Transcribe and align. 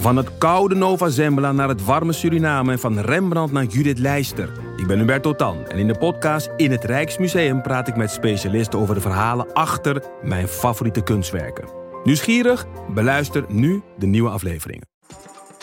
Van 0.00 0.16
het 0.16 0.38
koude 0.38 0.74
Nova 0.74 1.08
Zembla 1.08 1.52
naar 1.52 1.68
het 1.68 1.84
warme 1.84 2.12
Suriname 2.12 2.72
en 2.72 2.78
van 2.78 2.98
Rembrandt 2.98 3.52
naar 3.52 3.64
Judith 3.64 3.98
Leister. 3.98 4.52
Ik 4.76 4.86
ben 4.86 4.98
Hubert 4.98 5.22
Totan 5.22 5.66
en 5.66 5.78
in 5.78 5.86
de 5.86 5.98
podcast 5.98 6.50
In 6.56 6.70
het 6.70 6.84
Rijksmuseum 6.84 7.62
praat 7.62 7.88
ik 7.88 7.96
met 7.96 8.10
specialisten 8.10 8.78
over 8.78 8.94
de 8.94 9.00
verhalen 9.00 9.52
achter 9.52 10.02
mijn 10.22 10.48
favoriete 10.48 11.02
kunstwerken. 11.02 11.68
Nieuwsgierig? 12.04 12.66
Beluister 12.94 13.44
nu 13.48 13.82
de 13.98 14.06
nieuwe 14.06 14.30
afleveringen. 14.30 14.88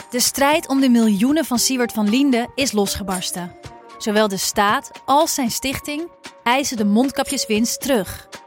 De 0.09 0.19
strijd 0.19 0.67
om 0.67 0.81
de 0.81 0.89
miljoenen 0.89 1.45
van 1.45 1.59
Siewert 1.59 1.91
van 1.91 2.09
Liende 2.09 2.47
is 2.55 2.71
losgebarsten. 2.71 3.51
Zowel 3.97 4.27
de 4.27 4.37
staat 4.37 4.91
als 5.05 5.33
zijn 5.33 5.51
stichting 5.51 6.11
eisen 6.43 6.77
de 6.77 6.85
mondkapjeswinst 6.85 7.81
terug. 7.81 8.27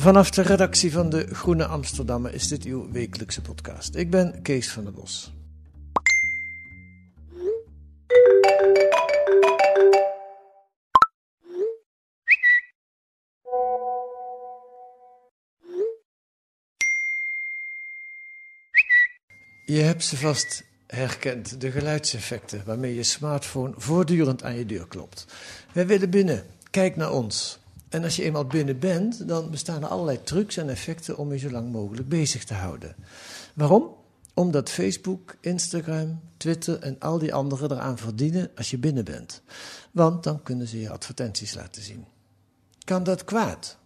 vanaf 0.00 0.30
de 0.30 0.42
redactie 0.42 0.92
van 0.92 1.10
de 1.10 1.34
Groene 1.34 1.66
Amsterdammer 1.66 2.34
is 2.34 2.48
dit 2.48 2.64
uw 2.64 2.90
wekelijkse 2.90 3.42
podcast. 3.42 3.94
Ik 3.94 4.10
ben 4.10 4.42
Kees 4.42 4.70
van 4.70 4.84
der 4.84 4.92
Bos. 4.92 5.34
Je 19.64 19.80
hebt 19.80 20.04
ze 20.04 20.16
vast 20.16 20.64
herkend, 20.86 21.60
de 21.60 21.70
geluidseffecten 21.70 22.62
waarmee 22.66 22.94
je 22.94 23.02
smartphone 23.02 23.72
voortdurend 23.76 24.42
aan 24.42 24.56
je 24.56 24.66
deur 24.66 24.86
klopt. 24.86 25.26
Wij 25.72 25.86
willen 25.86 26.10
binnen, 26.10 26.46
kijk 26.70 26.96
naar 26.96 27.12
ons. 27.12 27.58
En 27.96 28.04
als 28.04 28.16
je 28.16 28.22
eenmaal 28.22 28.46
binnen 28.46 28.78
bent, 28.78 29.28
dan 29.28 29.50
bestaan 29.50 29.82
er 29.82 29.88
allerlei 29.88 30.22
trucs 30.22 30.56
en 30.56 30.68
effecten 30.68 31.16
om 31.16 31.32
je 31.32 31.38
zo 31.38 31.50
lang 31.50 31.72
mogelijk 31.72 32.08
bezig 32.08 32.44
te 32.44 32.54
houden. 32.54 32.96
Waarom? 33.54 33.94
Omdat 34.34 34.70
Facebook, 34.70 35.36
Instagram, 35.40 36.20
Twitter 36.36 36.78
en 36.78 36.96
al 36.98 37.18
die 37.18 37.34
anderen 37.34 37.70
eraan 37.70 37.98
verdienen 37.98 38.50
als 38.56 38.70
je 38.70 38.78
binnen 38.78 39.04
bent. 39.04 39.42
Want 39.90 40.22
dan 40.22 40.42
kunnen 40.42 40.68
ze 40.68 40.80
je 40.80 40.90
advertenties 40.90 41.54
laten 41.54 41.82
zien. 41.82 42.04
Kan 42.84 43.04
dat 43.04 43.24
kwaad? 43.24 43.78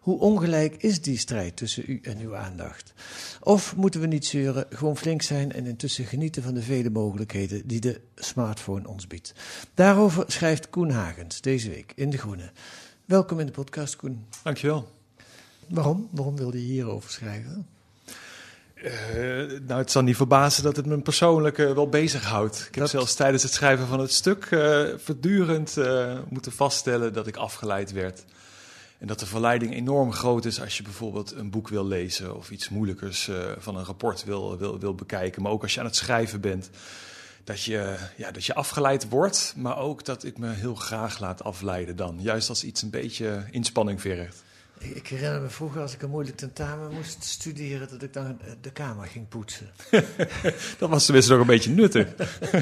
Hoe 0.00 0.18
ongelijk 0.18 0.74
is 0.82 1.02
die 1.02 1.18
strijd 1.18 1.56
tussen 1.56 1.84
u 1.86 2.00
en 2.02 2.18
uw 2.18 2.36
aandacht? 2.36 2.92
Of 3.40 3.76
moeten 3.76 4.00
we 4.00 4.06
niet 4.06 4.26
zeuren, 4.26 4.66
gewoon 4.70 4.96
flink 4.96 5.22
zijn 5.22 5.52
en 5.52 5.66
intussen 5.66 6.04
genieten 6.04 6.42
van 6.42 6.54
de 6.54 6.62
vele 6.62 6.90
mogelijkheden 6.90 7.66
die 7.66 7.80
de 7.80 8.00
smartphone 8.14 8.88
ons 8.88 9.06
biedt? 9.06 9.32
Daarover 9.74 10.24
schrijft 10.26 10.70
Koen 10.70 10.90
Hagens 10.90 11.40
deze 11.40 11.70
week 11.70 11.92
in 11.96 12.10
De 12.10 12.18
Groene. 12.18 12.50
Welkom 13.04 13.40
in 13.40 13.46
de 13.46 13.52
podcast, 13.52 13.96
Koen. 13.96 14.26
Dankjewel. 14.42 14.88
Waarom? 15.68 16.08
Waarom 16.10 16.36
wilde 16.36 16.66
je 16.66 16.72
hierover 16.72 17.10
schrijven? 17.10 17.66
Uh, 18.74 18.92
nou, 19.66 19.80
het 19.80 19.90
zal 19.90 20.02
niet 20.02 20.16
verbazen 20.16 20.62
dat 20.62 20.76
het 20.76 20.86
me 20.86 20.98
persoonlijk 20.98 21.58
uh, 21.58 21.72
wel 21.72 21.88
bezighoudt. 21.88 22.64
Ik 22.68 22.74
heb 22.74 22.86
zelfs 22.86 23.14
tijdens 23.14 23.42
het 23.42 23.52
schrijven 23.52 23.86
van 23.86 24.00
het 24.00 24.12
stuk 24.12 24.50
uh, 24.50 24.84
voortdurend 24.96 25.76
moeten 26.28 26.52
vaststellen 26.52 27.12
dat 27.12 27.26
ik 27.26 27.36
afgeleid 27.36 27.92
werd. 27.92 28.24
En 28.98 29.06
dat 29.06 29.18
de 29.20 29.26
verleiding 29.26 29.74
enorm 29.74 30.12
groot 30.12 30.44
is 30.44 30.60
als 30.60 30.76
je 30.76 30.82
bijvoorbeeld 30.82 31.32
een 31.32 31.50
boek 31.50 31.68
wil 31.68 31.86
lezen 31.86 32.36
of 32.36 32.50
iets 32.50 32.68
moeilijkers 32.68 33.30
van 33.58 33.76
een 33.76 33.84
rapport 33.84 34.24
wil, 34.24 34.58
wil, 34.58 34.78
wil 34.78 34.94
bekijken. 34.94 35.42
Maar 35.42 35.52
ook 35.52 35.62
als 35.62 35.74
je 35.74 35.80
aan 35.80 35.86
het 35.86 35.96
schrijven 35.96 36.40
bent. 36.40 36.70
Dat 37.44 37.62
je, 37.62 37.94
ja, 38.16 38.30
dat 38.30 38.44
je 38.44 38.54
afgeleid 38.54 39.08
wordt, 39.08 39.54
maar 39.56 39.78
ook 39.78 40.04
dat 40.04 40.24
ik 40.24 40.38
me 40.38 40.50
heel 40.52 40.74
graag 40.74 41.18
laat 41.20 41.44
afleiden 41.44 41.96
dan. 41.96 42.16
Juist 42.20 42.48
als 42.48 42.64
iets 42.64 42.82
een 42.82 42.90
beetje 42.90 43.44
inspanning 43.50 44.00
vergt. 44.00 44.42
Ik, 44.78 44.90
ik 44.90 45.06
herinner 45.08 45.40
me 45.40 45.48
vroeger 45.48 45.80
als 45.80 45.94
ik 45.94 46.02
een 46.02 46.10
moeilijk 46.10 46.36
tentamen 46.36 46.92
moest 46.92 47.24
studeren, 47.24 47.88
dat 47.90 48.02
ik 48.02 48.12
dan 48.12 48.26
eh, 48.26 48.50
de 48.60 48.70
kamer 48.70 49.06
ging 49.06 49.28
poetsen. 49.28 49.70
Dat 50.78 50.90
was 50.90 51.04
tenminste 51.04 51.32
nog 51.32 51.40
een 51.40 51.46
beetje 51.46 51.70
nuttig. 51.70 52.08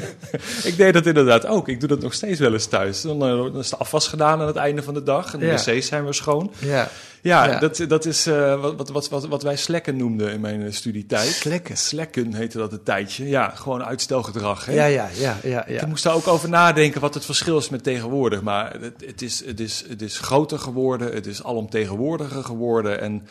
ik 0.70 0.76
deed 0.76 0.92
dat 0.92 1.06
inderdaad 1.06 1.46
ook. 1.46 1.68
Ik 1.68 1.80
doe 1.80 1.88
dat 1.88 2.00
nog 2.00 2.12
steeds 2.14 2.40
wel 2.40 2.52
eens 2.52 2.66
thuis. 2.66 3.00
Dan, 3.00 3.22
eh, 3.22 3.28
dan 3.28 3.58
is 3.58 3.68
de 3.70 3.76
afwas 3.76 4.08
gedaan 4.08 4.40
aan 4.40 4.46
het 4.46 4.56
einde 4.56 4.82
van 4.82 4.94
de 4.94 5.02
dag. 5.02 5.32
En 5.32 5.38
de 5.38 5.46
Ja. 5.46 5.54
wc's 5.54 5.86
zijn 5.86 6.04
weer 6.04 6.14
schoon. 6.14 6.52
Ja, 6.58 6.88
Ja, 7.22 7.44
Ja. 7.46 7.58
dat, 7.58 7.84
dat 7.88 8.04
is 8.04 8.26
eh, 8.26 8.60
wat, 8.60 8.90
wat, 8.90 9.08
wat, 9.08 9.26
wat, 9.26 9.42
wij 9.42 9.56
slekken 9.56 9.96
noemden 9.96 10.32
in 10.32 10.40
mijn 10.40 10.62
eh, 10.62 10.72
studietijd. 10.72 11.28
Slekken? 11.28 11.76
Slekken 11.76 12.34
heette 12.34 12.58
dat 12.58 12.72
een 12.72 12.82
tijdje. 12.82 13.28
Ja, 13.28 13.48
gewoon 13.48 13.84
uitstelgedrag. 13.84 14.64
Hè? 14.66 14.72
ja, 14.72 14.84
ja, 14.84 15.08
ja, 15.14 15.36
ja. 15.42 15.66
Ik 15.66 15.80
ja. 15.80 15.86
moest 15.86 16.04
daar 16.04 16.14
ook 16.14 16.26
over 16.28 16.48
nadenken 16.48 17.00
wat 17.00 17.14
het 17.14 17.24
verschil 17.24 17.58
is 17.58 17.68
met 17.68 17.82
tegenwoordig. 17.82 18.42
Maar 18.42 18.80
het, 18.80 19.04
het, 19.06 19.22
is, 19.22 19.44
het, 19.44 19.60
is, 19.60 19.84
het 19.88 20.02
is 20.02 20.18
groter 20.18 20.58
geworden, 20.58 21.12
het 21.14 21.26
is 21.26 21.44
alomtegenwoordiger 21.44 22.44
geworden. 22.44 23.00
En 23.00 23.26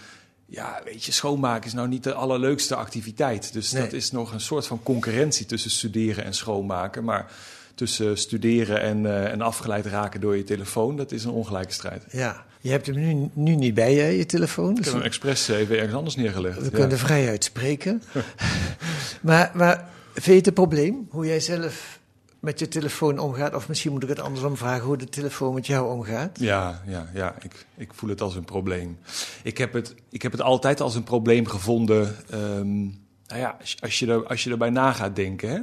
ja, 0.46 0.82
weet 0.86 1.04
je, 1.04 1.12
schoonmaken 1.12 1.66
is 1.68 1.74
nou 1.74 1.88
niet 1.88 2.04
de 2.04 2.14
allerleukste 2.14 2.76
activiteit. 2.76 3.54
Dus 3.54 3.72
Nee. 3.72 3.84
dat 3.84 3.94
is 3.94 4.12
nog 4.12 4.34
een 4.34 4.42
soort 4.42 4.68
van 4.68 4.84
concurrentie 4.84 5.46
tussen 5.46 5.72
studeren 5.72 6.24
en 6.24 6.34
schoonmaken. 6.34 7.04
Maar 7.04 7.32
tussen 7.76 8.18
studeren 8.18 8.82
en, 8.82 9.06
eh, 9.06 9.32
en 9.32 9.42
afgeleid 9.42 9.86
raken 9.86 10.22
door 10.22 10.38
je 10.38 10.44
telefoon, 10.44 10.96
dat 10.98 11.12
is 11.12 11.24
een 11.24 11.32
ongelijke 11.32 11.74
strijd. 11.74 12.04
ja. 12.12 12.46
Je 12.62 12.70
hebt 12.70 12.86
hem 12.86 12.96
nu, 12.96 13.30
nu 13.34 13.56
niet 13.56 13.74
bij 13.74 13.94
je, 13.96 14.18
je 14.18 14.26
telefoon. 14.26 14.78
Ik 14.78 14.84
heb 14.86 14.94
hem 14.94 15.02
expres 15.02 15.48
even 15.48 15.76
ergens 15.76 15.94
anders 15.96 16.16
neergelegd. 16.16 16.58
we 16.58 16.64
Ja. 16.64 16.70
kunnen 16.70 16.98
vrij 16.98 17.30
uitspreken. 17.30 18.04
maar, 19.22 19.52
maar 19.54 19.90
vind 20.14 20.26
je 20.26 20.32
het 20.34 20.48
een 20.48 20.54
probleem 20.54 21.08
hoe 21.10 21.26
jij 21.26 21.40
zelf 21.40 22.00
met 22.40 22.60
je 22.60 22.68
telefoon 22.68 23.20
omgaat? 23.20 23.56
Of 23.56 23.68
misschien 23.68 23.92
moet 23.92 24.04
ik 24.04 24.10
het 24.10 24.20
andersom 24.20 24.58
vragen 24.58 24.86
hoe 24.86 24.98
de 24.98 25.10
telefoon 25.10 25.54
met 25.54 25.68
jou 25.68 25.92
omgaat? 25.98 26.38
Ja, 26.40 26.82
ja, 26.88 27.10
ja. 27.14 27.36
Ik, 27.42 27.66
ik 27.78 27.94
voel 27.94 28.10
het 28.10 28.22
als 28.22 28.36
een 28.36 28.46
probleem. 28.46 28.98
Ik 29.44 29.58
heb 29.58 29.74
het, 29.74 29.96
ik 30.10 30.22
heb 30.22 30.32
het 30.32 30.42
altijd 30.42 30.82
als 30.82 30.96
een 30.96 31.04
probleem 31.04 31.48
gevonden. 31.48 32.16
ehm, 32.30 32.80
nou 33.28 33.40
ja, 33.44 33.58
als, 33.60 33.78
als 33.80 34.00
je 34.00 34.08
er, 34.08 34.28
als 34.28 34.44
je 34.44 34.50
erbij 34.50 34.70
na 34.70 34.92
gaat 34.92 35.16
denken. 35.16 35.50
Hè? 35.50 35.60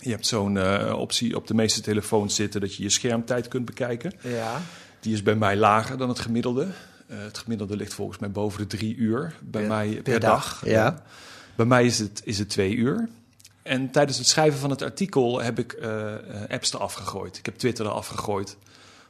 Je 0.00 0.10
hebt 0.10 0.26
zo'n 0.26 0.56
eh, 0.58 0.94
optie 0.98 1.36
op 1.36 1.46
de 1.46 1.54
meeste 1.54 1.80
telefoons 1.80 2.34
zitten 2.34 2.60
dat 2.60 2.74
je 2.74 2.82
je 2.82 2.88
schermtijd 2.90 3.48
kunt 3.48 3.64
bekijken. 3.64 4.12
Ja. 4.22 4.60
Die 5.08 5.16
is 5.16 5.22
bij 5.22 5.34
mij 5.34 5.56
lager 5.56 5.98
dan 5.98 6.08
het 6.08 6.18
gemiddelde. 6.18 6.68
Eh, 7.06 7.18
het 7.18 7.38
gemiddelde 7.38 7.76
ligt 7.76 7.94
volgens 7.94 8.18
mij 8.18 8.30
boven 8.30 8.58
de 8.58 8.66
drie 8.66 8.96
uur 8.96 9.34
bij 9.40 9.60
Per- 9.60 9.70
mij 9.70 9.88
per, 9.88 10.02
per 10.02 10.20
dag. 10.20 10.60
dag, 10.60 10.70
ja. 10.70 11.02
Bij 11.54 11.66
mij 11.66 11.84
is 11.86 11.98
het, 11.98 12.20
is 12.24 12.38
het 12.38 12.48
twee 12.48 12.74
uur. 12.74 13.08
En 13.62 13.90
tijdens 13.90 14.18
het 14.18 14.26
schrijven 14.26 14.58
van 14.58 14.70
het 14.70 14.82
artikel 14.82 15.40
heb 15.40 15.58
ik 15.58 15.72
eh, 15.72 16.14
eh, 16.14 16.50
apps 16.50 16.72
eraf 16.72 16.92
gegooid. 16.94 17.38
Ik 17.38 17.44
heb 17.44 17.56
Twitter 17.56 17.86
eraf 17.86 18.06
gegooid. 18.06 18.56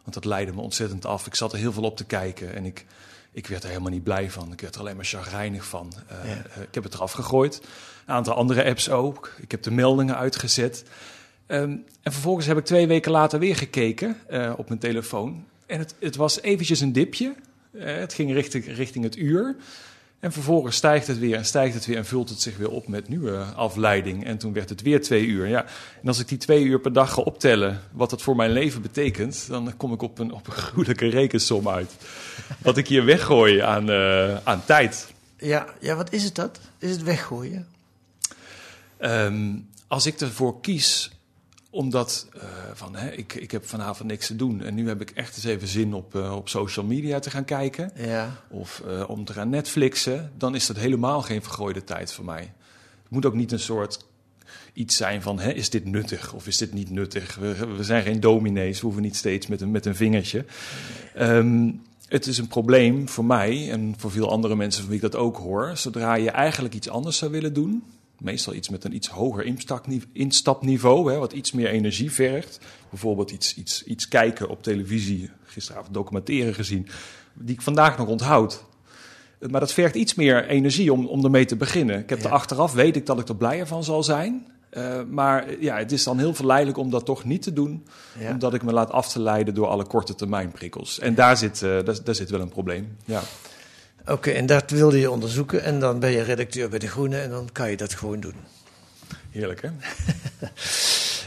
Want 0.03 0.15
dat 0.15 0.25
leidde 0.25 0.55
me 0.55 0.61
ontzettend 0.61 1.07
af. 1.07 1.27
Ik 1.27 1.35
zat 1.35 1.53
er 1.53 1.59
heel 1.59 1.73
veel 1.73 1.83
op 1.83 1.97
te 1.97 2.05
kijken 2.05 2.55
en 2.55 2.65
ik, 2.65 2.85
ik 3.33 3.47
werd 3.47 3.63
er 3.63 3.69
helemaal 3.69 3.91
niet 3.93 4.05
blij 4.05 4.31
van. 4.31 4.53
Ik 4.53 4.61
werd 4.61 4.75
er 4.75 4.81
alleen 4.81 4.97
maar 4.97 5.05
chagrijnig 5.05 5.65
van. 5.65 5.93
Ja. 6.25 6.61
ik 6.63 6.75
heb 6.75 6.85
het 6.85 6.95
eraf 6.95 7.13
gegooid. 7.13 7.61
Een 8.07 8.15
aantal 8.15 8.35
andere 8.35 8.65
apps 8.65 8.91
ook. 8.91 9.33
Ik 9.41 9.51
heb 9.51 9.63
de 9.63 9.71
meldingen 9.71 10.17
uitgezet. 10.17 10.85
Ehm, 11.47 11.77
en 12.03 12.13
vervolgens 12.13 12.47
heb 12.47 12.59
ik 12.59 12.65
twee 12.65 12.87
weken 12.87 13.11
later 13.13 13.39
weer 13.39 13.57
gekeken 13.57 14.17
op 14.57 14.69
mijn 14.69 14.81
telefoon. 14.81 15.45
En 15.69 15.79
het, 15.79 15.95
het 15.99 16.17
was 16.17 16.43
eventjes 16.43 16.81
een 16.81 16.93
dipje. 16.93 17.35
Het 17.77 18.15
ging 18.15 18.33
richting, 18.33 18.67
richting 18.67 19.05
het 19.05 19.17
uur. 19.17 19.57
En 20.21 20.33
vervolgens 20.33 20.77
stijgt 20.77 21.07
het 21.07 21.19
weer 21.19 21.37
en 21.37 21.45
stijgt 21.45 21.75
het 21.75 21.87
weer 21.87 21.97
en 21.97 22.07
vult 22.07 22.29
het 22.29 22.41
zich 22.41 22.57
weer 22.57 22.71
op 22.71 22.89
met 22.89 23.09
nieuwe 23.09 23.39
afleiding. 23.39 24.25
En 24.25 24.39
toen 24.39 24.53
werd 24.53 24.69
het 24.69 24.83
weer 24.83 25.03
twee 25.03 25.27
uur. 25.27 25.47
Ja. 25.49 25.65
En 26.03 26.09
als 26.09 26.19
ik 26.19 26.29
die 26.29 26.39
twee 26.39 26.65
uur 26.65 26.81
per 26.81 26.93
dag 26.93 27.13
ga 27.13 27.23
optellen, 27.23 27.81
wat 27.93 28.11
dat 28.11 28.23
voor 28.23 28.37
mijn 28.37 28.51
leven 28.51 28.83
betekent, 28.83 29.47
dan 29.49 29.77
kom 29.77 29.93
ik 29.93 30.03
op 30.03 30.19
een, 30.19 30.33
op 30.33 30.47
een 30.47 30.53
gruwelijke 30.63 31.09
rekensom 31.09 31.69
uit. 31.69 31.93
Wat 32.59 32.77
ik 32.77 32.89
hier 32.89 33.05
weggooi 33.05 33.59
aan, 33.59 33.91
eh, 33.91 34.37
aan 34.45 34.65
tijd. 34.65 35.13
Ja, 35.37 35.67
ja, 35.81 35.95
wat 35.97 36.13
is 36.13 36.25
het 36.25 36.35
dat? 36.35 36.61
Is 36.79 36.91
het 36.91 37.03
weggooien? 37.03 37.67
Ehm, 38.97 39.55
als 39.87 40.07
ik 40.07 40.21
ervoor 40.21 40.61
kies, 40.61 41.11
omdat 41.71 42.29
eh, 42.35 42.43
van, 42.75 42.97
hè, 42.97 43.11
ik, 43.11 43.35
ik 43.35 43.51
heb 43.51 43.67
vanavond 43.67 44.09
niks 44.09 44.27
te 44.27 44.37
doen 44.37 44.63
en 44.63 44.75
nu 44.75 44.89
heb 44.89 45.01
ik 45.01 45.11
echt 45.11 45.37
eens 45.37 45.45
even 45.45 45.69
zin 45.69 45.95
op, 45.95 46.15
eh, 46.15 46.37
op 46.37 46.49
social 46.49 46.87
media 46.87 47.19
te 47.19 47.31
gaan 47.31 47.45
kijken. 47.45 47.93
Ja. 47.97 48.43
of 48.51 48.83
eh, 48.87 49.09
om 49.09 49.25
te 49.25 49.33
gaan 49.33 49.49
Netflixen, 49.49 50.33
dan 50.37 50.55
is 50.55 50.67
dat 50.67 50.77
helemaal 50.77 51.23
geen 51.23 51.43
vergooide 51.43 51.85
tijd 51.85 52.13
voor 52.13 52.25
mij. 52.25 52.53
Het 53.03 53.11
moet 53.11 53.27
ook 53.27 53.35
niet 53.35 53.53
een 53.53 53.61
soort 53.61 54.07
iets 54.73 54.97
zijn 54.97 55.23
van, 55.23 55.39
hè, 55.39 55.53
is 55.53 55.71
dit 55.71 55.85
nuttig 55.85 56.33
of 56.33 56.47
is 56.47 56.57
dit 56.57 56.73
niet 56.73 56.91
nuttig? 56.91 57.35
We, 57.35 57.67
we 57.77 57.85
zijn 57.85 58.03
geen 58.03 58.21
dominees, 58.21 58.81
we 58.81 58.85
hoeven 58.85 59.03
niet 59.03 59.17
steeds 59.17 59.47
met 59.47 59.61
een, 59.61 59.71
met 59.71 59.87
een 59.87 59.97
vingertje. 59.97 60.45
Ehm, 61.15 61.71
het 62.09 62.27
is 62.27 62.39
een 62.39 62.49
probleem 62.49 63.09
voor 63.09 63.25
mij 63.25 63.71
en 63.71 63.95
voor 63.97 64.11
veel 64.11 64.31
andere 64.31 64.57
mensen 64.57 64.81
van 64.81 64.91
wie 64.91 65.03
ik 65.03 65.11
dat 65.11 65.21
ook 65.21 65.37
hoor. 65.37 65.77
Zodra 65.77 66.15
je 66.15 66.31
eigenlijk 66.31 66.75
iets 66.75 66.89
anders 66.89 67.19
zou 67.19 67.31
willen 67.31 67.53
doen, 67.53 67.83
Meestal 68.19 68.55
iets 68.55 68.69
met 68.69 68.85
een 68.85 68.95
iets 68.95 69.09
hoger 69.09 69.45
instapnive- 69.45 70.07
instapniveau, 70.13 71.13
hè, 71.13 71.19
wat 71.19 71.33
iets 71.33 71.53
meer 71.53 71.69
energie 71.69 72.13
vergt. 72.13 72.59
Bijvoorbeeld 72.91 73.31
iets, 73.31 73.55
iets, 73.55 73.85
iets 73.85 74.09
kijken 74.09 74.49
op 74.49 74.63
televisie. 74.63 75.31
Gisteravond 75.45 75.95
documentaire 75.95 76.55
gezien, 76.55 76.89
die 77.35 77.55
ik 77.55 77.63
vandaag 77.63 77.99
nog 77.99 78.09
onthoud. 78.09 78.65
Maar 79.51 79.61
dat 79.61 79.73
vergt 79.73 79.95
iets 79.95 80.15
meer 80.15 80.47
energie 80.47 80.93
om, 80.93 81.07
om 81.07 81.25
ermee 81.25 81.45
te 81.45 81.57
beginnen. 81.57 81.99
Ik 81.99 82.09
heb 82.09 82.19
Ja. 82.19 82.25
er 82.25 82.31
achteraf, 82.33 82.73
weet 82.73 82.97
ik 82.97 83.07
dat 83.07 83.19
ik 83.21 83.29
er 83.29 83.37
blijer 83.37 83.67
van 83.67 83.85
zal 83.85 84.03
zijn. 84.03 84.47
Eh, 84.71 85.01
maar 85.11 85.61
ja, 85.61 85.77
het 85.77 85.93
is 85.93 86.05
dan 86.05 86.19
heel 86.19 86.35
verleidelijk 86.35 86.79
om 86.79 86.91
dat 86.91 87.05
toch 87.05 87.25
niet 87.25 87.43
te 87.43 87.53
doen. 87.53 87.87
Ja. 88.19 88.31
Omdat 88.31 88.55
ik 88.55 88.63
me 88.63 88.73
laat 88.73 88.91
af 88.91 89.09
te 89.09 89.21
leiden 89.21 89.55
door 89.55 89.67
alle 89.67 89.85
korte 89.87 90.15
termijn 90.15 90.51
prikkels. 90.51 90.99
En 90.99 91.15
daar 91.15 91.37
zit, 91.37 91.63
eh, 91.63 91.69
daar, 91.85 92.05
daar 92.05 92.15
zit 92.15 92.31
wel 92.31 92.41
een 92.41 92.49
probleem. 92.49 92.97
Ja. 93.05 93.23
Oké, 94.07 94.31
en 94.31 94.47
dat 94.47 94.71
wilde 94.71 94.99
je 94.99 95.11
onderzoeken. 95.11 95.63
En 95.63 95.81
dan 95.81 95.99
ben 95.99 96.11
je 96.11 96.23
redacteur 96.23 96.69
bij 96.69 96.79
De 96.79 96.89
Groene 96.89 97.19
en 97.21 97.31
dan 97.31 97.49
kan 97.53 97.71
je 97.71 97.77
dat 97.77 97.95
gewoon 97.95 98.21
doen. 98.21 98.35
Heerlijk, 99.31 99.63
hè? 99.63 99.69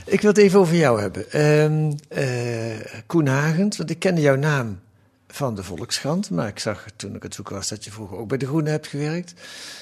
Ik 0.05 0.21
wil 0.21 0.29
het 0.29 0.39
even 0.39 0.59
over 0.59 0.75
jou 0.75 1.01
hebben. 1.01 1.31
Ehm 1.31 1.91
eh, 2.07 3.01
Koen 3.05 3.27
Hagent, 3.27 3.75
want 3.77 3.89
ik 3.89 3.99
kende 3.99 4.21
jouw 4.21 4.35
naam 4.35 4.79
van 5.27 5.55
de 5.55 5.63
Volkskrant. 5.63 6.29
Maar 6.29 6.47
ik 6.47 6.59
zag 6.59 6.85
toen 6.95 7.15
ik 7.15 7.23
het 7.23 7.33
zoeken 7.35 7.55
was 7.55 7.67
dat 7.67 7.83
je 7.85 7.91
vroeger 7.91 8.17
ook 8.17 8.27
bij 8.27 8.37
De 8.37 8.45
Groene 8.45 8.69
hebt 8.69 8.87
gewerkt. 8.87 9.33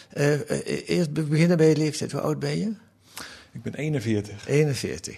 Eh, 0.09 0.33
eh, 0.33 0.89
eerst 0.89 1.13
be- 1.13 1.21
beginnen 1.23 1.57
bij 1.57 1.69
je 1.69 1.77
leeftijd. 1.77 2.11
Hoe 2.11 2.21
oud 2.21 2.39
ben 2.39 2.57
je? 2.59 2.71
Ik 3.51 3.61
ben 3.61 3.73
41. 3.75 4.47
41. 4.47 5.17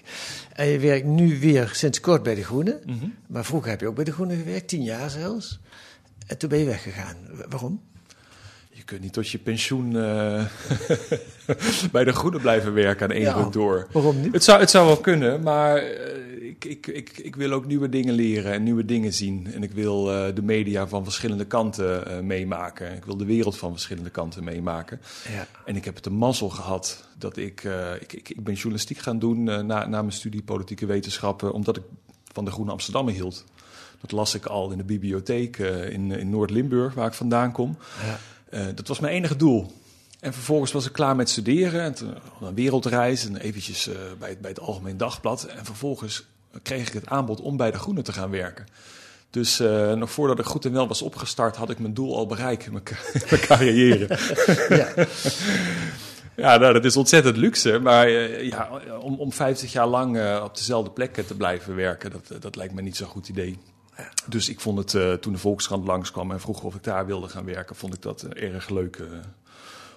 En 0.53 0.65
je 0.67 0.79
werkt 0.79 1.05
nu 1.05 1.39
weer 1.39 1.69
sinds 1.73 1.99
kort 1.99 2.23
bij 2.23 2.35
De 2.35 2.43
Groene. 2.43 2.79
Mhm. 2.85 3.05
Maar 3.27 3.45
vroeger 3.45 3.69
heb 3.69 3.79
je 3.79 3.87
ook 3.87 3.95
bij 3.95 4.03
De 4.03 4.11
Groene 4.13 4.35
gewerkt, 4.35 4.67
tien 4.67 4.83
jaar 4.83 5.09
zelfs. 5.09 5.59
En 6.31 6.37
toen 6.37 6.49
ben 6.49 6.59
je 6.59 6.65
weggegaan. 6.65 7.15
Wa- 7.31 7.45
Waarom? 7.49 7.81
Je 8.69 8.83
kunt 8.83 9.01
niet 9.01 9.13
tot 9.13 9.29
je 9.29 9.37
pensioen 9.37 9.95
eh, 9.97 10.45
bij 11.91 12.03
de 12.03 12.11
Groene 12.13 12.39
blijven 12.39 12.73
werken 12.73 13.05
aan 13.09 13.15
één 13.15 13.21
Ja. 13.21 13.33
ruk 13.33 13.51
door. 13.51 13.87
Waarom 13.91 14.21
niet? 14.21 14.33
Het 14.33 14.43
zou, 14.43 14.59
het 14.59 14.69
zou 14.69 14.85
wel 14.85 14.97
kunnen, 14.97 15.41
maar 15.41 15.75
eh, 15.77 16.47
ik, 16.49 16.65
ik, 16.65 16.87
ik, 16.87 17.17
ik 17.17 17.35
wil 17.35 17.51
ook 17.51 17.65
nieuwe 17.65 17.89
dingen 17.89 18.13
leren 18.13 18.51
en 18.51 18.63
nieuwe 18.63 18.85
dingen 18.85 19.13
zien. 19.13 19.47
En 19.53 19.63
ik 19.63 19.71
wil 19.71 20.11
eh, 20.13 20.35
de 20.35 20.41
media 20.41 20.87
van 20.87 21.03
verschillende 21.03 21.45
kanten 21.45 22.25
meemaken. 22.25 22.95
Ik 22.95 23.05
wil 23.05 23.17
de 23.17 23.25
wereld 23.25 23.57
van 23.57 23.71
verschillende 23.71 24.09
kanten 24.09 24.43
meemaken. 24.43 25.01
Ja. 25.33 25.47
En 25.65 25.75
ik 25.75 25.85
heb 25.85 25.95
het 25.95 26.03
de 26.03 26.09
mazzel 26.09 26.49
gehad 26.49 27.07
dat 27.17 27.37
ik... 27.37 27.63
ik, 27.99 28.13
ik, 28.13 28.29
ik 28.29 28.43
ben 28.43 28.53
journalistiek 28.53 28.97
gaan 28.97 29.19
doen 29.19 29.43
na, 29.43 29.63
na 29.65 29.87
mijn 29.87 30.11
studie 30.11 30.43
politieke 30.43 30.85
wetenschappen... 30.85 31.51
omdat 31.53 31.77
ik 31.77 31.83
van 32.33 32.45
de 32.45 32.51
Groene 32.51 32.71
Amsterdammer 32.71 33.13
hield. 33.13 33.45
Dat 34.01 34.11
las 34.11 34.35
ik 34.35 34.45
al 34.45 34.71
in 34.71 34.77
de 34.77 34.83
bibliotheek 34.83 35.59
eh, 35.59 35.89
in, 35.89 36.11
in 36.11 36.29
Noord-Limburg, 36.29 36.93
waar 36.93 37.07
ik 37.07 37.13
vandaan 37.13 37.51
kom. 37.51 37.77
Ja. 38.03 38.19
Eh, 38.49 38.65
dat 38.75 38.87
was 38.87 38.99
mijn 38.99 39.13
enige 39.13 39.35
doel. 39.35 39.71
En 40.19 40.33
vervolgens 40.33 40.71
was 40.71 40.85
ik 40.85 40.91
klaar 40.91 41.15
met 41.15 41.29
studeren. 41.29 41.81
En 41.81 41.93
toen 41.93 42.13
had 42.39 42.47
een 42.49 42.55
wereldreis 42.55 43.25
en 43.25 43.37
eventjes 43.37 43.87
eh, 43.87 43.95
bij, 44.19 44.29
het, 44.29 44.41
bij 44.41 44.49
het 44.49 44.59
Algemeen 44.59 44.97
Dagblad. 44.97 45.43
En 45.43 45.65
vervolgens 45.65 46.25
kreeg 46.61 46.87
ik 46.87 46.93
het 46.93 47.07
aanbod 47.07 47.41
om 47.41 47.57
bij 47.57 47.71
de 47.71 47.77
Groene 47.77 48.01
te 48.01 48.13
gaan 48.13 48.29
werken. 48.29 48.65
Dus 49.31 49.59
eh, 49.59 49.93
nog 49.93 50.11
voordat 50.11 50.39
ik 50.39 50.45
goed 50.45 50.65
en 50.65 50.71
wel 50.71 50.87
was 50.87 51.01
opgestart, 51.01 51.55
had 51.55 51.69
ik 51.69 51.79
mijn 51.79 51.93
doel 51.93 52.15
al 52.17 52.25
bereikt 52.25 52.65
in 52.65 52.71
mijn, 52.71 52.83
mijn 53.29 53.41
carrière. 53.41 54.07
Ja. 54.69 54.93
ja, 56.51 56.57
nou, 56.57 56.73
dat 56.73 56.85
is 56.85 56.97
ontzettend 56.97 57.37
luxe. 57.37 57.79
Maar 57.79 58.07
eh, 58.07 58.47
ja, 58.47 58.69
om, 58.99 59.19
om 59.19 59.31
50 59.31 59.71
jaar 59.71 59.87
lang 59.87 60.17
eh, 60.17 60.41
op 60.43 60.55
dezelfde 60.55 60.91
plek 60.91 61.13
te 61.13 61.35
blijven 61.35 61.75
werken, 61.75 62.11
dat, 62.11 62.41
dat 62.41 62.55
lijkt 62.55 62.73
me 62.73 62.81
niet 62.81 62.97
zo'n 62.97 63.07
goed 63.07 63.29
idee. 63.29 63.57
Dus 64.27 64.49
ik 64.49 64.59
vond 64.59 64.77
het, 64.77 64.93
eh, 64.93 65.13
toen 65.13 65.33
de 65.33 65.39
Volkskrant 65.39 65.85
langskwam 65.87 66.31
en 66.31 66.39
vroeg 66.39 66.63
of 66.63 66.75
ik 66.75 66.83
daar 66.83 67.05
wilde 67.05 67.27
gaan 67.29 67.45
werken, 67.45 67.75
vond 67.75 67.93
ik 67.93 68.01
dat 68.01 68.21
eh, 68.23 68.53
erg 68.53 68.69
leuk 68.69 68.95
eh, 68.95 69.05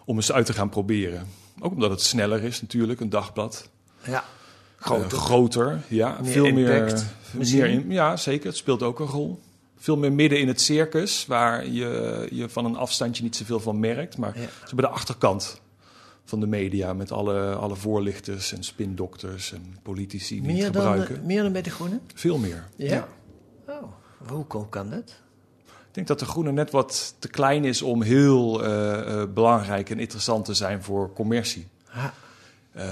om 0.04 0.16
eens 0.16 0.32
uit 0.32 0.46
te 0.46 0.52
gaan 0.52 0.68
proberen. 0.68 1.26
Ook 1.60 1.72
omdat 1.72 1.90
het 1.90 2.00
sneller 2.02 2.42
is 2.42 2.60
natuurlijk, 2.60 3.00
een 3.00 3.10
dagblad. 3.10 3.68
ja. 4.06 4.24
Groter. 4.76 5.18
groter, 5.18 5.80
ja. 5.88 6.18
Meer 6.22 6.32
veel 6.32 6.44
impact, 6.46 7.04
meer, 7.32 7.46
meer 7.52 7.66
in, 7.66 7.90
ja, 7.90 8.16
zeker. 8.16 8.46
Het 8.46 8.56
speelt 8.56 8.82
ook 8.82 9.00
een 9.00 9.06
rol. 9.06 9.40
Veel 9.78 9.96
meer 9.96 10.12
midden 10.12 10.40
in 10.40 10.48
het 10.48 10.60
circus, 10.60 11.26
waar 11.26 11.66
je, 11.68 12.26
je 12.30 12.48
van 12.48 12.64
een 12.64 12.76
afstandje 12.76 13.22
niet 13.22 13.36
zoveel 13.36 13.60
van 13.60 13.80
merkt. 13.80 14.18
Maar 14.18 14.40
Ja. 14.40 14.46
zo 14.66 14.74
bij 14.76 14.84
de 14.84 14.90
achterkant 14.92 15.60
van 16.24 16.40
de 16.40 16.46
media, 16.46 16.92
met 16.92 17.12
alle, 17.12 17.54
alle 17.54 17.76
voorlichters 17.76 18.52
en 18.52 18.62
spindokters 18.64 19.52
en 19.52 19.76
politici 19.82 20.40
die 20.42 20.52
Meer 20.52 20.64
het 20.64 20.72
dan, 20.72 20.82
gebruiken. 20.82 21.16
eh, 21.16 21.22
meer 21.22 21.42
dan 21.42 21.52
bij 21.52 21.62
De 21.62 21.70
Groene? 21.70 21.98
Veel 22.14 22.38
meer. 22.38 22.64
Ja. 22.76 23.08
Oh, 23.68 23.92
hoe 24.28 24.68
kan 24.68 24.90
dat? 24.90 25.22
Ik 25.66 26.00
denk 26.00 26.06
dat 26.18 26.18
de 26.18 26.32
groene 26.32 26.52
net 26.52 26.70
wat 26.70 27.14
te 27.18 27.28
klein 27.28 27.64
is 27.64 27.82
om 27.82 28.02
heel 28.02 28.64
eh, 28.64 29.22
eh, 29.22 29.28
belangrijk 29.28 29.90
en 29.90 29.98
interessant 29.98 30.44
te 30.44 30.54
zijn 30.54 30.82
voor 30.82 31.12
commercie. 31.12 31.66
Ah, 31.92 32.04
Eh, 32.72 32.84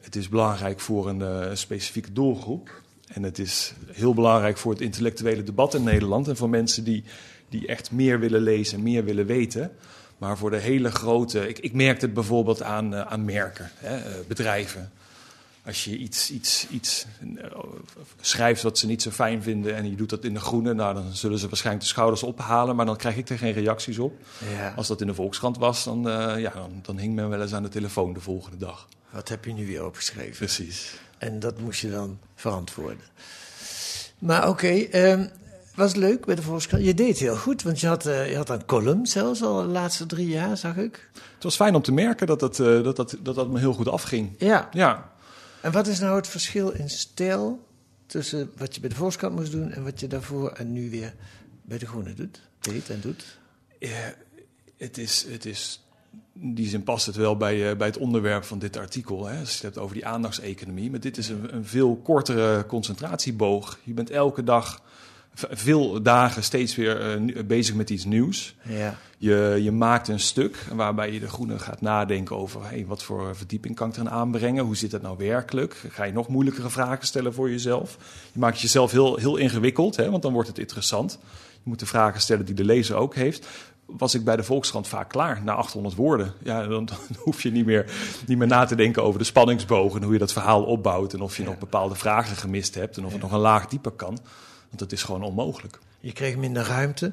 het 0.00 0.16
is 0.16 0.28
belangrijk 0.28 0.80
voor 0.80 1.08
een 1.08 1.56
specifieke 1.56 2.12
doelgroep. 2.12 2.82
En 3.08 3.22
het 3.22 3.38
is 3.38 3.74
heel 3.86 4.14
belangrijk 4.14 4.56
voor 4.56 4.72
het 4.72 4.80
intellectuele 4.80 5.42
debat 5.42 5.74
in 5.74 5.82
Nederland. 5.82 6.28
En 6.28 6.36
voor 6.36 6.48
mensen 6.48 6.84
die, 6.84 7.04
die 7.48 7.66
echt 7.66 7.90
meer 7.90 8.20
willen 8.20 8.40
lezen, 8.40 8.82
meer 8.82 9.04
willen 9.04 9.26
weten. 9.26 9.70
Maar 10.18 10.38
voor 10.38 10.50
de 10.50 10.56
hele 10.56 10.90
grote. 10.90 11.48
Ik, 11.48 11.58
ik 11.58 11.72
merkte 11.72 12.04
het 12.04 12.14
bijvoorbeeld 12.14 12.62
aan, 12.62 12.94
aan 12.94 13.24
merken, 13.24 13.70
hè, 13.74 14.00
bedrijven. 14.28 14.92
Als 15.68 15.84
je 15.84 15.96
iets, 15.96 16.30
iets, 16.30 16.66
iets 16.70 17.06
eh, 17.36 17.58
schrijft 18.20 18.62
wat 18.62 18.78
ze 18.78 18.86
niet 18.86 19.02
zo 19.02 19.10
fijn 19.10 19.42
vinden 19.42 19.74
en 19.74 19.90
je 19.90 19.96
doet 19.96 20.10
dat 20.10 20.24
in 20.24 20.34
de 20.34 20.40
groene, 20.40 20.74
nou, 20.74 20.94
dan 20.94 21.12
zullen 21.12 21.38
ze 21.38 21.48
waarschijnlijk 21.48 21.84
de 21.84 21.90
schouders 21.90 22.22
ophalen, 22.22 22.76
maar 22.76 22.86
dan 22.86 22.96
krijg 22.96 23.16
ik 23.16 23.28
er 23.28 23.38
geen 23.38 23.52
reacties 23.52 23.98
op. 23.98 24.12
ja. 24.50 24.72
Als 24.76 24.86
dat 24.86 25.00
in 25.00 25.06
de 25.06 25.14
Volkskrant 25.14 25.58
was, 25.58 25.84
dan, 25.84 26.08
eh, 26.08 26.40
ja, 26.40 26.50
dan, 26.50 26.70
dan 26.82 26.98
hing 26.98 27.14
men 27.14 27.28
wel 27.28 27.40
eens 27.40 27.54
aan 27.54 27.62
de 27.62 27.68
telefoon 27.68 28.12
de 28.12 28.20
volgende 28.20 28.56
dag. 28.56 28.88
Wat 29.10 29.28
heb 29.28 29.44
je 29.44 29.52
nu 29.52 29.66
weer 29.66 29.84
opgeschreven? 29.84 30.36
Precies. 30.36 30.94
En 31.18 31.40
dat 31.40 31.60
moest 31.60 31.80
je 31.80 31.90
dan 31.90 32.18
verantwoorden. 32.34 33.04
Maar 34.18 34.48
oké, 34.48 34.68
ehm, 34.68 35.26
was 35.74 35.94
leuk 35.94 36.24
bij 36.24 36.34
de 36.34 36.42
Volkskrant? 36.42 36.84
Je 36.84 36.94
deed 36.94 37.18
heel 37.18 37.36
goed, 37.36 37.62
want 37.62 37.80
je 37.80 37.86
had, 37.86 38.06
eh, 38.06 38.30
je 38.30 38.36
had 38.36 38.50
een 38.50 38.64
column 38.64 39.06
zelfs 39.06 39.42
al 39.42 39.62
de 39.62 39.68
laatste 39.68 40.06
drie 40.06 40.28
jaar, 40.28 40.56
zag 40.56 40.76
ik. 40.76 41.10
Het 41.34 41.42
was 41.42 41.56
fijn 41.56 41.74
om 41.74 41.82
te 41.82 41.92
merken 41.92 42.26
dat 42.26 42.40
dat, 42.40 42.56
dat, 42.56 42.96
dat, 42.96 43.16
dat, 43.22 43.34
dat 43.34 43.48
me 43.48 43.58
heel 43.58 43.72
goed 43.72 43.88
afging. 43.88 44.34
Ja. 44.38 44.68
Ja, 44.72 45.16
En 45.60 45.72
wat 45.72 45.86
is 45.86 45.98
nou 45.98 46.16
het 46.16 46.28
verschil 46.28 46.70
in 46.70 46.90
stijl 46.90 47.66
tussen 48.06 48.52
wat 48.56 48.74
je 48.74 48.80
bij 48.80 48.90
de 48.90 48.94
Volkskrant 48.94 49.34
moest 49.34 49.52
doen 49.52 49.72
en 49.72 49.84
wat 49.84 50.00
je 50.00 50.06
daarvoor 50.06 50.52
en 50.52 50.72
nu 50.72 50.90
weer 50.90 51.14
bij 51.62 51.78
de 51.78 51.86
Groene 51.86 52.14
doet? 52.14 52.42
Deed 52.60 52.90
en 52.90 53.00
doet? 53.00 53.38
Eh, 53.78 53.90
het 54.76 54.98
is, 54.98 55.26
het 55.28 55.46
is, 55.46 55.82
in 56.40 56.54
die 56.54 56.68
zin 56.68 56.82
past 56.82 57.06
het 57.06 57.16
wel 57.16 57.36
bij, 57.36 57.70
eh, 57.70 57.76
bij 57.76 57.86
het 57.86 57.96
onderwerp 57.96 58.44
van 58.44 58.58
dit 58.58 58.76
artikel. 58.76 59.26
Hè? 59.26 59.38
Als 59.38 59.48
je 59.48 59.54
het 59.54 59.62
hebt 59.62 59.78
over 59.78 59.94
die 59.94 60.06
aandachtseconomie. 60.06 60.90
Maar 60.90 61.00
dit 61.00 61.16
is 61.16 61.28
een, 61.28 61.54
een 61.54 61.66
veel 61.66 61.96
kortere 61.96 62.66
concentratieboog. 62.66 63.78
Je 63.84 63.92
bent 63.92 64.10
elke 64.10 64.44
dag, 64.44 64.82
veel 65.50 66.02
dagen 66.02 66.42
steeds 66.42 66.76
weer 66.76 67.00
eh, 67.00 67.44
bezig 67.44 67.74
met 67.74 67.90
iets 67.90 68.04
nieuws. 68.04 68.54
Ja. 68.62 68.98
Je, 69.18 69.58
je 69.62 69.72
maakt 69.72 70.08
een 70.08 70.20
stuk 70.20 70.56
waarbij 70.72 71.12
je 71.12 71.20
de 71.20 71.28
groene 71.28 71.58
gaat 71.58 71.80
nadenken 71.80 72.36
over 72.36 72.64
hey, 72.64 72.84
wat 72.86 73.02
voor 73.02 73.36
verdieping 73.36 73.74
kan 73.74 73.88
ik 73.88 73.94
erin 73.94 74.10
aanbrengen. 74.10 74.64
Hoe 74.64 74.76
zit 74.76 74.90
dat 74.90 75.02
nou 75.02 75.16
werkelijk? 75.18 75.84
Ga 75.88 76.04
je 76.04 76.12
nog 76.12 76.28
moeilijkere 76.28 76.70
vragen 76.70 77.06
stellen 77.06 77.34
voor 77.34 77.50
jezelf? 77.50 77.98
Je 78.32 78.38
maakt 78.38 78.60
jezelf 78.60 78.90
heel, 78.90 79.16
heel 79.16 79.36
ingewikkeld, 79.36 79.96
hè, 79.96 80.10
want 80.10 80.22
dan 80.22 80.32
wordt 80.32 80.48
het 80.48 80.58
interessant. 80.58 81.18
Je 81.52 81.68
moet 81.68 81.78
de 81.78 81.86
vragen 81.86 82.20
stellen 82.20 82.44
die 82.44 82.54
de 82.54 82.64
lezer 82.64 82.96
ook 82.96 83.14
heeft. 83.14 83.46
Was 83.86 84.14
ik 84.14 84.24
bij 84.24 84.36
de 84.36 84.42
Volkskrant 84.42 84.88
vaak 84.88 85.08
klaar 85.08 85.42
na 85.44 85.54
800 85.54 85.94
woorden? 85.94 86.32
Ja, 86.42 86.66
dan, 86.66 86.84
dan 86.84 86.96
hoef 87.24 87.42
je 87.42 87.50
niet 87.50 87.66
meer, 87.66 87.90
niet 88.26 88.38
meer 88.38 88.46
na 88.46 88.64
te 88.64 88.74
denken 88.74 89.02
over 89.02 89.18
de 89.18 89.24
spanningsboog 89.24 89.96
en 89.96 90.02
hoe 90.02 90.12
je 90.12 90.18
dat 90.18 90.32
verhaal 90.32 90.64
opbouwt. 90.64 91.12
En 91.12 91.20
of 91.20 91.36
je 91.36 91.44
nog 91.44 91.58
bepaalde 91.58 91.94
vragen 91.94 92.36
gemist 92.36 92.74
hebt 92.74 92.96
en 92.96 93.04
of 93.04 93.12
het 93.12 93.22
nog 93.22 93.32
een 93.32 93.38
laag 93.38 93.66
dieper 93.66 93.92
kan. 93.92 94.18
Want 94.68 94.78
dat 94.78 94.92
is 94.92 95.02
gewoon 95.02 95.22
onmogelijk. 95.22 95.78
Je 96.00 96.12
kreeg 96.12 96.36
minder 96.36 96.66
ruimte 96.66 97.12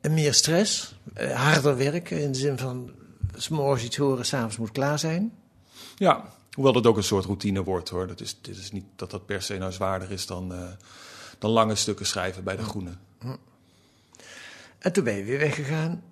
en 0.00 0.14
meer 0.14 0.34
stress, 0.34 0.94
eh, 1.14 1.44
harder 1.44 1.76
werken 1.76 2.22
in 2.22 2.32
de 2.32 2.38
zin 2.38 2.58
van 2.58 2.90
's 3.36 3.48
morgens 3.48 3.84
iets 3.84 3.96
horen, 3.96 4.26
s'avonds 4.26 4.56
moet 4.56 4.72
klaar 4.72 4.98
zijn. 4.98 5.32
Ja, 5.96 6.24
hoewel 6.52 6.72
dat 6.72 6.86
ook 6.86 6.96
een 6.96 7.02
soort 7.02 7.24
routine 7.24 7.64
wordt 7.64 7.88
hoor. 7.88 8.06
Dat 8.06 8.20
is, 8.20 8.38
dit 8.40 8.56
is 8.56 8.72
niet 8.72 8.84
dat 8.96 9.10
dat 9.10 9.26
per 9.26 9.42
se 9.42 9.58
nou 9.58 9.72
zwaarder 9.72 10.10
is 10.10 10.26
dan, 10.26 10.54
eh, 10.54 10.68
dan 11.38 11.50
lange 11.50 11.74
stukken 11.74 12.06
schrijven 12.06 12.44
bij 12.44 12.56
de 12.56 12.62
Groene. 12.62 12.92
En 14.78 14.92
toen 14.92 15.04
ben 15.04 15.14
je 15.14 15.24
weer 15.24 15.38
weggegaan. 15.38 16.02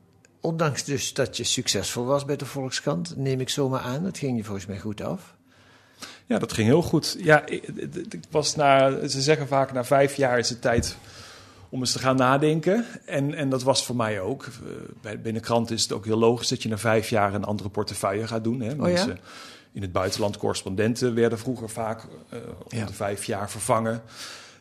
Ondanks 0.41 0.85
dus 0.85 1.13
dat 1.13 1.37
je 1.37 1.45
succesvol 1.45 2.05
was 2.05 2.25
bij 2.25 2.37
de 2.37 2.47
Volkskrant, 2.47 3.17
neem 3.17 3.41
ik 3.41 3.49
zomaar 3.49 3.81
aan. 3.81 4.03
Dat 4.03 4.19
ging 4.19 4.37
je 4.37 4.45
volgens 4.45 4.67
mij 4.67 4.79
goed 4.79 5.01
af. 5.01 5.34
Ja, 6.27 6.39
dat 6.39 6.53
ging 6.53 6.67
heel 6.67 6.83
goed. 6.83 7.17
Ja, 7.19 7.47
ik, 7.47 7.63
ik 8.11 8.21
was 8.31 8.57
na, 8.57 9.07
ze 9.09 9.23
zeggen 9.23 9.47
vaak 9.49 9.73
na 9.73 9.85
vijf 9.85 10.15
jaar 10.17 10.39
is 10.39 10.49
het 10.49 10.61
tijd 10.61 10.97
om 11.69 11.81
eens 11.81 11.93
te 11.93 11.99
gaan 11.99 12.17
nadenken. 12.17 12.87
En, 13.07 13.35
en 13.35 13.49
dat 13.49 13.63
was 13.63 13.85
voor 13.85 13.97
mij 13.97 14.21
ook. 14.21 14.45
Eh, 14.45 14.51
Bij, 15.01 15.21
binnen 15.21 15.43
krant 15.43 15.71
is 15.71 15.83
het 15.83 15.93
ook 15.93 16.05
heel 16.05 16.19
logisch 16.19 16.49
dat 16.49 16.63
je 16.63 16.69
na 16.69 16.79
vijf 16.79 17.09
jaar 17.09 17.35
een 17.35 17.45
andere 17.45 17.69
portefeuille 17.69 18.27
gaat 18.27 18.45
doen. 18.45 18.61
Hè. 18.61 18.69
ja? 18.69 18.75
Mensen 18.75 19.19
in 19.73 19.83
het 19.83 19.93
buitenland, 19.93 20.37
correspondenten, 20.37 21.15
werden 21.15 21.39
vroeger 21.39 21.71
vaak 21.71 22.05
om 22.71 22.79
Ja. 22.79 22.87
de 22.87 22.93
vijf 22.93 23.25
jaar 23.25 23.51
vervangen. 23.51 24.03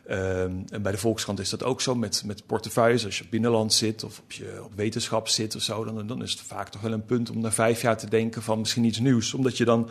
Ehm, 0.06 0.52
en 0.68 0.82
bij 0.82 0.92
de 0.92 0.98
Volkskrant 0.98 1.40
is 1.40 1.50
dat 1.50 1.62
ook 1.62 1.80
zo 1.80 1.94
met, 1.94 2.22
met 2.26 2.46
portefeuilles. 2.46 3.04
Als 3.04 3.18
je 3.18 3.24
op 3.24 3.30
binnenland 3.30 3.72
zit 3.72 4.04
of 4.04 4.18
op, 4.18 4.32
je, 4.32 4.60
op 4.64 4.72
wetenschap 4.74 5.28
zit 5.28 5.56
of 5.56 5.62
zo, 5.62 5.84
dan, 5.84 6.06
dan 6.06 6.22
is 6.22 6.30
het 6.30 6.40
vaak 6.40 6.68
toch 6.68 6.80
wel 6.80 6.92
een 6.92 7.04
punt 7.04 7.30
om 7.30 7.40
na 7.40 7.52
vijf 7.52 7.82
jaar 7.82 7.96
te 7.96 8.08
denken 8.08 8.42
van 8.42 8.58
misschien 8.58 8.84
iets 8.84 8.98
nieuws. 8.98 9.34
Omdat 9.34 9.56
je 9.56 9.64
dan 9.64 9.88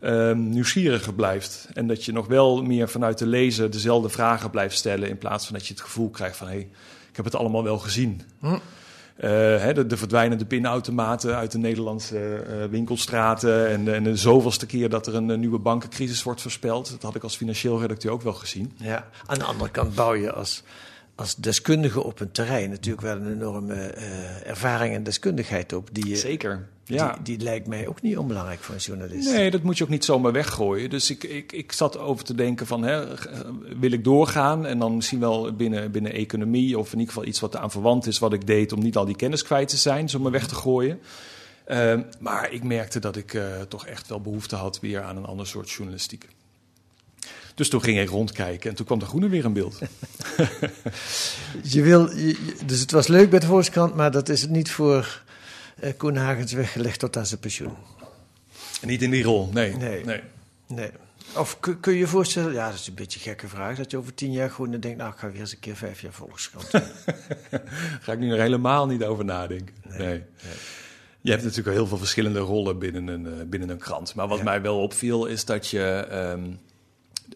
ehm, 0.00 0.48
nieuwsgieriger 0.48 1.14
blijft. 1.14 1.68
En 1.74 1.86
dat 1.86 2.04
je 2.04 2.12
nog 2.12 2.26
wel 2.26 2.62
meer 2.62 2.88
vanuit 2.88 3.18
de 3.18 3.26
lezer 3.26 3.70
dezelfde 3.70 4.08
vragen 4.08 4.50
blijft 4.50 4.76
stellen. 4.76 5.08
In 5.08 5.18
plaats 5.18 5.46
van 5.46 5.54
dat 5.54 5.66
je 5.66 5.72
het 5.72 5.82
gevoel 5.82 6.10
krijgt 6.10 6.36
van 6.36 6.46
hé, 6.46 6.52
hey, 6.52 6.68
ik 7.10 7.16
heb 7.16 7.24
het 7.24 7.34
allemaal 7.34 7.62
wel 7.62 7.78
gezien. 7.78 8.22
Hm. 8.40 8.56
Eh, 9.16 9.30
hè, 9.30 9.72
de, 9.72 9.86
de, 9.86 9.96
verdwijnende 9.96 10.44
pinautomaten 10.44 11.36
uit 11.36 11.52
de 11.52 11.58
Nederlandse 11.58 12.44
uh, 12.48 12.64
winkelstraten. 12.70 13.68
En, 13.68 13.94
en 13.94 14.02
de 14.02 14.16
zoveelste 14.16 14.66
keer 14.66 14.88
dat 14.88 15.06
er 15.06 15.14
een, 15.14 15.28
een, 15.28 15.40
nieuwe 15.40 15.58
bankencrisis 15.58 16.22
wordt 16.22 16.42
voorspeld. 16.42 16.90
Dat 16.90 17.02
had 17.02 17.14
ik 17.14 17.22
als 17.22 17.36
financieel 17.36 17.80
redacteur 17.80 18.12
ook 18.12 18.22
wel 18.22 18.32
gezien. 18.32 18.72
Ja, 18.76 19.08
aan 19.26 19.38
de 19.38 19.44
andere 19.44 19.70
kant 19.70 19.94
bouw 19.94 20.14
je 20.14 20.32
als, 20.32 20.62
als 21.16 21.34
deskundige 21.34 22.02
op 22.02 22.20
een 22.20 22.30
terrein 22.30 22.70
natuurlijk 22.70 23.06
wel 23.06 23.16
een 23.16 23.32
enorme 23.32 23.74
uh, 23.74 24.46
ervaring 24.46 24.94
en 24.94 25.02
deskundigheid 25.02 25.72
op. 25.72 25.88
Die 25.92 26.16
Zeker. 26.16 26.68
Ja. 26.84 27.12
Die, 27.12 27.22
die, 27.36 27.44
lijkt 27.44 27.66
mij 27.66 27.86
ook 27.86 28.02
niet 28.02 28.16
onbelangrijk 28.16 28.60
voor 28.60 28.74
een 28.74 28.80
journalist. 28.80 29.32
Nee, 29.32 29.50
dat 29.50 29.62
moet 29.62 29.78
je 29.78 29.84
ook 29.84 29.90
niet 29.90 30.04
zomaar 30.04 30.32
weggooien. 30.32 30.90
Dus 30.90 31.10
ik, 31.10 31.24
ik, 31.24 31.52
ik 31.52 31.72
zat 31.72 31.98
over 31.98 32.24
te 32.24 32.34
denken 32.34 32.66
van, 32.66 32.82
hè, 32.82 33.04
wil 33.80 33.92
ik 33.92 34.04
doorgaan? 34.04 34.66
En 34.66 34.78
dan 34.78 34.94
misschien 34.94 35.20
wel 35.20 35.52
binnen, 35.52 35.90
binnen 35.90 36.12
economie 36.12 36.78
of 36.78 36.92
in 36.92 36.98
ieder 36.98 37.14
geval 37.14 37.28
iets 37.28 37.40
wat 37.40 37.56
aan 37.56 37.70
verwant 37.70 38.06
is 38.06 38.18
wat 38.18 38.32
ik 38.32 38.46
deed... 38.46 38.72
om 38.72 38.80
niet 38.80 38.96
al 38.96 39.04
die 39.04 39.16
kennis 39.16 39.42
kwijt 39.42 39.68
te 39.68 39.76
zijn, 39.76 40.08
zomaar 40.08 40.32
weg 40.32 40.48
te 40.48 40.54
gooien. 40.54 41.00
Uh, 41.68 42.00
maar 42.18 42.52
ik 42.52 42.62
merkte 42.62 42.98
dat 42.98 43.16
ik 43.16 43.34
uh, 43.34 43.60
toch 43.68 43.86
echt 43.86 44.08
wel 44.08 44.20
behoefte 44.20 44.56
had 44.56 44.80
weer 44.80 45.02
aan 45.02 45.16
een 45.16 45.24
ander 45.24 45.46
soort 45.46 45.70
journalistiek. 45.70 46.28
Dus 47.56 47.68
toen 47.68 47.82
ging 47.82 47.98
ik 47.98 48.08
rondkijken 48.08 48.70
en 48.70 48.76
toen 48.76 48.86
kwam 48.86 48.98
de 48.98 49.04
Groene 49.04 49.28
weer 49.28 49.44
in 49.44 49.52
beeld. 49.52 49.78
je 51.74 51.82
wil, 51.82 52.10
je, 52.10 52.54
dus 52.66 52.80
het 52.80 52.90
was 52.90 53.06
leuk 53.06 53.30
bij 53.30 53.38
de 53.38 53.46
Volkskrant, 53.46 53.94
maar 53.94 54.10
dat 54.10 54.28
is 54.28 54.42
het 54.42 54.50
niet 54.50 54.70
voor 54.70 55.22
uh, 55.82 55.90
Koen 55.96 56.16
Hagens 56.16 56.52
weggelegd 56.52 56.98
tot 56.98 57.16
aan 57.16 57.26
zijn 57.26 57.40
pensioen. 57.40 57.74
En 58.80 58.88
niet 58.88 59.02
in 59.02 59.10
die 59.10 59.22
rol, 59.22 59.50
nee. 59.52 59.76
Nee. 59.76 60.04
nee. 60.04 60.20
nee. 60.66 60.90
Of 61.36 61.60
kun, 61.60 61.80
kun 61.80 61.92
je 61.92 61.98
je 61.98 62.06
voorstellen, 62.06 62.52
ja, 62.52 62.70
dat 62.70 62.78
is 62.78 62.86
een 62.86 62.94
beetje 62.94 63.18
een 63.18 63.24
gekke 63.24 63.48
vraag, 63.48 63.76
dat 63.76 63.90
je 63.90 63.96
over 63.96 64.14
tien 64.14 64.32
jaar 64.32 64.50
gewoon 64.50 64.80
denkt, 64.80 64.98
nou, 64.98 65.12
ik 65.12 65.18
ga 65.18 65.30
weer 65.30 65.40
eens 65.40 65.52
een 65.52 65.58
keer 65.58 65.76
vijf 65.76 66.00
jaar 66.00 66.12
Volkskrant 66.12 66.68
ga 68.04 68.12
ik 68.12 68.18
nu 68.18 68.28
nog 68.28 68.38
helemaal 68.38 68.86
niet 68.86 69.04
over 69.04 69.24
nadenken. 69.24 69.74
Nee. 69.82 69.98
nee. 69.98 70.08
nee. 70.08 70.54
Je 71.20 71.30
hebt 71.30 71.42
natuurlijk 71.42 71.76
heel 71.76 71.86
veel 71.86 71.98
verschillende 71.98 72.38
rollen 72.38 72.78
binnen 72.78 73.06
een, 73.06 73.26
uh, 73.26 73.32
binnen 73.46 73.68
een 73.68 73.78
krant. 73.78 74.14
Maar 74.14 74.28
wat 74.28 74.38
ja. 74.38 74.44
mij 74.44 74.62
wel 74.62 74.80
opviel 74.80 75.26
is 75.26 75.44
dat 75.44 75.68
je... 75.68 76.08
Um, 76.12 76.58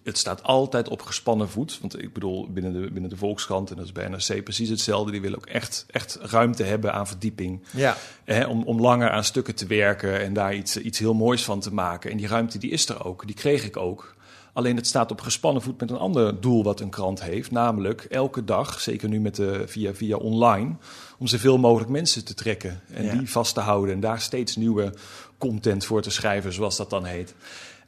het 0.03 0.19
staat 0.19 0.43
altijd 0.43 0.89
op 0.89 1.03
gespannen 1.03 1.49
voet. 1.49 1.79
Want 1.81 2.03
ik 2.03 2.13
bedoel, 2.13 2.49
binnen 2.53 2.73
de, 2.73 2.91
binnen 2.91 3.11
de 3.11 3.17
Volkskrant, 3.17 3.71
en 3.71 3.77
dat 3.77 3.85
is 3.85 3.93
bij 3.93 4.09
NRC 4.09 4.45
precies 4.45 4.69
hetzelfde. 4.69 5.13
Die 5.13 5.21
willen 5.21 5.39
ook 5.39 5.47
echt, 5.47 5.87
echt 5.91 6.19
ruimte 6.21 6.63
hebben 6.63 6.93
aan 6.93 7.07
verdieping. 7.07 7.63
Ja. 7.71 7.97
Hè, 8.25 8.47
om, 8.47 8.63
om 8.63 8.81
langer 8.81 9.11
aan 9.11 9.25
stukken 9.25 9.55
te 9.55 9.67
werken 9.67 10.21
en 10.21 10.33
daar 10.33 10.55
iets, 10.55 10.77
iets 10.77 10.99
heel 10.99 11.15
moois 11.15 11.45
van 11.45 11.61
te 11.61 11.75
maken. 11.75 12.11
En 12.11 12.17
die 12.17 12.27
ruimte 12.27 12.59
die 12.59 12.71
is 12.71 12.89
er 12.89 13.05
ook, 13.05 13.27
die 13.27 13.35
kreeg 13.35 13.65
ik 13.65 13.77
ook. 13.77 14.19
Alleen 14.53 14.77
het 14.77 14.87
staat 14.87 15.11
op 15.11 15.21
gespannen 15.21 15.63
voet 15.63 15.81
met 15.81 15.91
een 15.91 15.97
ander 15.97 16.41
doel 16.41 16.63
wat 16.63 16.81
een 16.81 16.91
krant 16.91 17.23
heeft. 17.23 17.51
Namelijk 17.51 18.05
elke 18.05 18.45
dag, 18.45 18.81
zeker 18.81 19.09
nu 19.09 19.21
met 19.21 19.37
de, 19.37 19.63
via, 19.67 19.95
via 19.95 20.17
online, 20.17 20.75
om 21.19 21.27
zoveel 21.27 21.59
mogelijk 21.59 21.91
mensen 21.91 22.25
te 22.25 22.35
trekken. 22.35 22.81
En 22.93 23.05
ja. 23.05 23.15
die 23.15 23.31
vast 23.31 23.55
te 23.55 23.61
houden. 23.61 23.95
En 23.95 24.01
daar 24.01 24.21
steeds 24.21 24.57
nieuwe 24.57 24.93
content 25.39 25.85
voor 25.85 26.03
te 26.03 26.11
schrijven, 26.11 26.53
zoals 26.53 26.77
dat 26.77 26.91
dan 26.91 27.05
heet. 27.05 27.35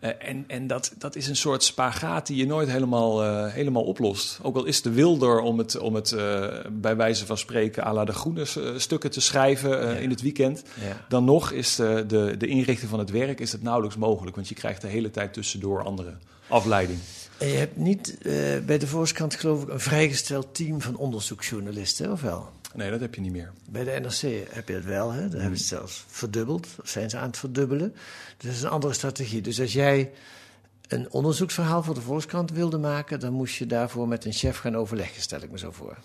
Uh, 0.03 0.11
en 0.19 0.45
en 0.47 0.67
dat, 0.67 0.95
dat 0.99 1.17
is 1.17 1.29
een 1.29 1.37
soort 1.37 1.63
spagaat 1.63 2.27
die 2.27 2.37
je 2.37 2.47
nooit 2.47 2.69
helemaal, 2.69 3.25
uh, 3.25 3.53
helemaal 3.53 3.83
oplost. 3.83 4.39
Ook 4.43 4.57
al 4.57 4.65
is 4.65 4.83
de 4.83 4.91
wilder 4.91 5.41
om 5.41 5.59
het, 5.59 5.79
om 5.79 5.95
het 5.95 6.11
uh, 6.13 6.47
bij 6.71 6.97
wijze 6.97 7.27
van 7.27 7.39
spreken 7.39 7.85
à 7.85 7.93
la 7.93 8.05
de 8.05 8.13
groene 8.13 8.45
stukken 8.77 9.11
te 9.11 9.21
schrijven 9.21 9.71
ja. 9.71 9.93
in 9.95 10.11
het 10.11 10.23
weekend. 10.23 10.63
Ja. 10.81 11.05
Dan 11.09 11.25
nog 11.25 11.51
is 11.51 11.77
de, 11.77 12.05
de, 12.07 12.35
de 12.39 12.47
inrichting 12.47 12.91
van 12.91 12.99
het 12.99 13.11
werk 13.11 13.41
is 13.41 13.53
het 13.53 13.63
nauwelijks 13.63 13.97
mogelijk. 13.97 14.37
Want 14.37 14.49
je 14.49 14.55
krijgt 14.55 14.81
de 14.81 14.89
hele 14.89 15.11
tijd 15.11 15.33
tussendoor 15.33 15.83
andere 15.83 16.15
afleiding. 16.49 16.99
En 17.39 17.49
je 17.49 17.57
hebt 17.57 17.77
niet 17.77 18.19
bij 18.67 18.79
de 18.79 18.87
Volkskrant 18.87 19.35
geloof 19.35 19.63
ik 19.63 19.69
een 19.69 19.81
vrijgesteld 19.81 20.55
team 20.55 20.81
van 20.81 20.97
onderzoeksjournalisten, 20.97 22.13
of 22.13 22.21
wel? 22.21 22.51
Nee, 22.75 22.91
dat 22.91 23.01
heb 23.01 23.15
je 23.15 23.21
niet 23.21 23.33
meer. 23.33 23.53
Bij 23.71 23.85
de 23.85 24.01
NRC 24.01 24.49
heb 24.51 24.69
je 24.69 24.75
het 24.75 24.85
wel, 24.85 25.11
hè? 25.11 25.29
daar 25.29 25.41
hebben 25.41 25.59
ze 25.59 25.65
het 25.65 25.79
zelfs 25.79 26.05
verdubbeld, 26.09 26.67
of 26.83 26.89
zijn 26.89 27.11
ze 27.11 27.17
aan 27.19 27.27
het 27.27 27.37
verdubbelen. 27.39 27.93
Dus 28.37 28.47
dat 28.47 28.53
is 28.53 28.63
een 28.63 28.69
andere 28.69 28.93
strategie. 28.93 29.41
Dus 29.41 29.61
als 29.61 29.73
jij 29.73 30.11
een 30.89 31.11
onderzoeksverhaal 31.11 31.83
voor 31.83 31.95
de 31.95 32.01
Volkskrant 32.01 32.51
wilde 32.51 32.79
maken, 32.79 33.21
dan 33.21 33.33
moest 33.33 33.57
je 33.57 33.67
daarvoor 33.67 34.09
met 34.09 34.25
een 34.25 34.33
chef 34.33 34.59
gaan 34.59 34.77
overleggen, 34.77 35.23
stel 35.23 35.43
ik 35.43 35.51
me 35.51 35.59
zo 35.59 35.71
voor. 35.71 35.97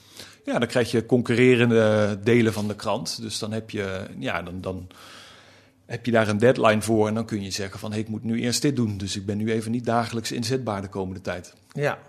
Ja, 0.45 0.59
dan 0.59 0.67
krijg 0.67 0.91
je 0.91 1.05
concurrerende 1.05 2.19
delen 2.23 2.53
van 2.53 2.67
de 2.67 2.75
krant. 2.75 3.21
Dus 3.21 3.39
dan 3.39 3.51
heb 3.51 3.69
je, 3.69 4.07
ja, 4.17 4.41
dan, 4.41 4.61
dan 4.61 4.87
heb 5.85 6.05
je 6.05 6.11
daar 6.11 6.27
een 6.27 6.37
deadline 6.37 6.81
voor 6.81 7.07
en 7.07 7.13
dan 7.13 7.25
kun 7.25 7.43
je 7.43 7.51
zeggen 7.51 7.79
van, 7.79 7.91
hey, 7.91 7.99
ik 7.99 8.07
moet 8.07 8.23
nu 8.23 8.41
eerst 8.41 8.61
dit 8.61 8.75
doen. 8.75 8.97
Dus 8.97 9.15
ik 9.15 9.25
ben 9.25 9.37
nu 9.37 9.51
even 9.51 9.71
niet 9.71 9.85
dagelijks 9.85 10.31
inzetbaar 10.31 10.81
de 10.81 10.89
komende 10.89 11.21
tijd. 11.21 11.53
Ja, 11.71 11.99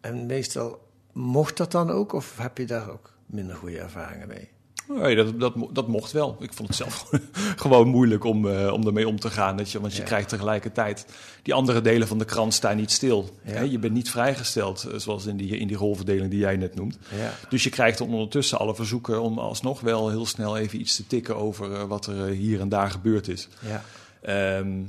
en 0.00 0.26
meestal 0.26 0.86
mocht 1.12 1.56
dat 1.56 1.72
dan 1.72 1.90
ook, 1.90 2.12
of 2.12 2.38
heb 2.38 2.58
je 2.58 2.66
daar 2.66 2.90
ook 2.90 3.17
minder 3.30 3.56
goede 3.56 3.78
ervaringen 3.78 4.28
mee? 4.28 4.48
Nee, 4.88 5.16
dat, 5.16 5.40
dat, 5.40 5.54
dat 5.72 5.88
mocht 5.88 6.12
wel. 6.12 6.36
Ik 6.40 6.52
vond 6.52 6.68
het 6.68 6.76
zelf 6.76 7.10
gewoon 7.62 7.88
moeilijk 7.88 8.24
om, 8.24 8.44
uh, 8.44 8.72
om 8.72 8.86
ermee 8.86 9.08
om 9.08 9.20
te 9.20 9.30
gaan. 9.30 9.56
Dat 9.56 9.70
je, 9.70 9.80
want 9.80 9.92
je 9.92 9.98
Ja. 10.00 10.04
krijgt 10.06 10.28
tegelijkertijd... 10.28 11.06
Die 11.42 11.54
andere 11.54 11.80
delen 11.80 12.08
van 12.08 12.18
de 12.18 12.24
krant 12.24 12.54
staan 12.54 12.76
niet 12.76 12.90
stil. 12.92 13.30
Ja. 13.44 13.52
Hè, 13.52 13.60
je 13.60 13.78
bent 13.78 13.92
niet 13.92 14.10
vrijgesteld, 14.10 14.84
eh, 14.84 14.98
zoals 14.98 15.26
in 15.26 15.36
die, 15.36 15.56
in 15.58 15.66
die 15.66 15.76
rolverdeling 15.76 16.30
die 16.30 16.38
jij 16.38 16.56
net 16.56 16.74
noemt. 16.74 16.98
Ja. 17.16 17.32
Dus 17.48 17.64
je 17.64 17.70
krijgt 17.70 18.00
ondertussen 18.00 18.58
alle 18.58 18.74
verzoeken 18.74 19.22
om 19.22 19.38
alsnog 19.38 19.80
wel 19.80 20.08
heel 20.08 20.26
snel 20.26 20.56
even 20.56 20.80
iets 20.80 20.96
te 20.96 21.06
tikken 21.06 21.36
over 21.36 21.74
eh, 21.74 21.82
wat 21.84 22.06
er 22.06 22.26
eh, 22.28 22.36
hier 22.36 22.60
en 22.60 22.68
daar 22.68 22.90
gebeurd 22.90 23.28
is. 23.28 23.48
Ja. 23.60 23.82
Ehm, 24.22 24.82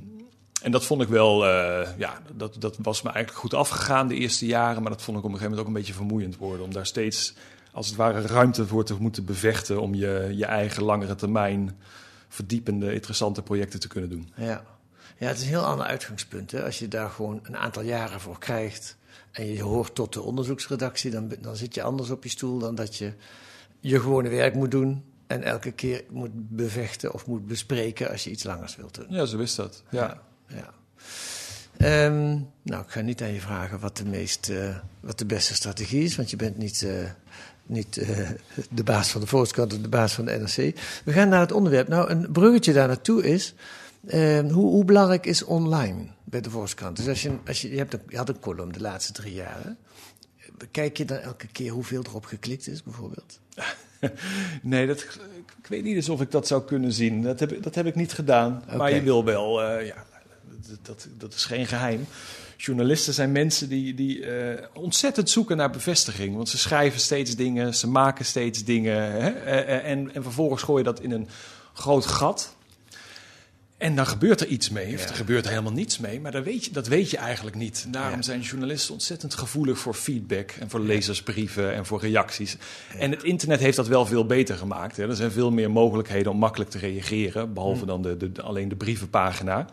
en 0.62 0.72
dat 0.72 0.86
vond 0.86 1.02
ik 1.02 1.08
wel, 1.08 1.46
eh, 1.48 1.88
ja, 1.98 2.22
dat, 2.36 2.56
dat 2.60 2.78
was 2.82 3.02
me 3.02 3.10
eigenlijk 3.10 3.42
goed 3.44 3.54
afgegaan 3.54 4.08
de 4.08 4.16
eerste 4.16 4.46
jaren. 4.46 4.82
Maar 4.82 4.92
dat 4.92 5.02
vond 5.02 5.18
ik 5.18 5.24
op 5.24 5.30
een 5.30 5.38
gegeven 5.38 5.50
moment 5.58 5.62
ook 5.62 5.68
een 5.68 5.80
beetje 5.80 5.98
vermoeiend 6.00 6.38
worden. 6.38 6.66
Om 6.66 6.74
daar 6.74 6.86
steeds, 6.86 7.34
als 7.72 7.88
het 7.88 7.96
ware, 7.96 8.22
ruimte 8.22 8.68
voor 8.68 8.86
te 8.86 8.96
moeten 9.00 9.26
bevechten. 9.26 9.82
Om 9.82 9.94
je, 9.94 10.32
je 10.36 10.46
eigen 10.46 10.84
langere 10.84 11.16
termijn 11.16 11.78
verdiepende, 12.28 12.94
interessante 12.94 13.42
projecten 13.42 13.80
te 13.80 13.88
kunnen 13.88 14.10
doen. 14.10 14.32
Ja. 14.36 14.64
ja, 15.18 15.28
het 15.28 15.38
is 15.38 15.44
een 15.44 15.50
heel 15.50 15.66
ander 15.66 15.86
uitgangspunt. 15.86 16.52
Hè? 16.52 16.64
Als 16.64 16.80
je 16.80 16.88
daar 16.88 17.10
gewoon 17.10 17.40
een 17.44 17.58
aantal 17.58 17.84
jaren 17.84 18.20
voor 18.20 18.40
krijgt 18.40 18.98
en 19.32 19.46
je 19.46 19.64
hoort 19.64 19.96
tot 19.96 20.14
de 20.14 20.22
onderzoeksredactie, 20.22 21.12
dan, 21.12 21.34
dan 21.42 21.56
zit 21.56 21.76
je 21.76 21.84
anders 21.84 22.10
op 22.10 22.24
je 22.24 22.30
stoel 22.30 22.60
dan 22.60 22.76
dat 22.76 22.96
je 22.96 23.14
je 23.80 24.00
gewone 24.00 24.30
werk 24.30 24.54
moet 24.54 24.72
doen 24.72 25.04
en 25.28 25.44
elke 25.44 25.72
keer 25.72 26.04
moet 26.10 26.32
bevechten 26.34 27.14
of 27.14 27.26
moet 27.26 27.48
bespreken 27.48 28.10
als 28.10 28.24
je 28.24 28.30
iets 28.30 28.44
langers 28.44 28.76
wilt 28.76 28.96
doen. 28.96 29.06
Ja, 29.10 29.26
zo 29.26 29.38
is 29.38 29.56
dat. 29.56 29.84
Ja. 29.90 30.22
Ja. 30.48 30.74
Ehm, 31.78 32.38
nou, 32.62 32.84
ik 32.84 32.90
ga 32.90 33.02
niet 33.02 33.22
aan 33.22 33.34
je 33.34 33.42
vragen 33.42 33.80
wat 33.80 33.98
de, 33.98 34.06
meest, 34.06 34.50
eh, 34.50 34.78
wat 35.00 35.18
de 35.18 35.26
beste 35.26 35.54
strategie 35.54 36.04
is, 36.04 36.16
want 36.16 36.30
je 36.30 36.36
bent 36.36 36.58
niet, 36.58 36.84
eh, 36.84 37.10
niet 37.70 37.98
eh, 37.98 38.30
de 38.70 38.84
baas 38.84 39.10
van 39.12 39.22
de 39.22 39.28
Volkskrant 39.28 39.74
of 39.74 39.80
de 39.80 39.88
baas 39.90 40.14
van 40.14 40.26
de 40.26 40.32
NRC. 40.38 40.80
We 41.06 41.12
gaan 41.14 41.30
naar 41.30 41.40
het 41.40 41.52
onderwerp. 41.52 41.88
Nou, 41.88 42.10
een 42.10 42.32
bruggetje 42.32 42.74
daar 42.74 42.88
naartoe 42.88 43.24
is, 43.24 43.54
ehm, 44.08 44.50
hoe, 44.50 44.70
hoe 44.72 44.86
belangrijk 44.86 45.26
is 45.26 45.44
online 45.44 46.08
bij 46.24 46.42
de 46.42 46.50
Volkskrant? 46.50 46.98
Dus 46.98 47.08
als 47.08 47.22
je, 47.22 47.32
als 47.48 47.62
je, 47.62 47.70
je, 47.72 47.78
hebt 47.78 47.94
een, 47.94 48.02
je 48.08 48.18
had 48.18 48.30
een 48.30 48.40
column 48.40 48.72
de 48.72 48.82
laatste 48.82 49.14
drie 49.14 49.34
jaar. 49.34 49.58
hè? 49.64 49.70
Kijk 50.72 50.98
je 50.98 51.06
dan 51.06 51.18
elke 51.18 51.48
keer 51.48 51.72
hoeveel 51.72 52.04
erop 52.08 52.26
geklikt 52.26 52.68
is, 52.68 52.84
bijvoorbeeld? 52.84 53.40
Nee, 54.62 54.88
dat, 54.88 55.00
ik, 55.02 55.68
weet 55.68 55.84
niet 55.84 55.96
eens 55.96 56.10
of 56.10 56.22
ik 56.22 56.32
dat 56.32 56.48
zou 56.48 56.64
kunnen 56.64 56.92
zien. 56.94 57.22
Dat 57.22 57.40
heb, 57.40 57.52
ik- 57.52 57.64
dat 57.64 57.76
heb 57.76 57.86
ik 57.86 57.96
niet 57.96 58.14
gedaan. 58.14 58.64
Maar 58.78 58.94
je 58.94 59.02
wil 59.02 59.24
wel, 59.26 59.62
eh, 59.64 59.86
ja, 59.88 60.06
dat, 60.68 60.78
dat, 60.82 61.08
dat 61.18 61.34
is 61.34 61.46
geen 61.46 61.66
geheim. 61.68 62.06
Journalisten 62.62 63.14
zijn 63.14 63.32
mensen 63.32 63.70
die, 63.70 63.94
die 63.94 64.26
eh, 64.26 64.66
ontzettend 64.74 65.30
zoeken 65.30 65.58
naar 65.58 65.70
bevestiging. 65.70 66.36
Want 66.36 66.50
ze 66.50 66.58
schrijven 66.58 67.00
steeds 67.00 67.36
dingen, 67.36 67.76
ze 67.76 67.88
maken 67.88 68.26
steeds 68.26 68.64
dingen. 68.64 69.12
Hè? 69.12 69.30
Eh, 69.30 69.60
eh, 69.60 69.92
en, 69.92 70.14
en 70.14 70.24
vervolgens 70.24 70.64
gooi 70.64 70.78
je 70.84 70.90
dat 70.90 71.02
in 71.02 71.12
een 71.12 71.28
groot 71.74 72.06
gat. 72.06 72.56
En 73.78 73.96
dan 73.96 74.08
gebeurt 74.08 74.42
er 74.42 74.48
iets 74.48 74.70
mee, 74.70 74.94
of 74.96 75.02
Ja. 75.04 75.08
er 75.10 75.16
gebeurt 75.16 75.50
helemaal 75.50 75.72
niets 75.72 75.98
mee. 76.00 76.20
Maar 76.20 76.32
dat 76.32 76.44
weet 76.44 76.66
je, 76.66 76.72
dat 76.72 76.88
weet 76.88 77.10
je 77.10 77.18
eigenlijk 77.18 77.56
niet. 77.56 77.86
Daarom 77.90 78.16
Ja. 78.16 78.22
zijn 78.22 78.42
journalisten 78.42 78.94
ontzettend 78.94 79.34
gevoelig 79.34 79.78
voor 79.80 79.94
feedback... 79.94 80.52
en 80.60 80.70
voor 80.70 80.80
lezersbrieven 80.80 81.74
en 81.74 81.86
voor 81.86 82.02
reacties. 82.02 82.58
En 82.98 83.12
het 83.12 83.24
internet 83.24 83.60
heeft 83.60 83.76
dat 83.76 83.88
wel 83.88 84.06
veel 84.06 84.26
beter 84.26 84.58
gemaakt. 84.58 84.98
Hè. 84.98 85.10
Er 85.10 85.16
zijn 85.16 85.32
veel 85.32 85.52
meer 85.52 85.72
mogelijkheden 85.72 86.32
om 86.32 86.38
makkelijk 86.38 86.70
te 86.70 86.78
reageren... 86.78 87.54
behalve 87.54 87.86
dan 87.86 88.02
de, 88.02 88.18
de, 88.18 88.32
de- 88.32 88.42
alleen 88.42 88.70
de 88.70 88.76
brievenpagina. 88.76 89.68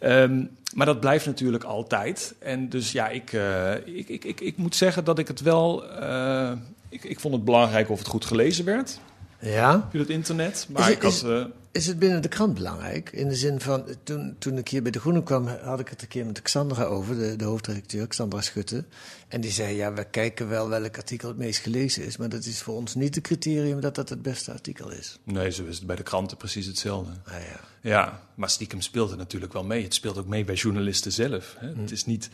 Ehm, 0.00 0.44
maar 0.74 0.86
dat 0.86 1.00
blijft 1.00 1.26
natuurlijk 1.26 1.64
altijd. 1.64 2.34
En 2.38 2.68
dus 2.68 2.92
ja, 2.92 3.08
ik, 3.08 3.32
eh, 3.32 3.74
ik, 3.84 4.08
ik, 4.08 4.24
ik, 4.24 4.40
ik 4.40 4.56
moet 4.56 4.76
zeggen 4.76 5.04
dat 5.04 5.18
ik 5.18 5.28
het 5.28 5.40
wel... 5.40 5.90
eh, 5.90 6.52
ik, 6.88 7.04
ik 7.04 7.20
vond 7.20 7.34
het 7.34 7.44
belangrijk 7.44 7.90
of 7.90 7.98
het 7.98 8.08
goed 8.08 8.24
gelezen 8.24 8.64
werd 8.64 9.00
Ja. 9.40 9.88
via 9.90 10.00
het 10.00 10.08
internet. 10.10 10.66
Maar 10.70 10.80
Is 10.80 10.86
het- 10.86 10.96
ik 10.96 11.02
had... 11.02 11.12
is- 11.12 11.22
eh, 11.22 11.44
is 11.72 11.86
het 11.86 11.98
binnen 11.98 12.22
de 12.22 12.28
krant 12.28 12.54
belangrijk? 12.54 13.10
In 13.12 13.28
de 13.28 13.34
zin 13.34 13.60
van, 13.60 13.84
toen, 14.02 14.36
toen 14.38 14.58
ik 14.58 14.68
hier 14.68 14.82
bij 14.82 14.90
De 14.90 15.00
Groene 15.00 15.22
kwam, 15.22 15.46
had 15.46 15.80
ik 15.80 15.88
het 15.88 16.02
een 16.02 16.08
keer 16.08 16.26
met 16.26 16.42
Xandra 16.42 16.84
over, 16.84 17.18
de, 17.18 17.36
de 17.36 17.44
hoofdredacteur, 17.44 18.06
Xandra 18.06 18.40
Schutte. 18.40 18.84
En 19.28 19.40
die 19.40 19.50
zei, 19.50 19.76
ja, 19.76 19.92
we 19.92 20.04
kijken 20.04 20.48
wel 20.48 20.68
welk 20.68 20.96
artikel 20.96 21.28
het 21.28 21.36
meest 21.38 21.60
gelezen 21.60 22.04
is, 22.04 22.16
maar 22.16 22.28
dat 22.28 22.44
is 22.44 22.62
voor 22.62 22.74
ons 22.74 22.94
niet 22.94 23.14
het 23.14 23.24
criterium 23.24 23.80
dat 23.80 23.94
dat 23.94 24.08
het 24.08 24.22
beste 24.22 24.52
artikel 24.52 24.90
is. 24.90 25.18
Nee, 25.24 25.50
zo 25.50 25.64
is 25.64 25.76
het 25.78 25.86
bij 25.86 25.96
de 25.96 26.02
kranten 26.02 26.36
precies 26.36 26.66
hetzelfde. 26.66 27.12
Ah, 27.24 27.32
ja. 27.32 27.60
Ja, 27.82 28.20
maar 28.34 28.50
stiekem 28.50 28.80
speelt 28.80 29.10
het 29.10 29.18
natuurlijk 29.18 29.52
wel 29.52 29.64
mee. 29.64 29.82
Het 29.82 29.94
speelt 29.94 30.18
ook 30.18 30.26
mee 30.26 30.44
bij 30.44 30.54
journalisten 30.54 31.12
zelf. 31.12 31.54
Hè. 31.58 31.72
Het 31.80 31.90
is 31.90 32.04
niet, 32.04 32.28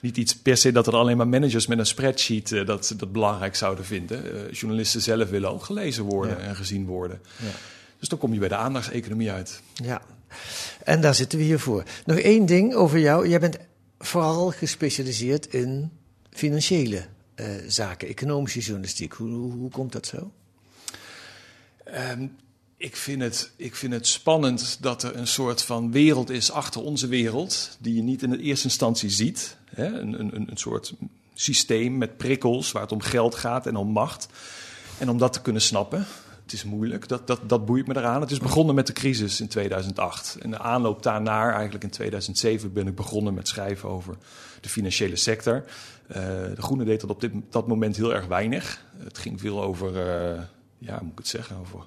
niet 0.00 0.16
iets 0.16 0.36
per 0.36 0.56
se 0.56 0.72
dat 0.72 0.86
er 0.86 0.94
alleen 0.96 1.16
maar 1.16 1.28
managers 1.28 1.66
met 1.66 1.78
een 1.78 1.86
spreadsheet 1.86 2.52
eh, 2.52 2.66
dat, 2.66 2.94
dat 2.96 3.12
belangrijk 3.12 3.54
zouden 3.56 3.84
vinden. 3.84 4.46
Eh, 4.46 4.52
journalisten 4.52 5.02
zelf 5.02 5.30
willen 5.30 5.50
ook 5.50 5.64
gelezen 5.64 6.04
worden 6.04 6.36
Ja. 6.38 6.42
en 6.44 6.56
gezien 6.56 6.86
worden. 6.86 7.20
Ja. 7.36 7.50
Dus 7.98 8.08
dan 8.08 8.18
kom 8.18 8.32
je 8.32 8.38
bij 8.38 8.48
de 8.48 8.56
aandachtseconomie 8.56 9.30
uit. 9.30 9.60
Ja, 9.74 10.02
en 10.84 11.00
daar 11.00 11.14
zitten 11.14 11.38
we 11.38 11.44
hier 11.44 11.58
voor. 11.58 11.82
Nog 12.04 12.18
één 12.18 12.46
ding 12.46 12.74
over 12.74 12.98
jou. 12.98 13.28
Jij 13.28 13.40
bent 13.40 13.56
vooral 13.98 14.50
gespecialiseerd 14.50 15.46
in 15.54 15.90
financiële 16.30 17.06
eh, 17.34 17.46
zaken, 17.66 18.08
economische 18.08 18.60
journalistiek. 18.60 19.12
Hoe, 19.12 19.28
hoe, 19.28 19.52
hoe 19.52 19.70
komt 19.70 19.92
dat 19.92 20.06
zo? 20.06 20.32
Ehm, 21.84 22.26
ik, 22.86 22.96
vind 22.96 23.22
het, 23.22 23.50
ik 23.56 23.76
vind 23.76 23.92
het 23.92 24.06
spannend 24.06 24.78
dat 24.80 25.02
er 25.02 25.16
een 25.16 25.26
soort 25.26 25.62
van 25.62 25.92
wereld 25.92 26.30
is 26.30 26.50
achter 26.50 26.82
onze 26.82 27.06
wereld, 27.06 27.76
die 27.80 27.94
je 27.94 28.02
niet 28.02 28.22
in 28.22 28.30
de 28.30 28.40
eerste 28.40 28.64
instantie 28.64 29.10
ziet. 29.10 29.56
Hè? 29.74 29.86
Een, 29.86 30.20
een, 30.20 30.50
een 30.50 30.56
soort 30.56 30.94
systeem 31.34 31.98
met 31.98 32.16
prikkels 32.16 32.72
waar 32.72 32.82
het 32.82 32.92
om 32.92 33.00
geld 33.00 33.34
gaat 33.34 33.66
en 33.66 33.76
om 33.76 33.88
macht. 33.88 34.28
En 34.98 35.10
om 35.10 35.18
dat 35.18 35.32
te 35.32 35.42
kunnen 35.42 35.62
snappen, 35.62 36.06
het 36.42 36.52
is 36.52 36.64
moeilijk, 36.64 37.08
dat, 37.08 37.26
dat, 37.26 37.48
dat 37.48 37.66
boeit 37.66 37.86
me 37.86 37.96
eraan. 37.96 38.20
Het 38.20 38.30
is 38.30 38.38
begonnen 38.38 38.74
met 38.74 38.86
de 38.86 38.92
crisis 38.92 39.40
in 39.40 39.48
2008. 39.48 40.38
En 40.40 40.50
de 40.50 40.58
aanloop 40.58 41.02
daarnaar, 41.02 41.52
eigenlijk 41.52 41.84
in 41.84 41.90
2007, 41.90 42.72
ben 42.72 42.86
ik 42.86 42.94
begonnen 42.94 43.34
met 43.34 43.48
schrijven 43.48 43.88
over 43.88 44.16
de 44.60 44.68
financiële 44.68 45.16
sector. 45.16 45.64
Eh, 46.06 46.14
de 46.54 46.62
Groene 46.62 46.84
deed 46.84 47.00
dat 47.00 47.10
op 47.10 47.20
dit, 47.20 47.32
dat 47.50 47.66
moment 47.66 47.96
heel 47.96 48.14
erg 48.14 48.26
weinig. 48.26 48.84
Het 48.96 49.18
ging 49.18 49.40
veel 49.40 49.62
over, 49.62 49.88
eh, 49.88 50.42
ja, 50.78 50.94
hoe 50.94 51.02
moet 51.02 51.12
ik 51.12 51.18
het 51.18 51.28
zeggen, 51.28 51.56
over 51.56 51.80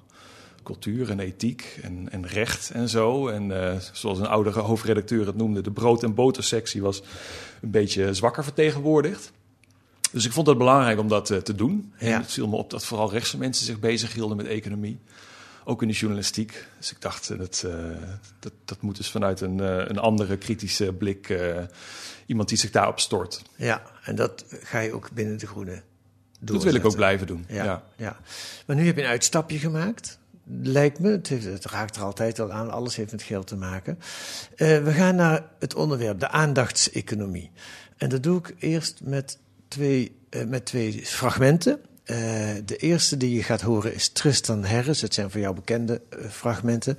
cultuur 0.62 1.10
en 1.10 1.20
ethiek 1.20 1.78
en, 1.82 2.08
en 2.10 2.26
recht 2.26 2.70
en 2.70 2.88
zo. 2.88 3.28
En 3.28 3.72
eh, 3.72 3.78
zoals 3.92 4.18
een 4.18 4.26
oudere 4.26 4.60
hoofdredacteur 4.60 5.26
het 5.26 5.36
noemde, 5.36 5.60
de 5.60 5.70
brood- 5.70 6.02
en 6.02 6.14
botersectie 6.14 6.82
was 6.82 7.02
een 7.62 7.70
beetje 7.70 8.14
zwakker 8.14 8.44
vertegenwoordigd. 8.44 9.32
Dus 10.12 10.24
ik 10.24 10.32
vond 10.32 10.46
het 10.46 10.58
belangrijk 10.58 10.98
om 10.98 11.08
dat 11.08 11.30
eh, 11.30 11.38
te 11.38 11.54
doen. 11.54 11.92
En 11.98 12.08
Ja. 12.08 12.18
het 12.20 12.32
viel 12.32 12.48
me 12.48 12.56
op 12.56 12.70
dat 12.70 12.84
vooral 12.84 13.10
rechtse 13.10 13.38
mensen 13.38 13.66
zich 13.66 13.78
bezighielden 13.78 14.36
met 14.36 14.46
economie. 14.46 14.98
Ook 15.64 15.82
in 15.82 15.88
de 15.88 15.94
journalistiek. 15.94 16.66
Dus 16.78 16.90
ik 16.90 17.00
dacht, 17.00 17.30
eh, 17.30 17.38
dat, 17.38 17.66
dat, 18.38 18.52
dat 18.64 18.80
moet 18.82 18.96
dus 18.96 19.10
vanuit 19.10 19.40
een, 19.40 19.58
een 19.90 19.98
andere 19.98 20.36
kritische 20.36 20.92
blik... 20.92 21.34
iemand 22.26 22.48
die 22.48 22.58
zich 22.58 22.70
daarop 22.70 23.00
stort. 23.00 23.42
Ja, 23.56 23.82
en 24.04 24.14
dat 24.14 24.44
ga 24.62 24.78
je 24.78 24.92
ook 24.92 25.10
binnen 25.12 25.38
de 25.38 25.46
Groene 25.46 25.70
Dat 25.70 25.82
doorzetten. 26.40 26.70
wil 26.72 26.80
ik 26.80 26.86
ook 26.86 26.96
blijven 26.96 27.26
doen. 27.26 27.44
Ja, 27.48 27.64
ja. 27.64 27.84
ja. 27.96 28.20
Maar 28.66 28.76
nu 28.76 28.86
heb 28.86 28.96
je 28.96 29.02
een 29.02 29.08
uitstapje 29.08 29.58
gemaakt. 29.58 30.18
Lijkt 30.62 30.98
me, 30.98 31.10
het, 31.10 31.64
raakt 31.64 31.96
er 31.96 32.02
altijd 32.02 32.38
al 32.38 32.52
aan, 32.52 32.70
alles 32.70 32.96
heeft 32.96 33.12
met 33.12 33.22
geld 33.22 33.46
te 33.46 33.56
maken. 33.56 33.98
Eh, 34.56 34.82
we 34.82 34.92
gaan 34.92 35.14
naar 35.14 35.44
het 35.58 35.74
onderwerp, 35.74 36.20
de 36.20 36.28
aandachtseconomie. 36.28 37.50
En 37.96 38.08
dat 38.08 38.22
doe 38.22 38.38
ik 38.38 38.54
eerst 38.58 39.00
met 39.04 39.38
twee, 39.68 40.16
eh, 40.30 40.44
met 40.44 40.64
twee 40.64 41.06
fragmenten. 41.06 41.80
Eh, 42.10 42.16
de 42.64 42.76
eerste 42.76 43.16
die 43.16 43.34
je 43.34 43.42
gaat 43.42 43.60
horen 43.60 43.94
is 43.94 44.08
Tristan 44.08 44.64
Harris. 44.64 45.00
Het 45.00 45.14
zijn 45.14 45.30
voor 45.30 45.40
jou 45.40 45.54
bekende 45.54 46.00
eh, 46.08 46.18
fragmenten. 46.30 46.96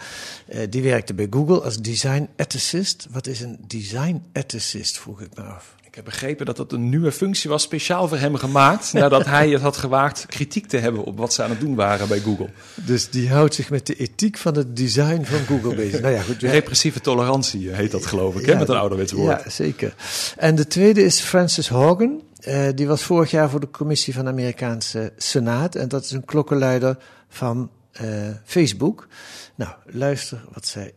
Eh, 0.47 0.59
die 0.69 0.83
werkte 0.83 1.13
bij 1.13 1.27
Google 1.29 1.61
als 1.61 1.77
design 1.77 2.29
ethicist. 2.35 3.07
Wat 3.09 3.27
is 3.27 3.41
een 3.41 3.57
design 3.67 4.23
ethicist, 4.31 4.99
vroeg 4.99 5.21
ik 5.21 5.29
me 5.35 5.41
af. 5.41 5.75
Ik 5.85 5.95
heb 5.95 6.05
begrepen 6.05 6.45
dat 6.45 6.57
dat 6.57 6.71
een 6.71 6.89
nieuwe 6.89 7.11
functie 7.11 7.49
was, 7.49 7.63
speciaal 7.63 8.07
voor 8.07 8.17
hem 8.17 8.35
gemaakt. 8.35 8.93
nadat 8.93 9.25
hij 9.25 9.49
het 9.49 9.61
had 9.61 9.77
gewaagd 9.77 10.25
kritiek 10.25 10.67
te 10.67 10.77
hebben 10.77 11.03
op 11.03 11.17
wat 11.17 11.33
ze 11.33 11.43
aan 11.43 11.49
het 11.49 11.59
doen 11.59 11.75
waren 11.75 12.07
bij 12.07 12.19
Google. 12.19 12.49
Dus 12.75 13.09
die 13.09 13.29
houdt 13.29 13.55
zich 13.55 13.69
met 13.69 13.87
de 13.87 13.95
ethiek 13.95 14.37
van 14.37 14.55
het 14.55 14.75
design 14.75 15.23
van 15.23 15.39
Google 15.39 15.75
bezig. 15.75 16.01
Nou 16.01 16.13
ja, 16.13 16.21
goed. 16.21 16.41
ja. 16.41 16.51
Repressieve 16.51 17.01
tolerantie 17.01 17.69
heet 17.69 17.91
dat, 17.91 18.05
geloof 18.05 18.35
ik, 18.35 18.45
hè, 18.45 18.55
met 18.55 18.69
een 18.69 18.77
ouderwets 18.77 19.11
woord. 19.11 19.43
Ja, 19.43 19.49
zeker. 19.49 19.95
En 20.37 20.55
de 20.55 20.67
tweede 20.67 21.03
is 21.03 21.19
Francis 21.19 21.67
Hogan. 21.67 22.21
Eh, 22.41 22.69
die 22.75 22.87
was 22.87 23.03
vorig 23.03 23.31
jaar 23.31 23.49
voor 23.49 23.59
de 23.59 23.69
commissie 23.69 24.13
van 24.13 24.23
de 24.23 24.31
Amerikaanse 24.31 25.13
Senaat. 25.17 25.75
En 25.75 25.87
dat 25.87 26.03
is 26.03 26.11
een 26.11 26.25
klokkenluider 26.25 26.97
van 27.27 27.71
eh, 27.91 28.29
Facebook. 28.43 29.07
Nou, 29.55 29.71
luister 29.85 30.43
wat 30.53 30.65
zij 30.65 30.93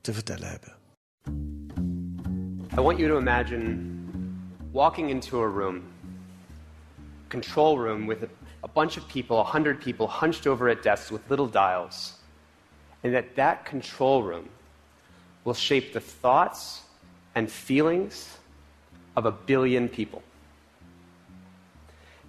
te 0.00 0.12
vertellen 0.12 0.48
hebben. 0.48 0.76
I 2.78 2.80
want 2.80 2.98
you 2.98 3.10
to 3.10 3.18
imagine 3.18 3.78
walking 4.72 5.10
into 5.10 5.42
a 5.42 5.46
room, 5.46 5.82
control 7.28 7.78
room 7.78 8.06
with 8.06 8.22
a, 8.22 8.28
a 8.60 8.68
bunch 8.72 8.96
of 8.96 9.06
people, 9.06 9.36
a 9.36 9.44
hundred 9.44 9.78
people 9.78 10.06
hunched 10.06 10.46
over 10.46 10.70
at 10.70 10.82
desks 10.82 11.10
with 11.10 11.20
little 11.28 11.50
dials, 11.50 12.14
and 13.02 13.12
that 13.12 13.24
that 13.34 13.64
control 13.70 14.22
room 14.22 14.48
will 15.42 15.54
shape 15.54 15.92
the 15.92 16.00
thoughts 16.20 16.82
and 17.34 17.50
feelings 17.50 18.38
of 19.14 19.24
a 19.24 19.32
billion 19.46 19.88
people. 19.88 20.22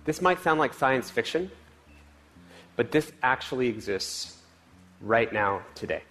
This 0.06 0.22
might 0.22 0.42
sound 0.42 0.60
like 0.60 0.74
science 0.74 1.10
fiction, 1.10 1.52
but 2.76 2.92
this 2.92 3.12
actually 3.22 3.68
exists 3.68 4.38
right 5.02 5.32
now, 5.32 5.62
today. 5.76 6.04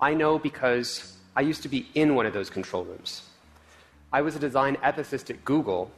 I 0.00 0.14
know 0.14 0.38
because 0.38 1.16
I 1.34 1.42
used 1.42 1.62
to 1.62 1.68
be 1.68 1.88
in 1.94 2.14
one 2.14 2.26
of 2.26 2.32
those 2.32 2.50
control 2.50 2.84
rooms. 2.84 3.22
I 4.12 4.22
was 4.22 4.36
a 4.36 4.38
design 4.38 4.76
ethicist 4.76 5.30
at 5.30 5.44
Google 5.44 5.90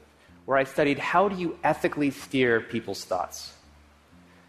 where 0.47 0.59
I 0.59 0.65
studied 0.65 0.99
how 0.99 1.29
do 1.29 1.37
you 1.37 1.59
ethically 1.63 2.11
steer 2.11 2.61
people's 2.61 3.05
thoughts. 3.05 3.55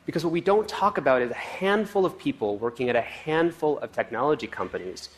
Because 0.05 0.23
what 0.23 0.33
we 0.33 0.41
don't 0.41 0.67
talk 0.67 0.97
about 0.97 1.21
is 1.21 1.29
a 1.29 1.35
handful 1.35 2.05
of 2.05 2.17
people 2.17 2.57
working 2.57 2.89
at 2.89 2.95
a 2.95 3.01
handful 3.01 3.77
of 3.79 3.91
technology 3.91 4.47
companies, 4.47 5.09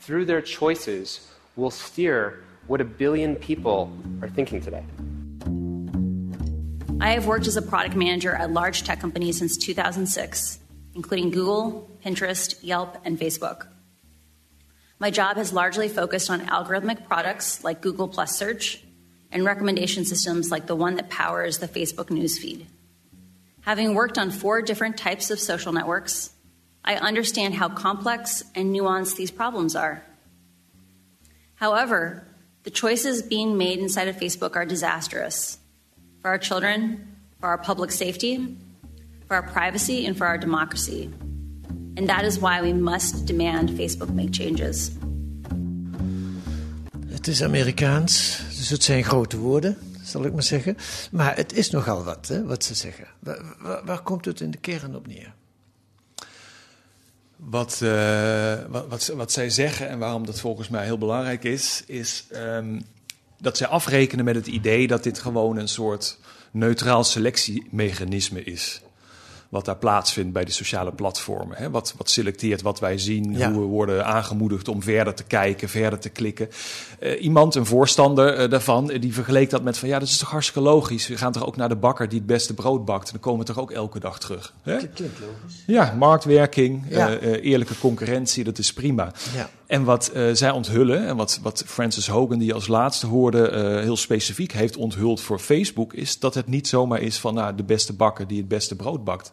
through 0.00 0.24
their 0.24 0.42
choices, 0.42 1.30
will 1.54 1.70
steer 1.70 2.42
what 2.66 2.80
a 2.80 2.84
billion 2.84 3.36
people 3.36 3.92
are 4.20 4.28
thinking 4.28 4.60
today. 4.60 4.84
I 7.02 7.14
have 7.14 7.26
worked 7.26 7.48
as 7.48 7.56
a 7.56 7.62
product 7.62 7.96
manager 7.96 8.32
at 8.32 8.52
large 8.52 8.84
tech 8.84 9.00
companies 9.00 9.36
since 9.36 9.56
2006, 9.56 10.60
including 10.94 11.30
Google, 11.32 11.90
Pinterest, 12.06 12.54
Yelp, 12.62 12.96
and 13.04 13.18
Facebook. 13.18 13.66
My 15.00 15.10
job 15.10 15.36
has 15.36 15.52
largely 15.52 15.88
focused 15.88 16.30
on 16.30 16.46
algorithmic 16.46 17.08
products 17.08 17.64
like 17.64 17.80
Google 17.80 18.06
Plus 18.06 18.38
Search 18.38 18.84
and 19.32 19.44
recommendation 19.44 20.04
systems 20.04 20.52
like 20.52 20.68
the 20.68 20.76
one 20.76 20.94
that 20.94 21.10
powers 21.10 21.58
the 21.58 21.66
Facebook 21.66 22.06
newsfeed. 22.06 22.66
Having 23.62 23.94
worked 23.94 24.16
on 24.16 24.30
four 24.30 24.62
different 24.62 24.96
types 24.96 25.32
of 25.32 25.40
social 25.40 25.72
networks, 25.72 26.30
I 26.84 26.94
understand 26.94 27.54
how 27.54 27.68
complex 27.68 28.44
and 28.54 28.72
nuanced 28.72 29.16
these 29.16 29.32
problems 29.32 29.74
are. 29.74 30.04
However, 31.56 32.28
the 32.62 32.70
choices 32.70 33.22
being 33.22 33.58
made 33.58 33.80
inside 33.80 34.06
of 34.06 34.18
Facebook 34.18 34.54
are 34.54 34.64
disastrous 34.64 35.58
for 36.22 36.30
our 36.30 36.38
children, 36.38 36.98
for 37.40 37.48
our 37.48 37.58
public 37.58 37.90
safety, 37.90 38.56
for 39.26 39.34
our 39.34 39.42
privacy, 39.42 40.06
and 40.06 40.16
for 40.16 40.26
our 40.26 40.38
democracy. 40.38 41.10
And 41.96 42.08
that 42.08 42.24
is 42.24 42.38
why 42.38 42.62
we 42.62 42.72
must 42.72 43.26
demand 43.26 43.70
Facebook 43.70 44.14
make 44.14 44.30
changes. 44.32 44.90
Het 47.06 47.26
is 47.28 47.42
Amerikaans, 47.42 48.42
dus 48.56 48.68
het 48.70 48.82
zijn 48.82 49.04
grote 49.04 49.36
woorden, 49.36 49.78
zal 50.02 50.24
ik 50.24 50.32
maar 50.32 50.42
zeggen. 50.42 50.76
Maar 51.10 51.36
het 51.36 51.52
is 51.52 51.70
nogal 51.70 52.04
wat, 52.04 52.28
hè, 52.28 52.44
wat 52.44 52.64
ze 52.64 52.74
zeggen. 52.74 53.06
Waar, 53.18 53.56
waar, 53.60 53.84
waar 53.84 54.02
komt 54.02 54.24
het 54.24 54.40
in 54.40 54.50
de 54.50 54.58
kern 54.58 54.96
op 54.96 55.06
neer? 55.06 55.34
Wat, 57.36 57.80
eh, 57.82 58.54
wat, 58.68 58.88
wat, 58.88 59.06
wat 59.06 59.32
zij 59.32 59.50
zeggen 59.50 59.88
en 59.88 59.98
waarom 59.98 60.26
dat 60.26 60.40
volgens 60.40 60.68
mij 60.68 60.84
heel 60.84 60.98
belangrijk 60.98 61.44
is, 61.44 61.82
is 61.86 62.24
ehm, 62.30 62.80
dat 63.42 63.56
zij 63.56 63.66
afrekenen 63.66 64.24
met 64.24 64.34
het 64.34 64.46
idee 64.46 64.86
dat 64.86 65.02
dit 65.02 65.18
gewoon 65.18 65.56
een 65.56 65.68
soort 65.68 66.18
neutraal 66.50 67.04
selectiemechanisme 67.04 68.42
is. 68.44 68.80
Wat 69.48 69.64
daar 69.64 69.76
plaatsvindt 69.76 70.32
bij 70.32 70.44
de 70.44 70.50
sociale 70.50 70.92
platformen. 70.92 71.56
Hè? 71.56 71.70
Wat, 71.70 71.94
wat 71.96 72.10
selecteert 72.10 72.62
wat 72.62 72.80
wij 72.80 72.98
zien, 72.98 73.36
Ja. 73.36 73.52
hoe 73.52 73.60
we 73.60 73.66
worden 73.66 74.04
aangemoedigd 74.06 74.68
om 74.68 74.82
verder 74.82 75.14
te 75.14 75.24
kijken, 75.24 75.68
verder 75.68 75.98
te 75.98 76.08
klikken. 76.08 76.48
Eh, 76.98 77.22
iemand, 77.22 77.54
een 77.54 77.66
voorstander 77.66 78.34
eh, 78.34 78.50
daarvan, 78.50 78.90
eh, 78.90 79.00
die 79.00 79.14
vergeleek 79.14 79.50
dat 79.50 79.62
met 79.62 79.78
van 79.78 79.88
ja, 79.88 79.98
dat 79.98 80.08
is 80.08 80.16
toch 80.18 80.30
hartstikke 80.30 80.60
logisch. 80.68 81.08
We 81.08 81.16
gaan 81.16 81.32
toch 81.32 81.46
ook 81.46 81.56
naar 81.56 81.68
de 81.68 81.76
bakker 81.76 82.08
die 82.08 82.18
het 82.18 82.26
beste 82.26 82.54
brood 82.54 82.84
bakt. 82.84 83.06
En 83.06 83.12
dan 83.12 83.20
komen 83.20 83.40
we 83.40 83.46
toch 83.52 83.58
ook 83.62 83.70
elke 83.70 84.00
dag 84.00 84.18
terug. 84.18 84.54
Hè? 84.62 84.76
Klinkt 84.76 85.00
logisch. 85.20 85.62
Ja, 85.66 85.94
marktwerking, 85.98 86.84
Ja. 86.88 87.18
eerlijke 87.18 87.78
concurrentie, 87.78 88.44
dat 88.44 88.58
is 88.58 88.72
prima. 88.72 89.12
Ja. 89.34 89.50
En 89.72 89.84
wat 89.84 90.08
eh, 90.08 90.24
zij 90.32 90.50
onthullen, 90.50 91.06
en 91.06 91.16
wat, 91.16 91.38
wat 91.42 91.64
Francis 91.66 92.06
Hogan, 92.06 92.38
die 92.38 92.54
als 92.54 92.66
laatste 92.66 93.06
hoorde, 93.06 93.48
eh, 93.48 93.80
heel 93.80 93.96
specifiek 93.96 94.52
heeft 94.52 94.76
onthuld 94.76 95.20
voor 95.20 95.38
Facebook, 95.38 95.92
is 95.92 96.18
dat 96.18 96.34
het 96.34 96.46
niet 96.46 96.68
zomaar 96.68 97.00
is 97.00 97.18
van 97.18 97.34
nou, 97.34 97.54
de 97.54 97.62
beste 97.62 97.92
bakker 97.92 98.26
die 98.26 98.38
het 98.38 98.48
beste 98.48 98.76
brood 98.76 99.04
bakt. 99.04 99.30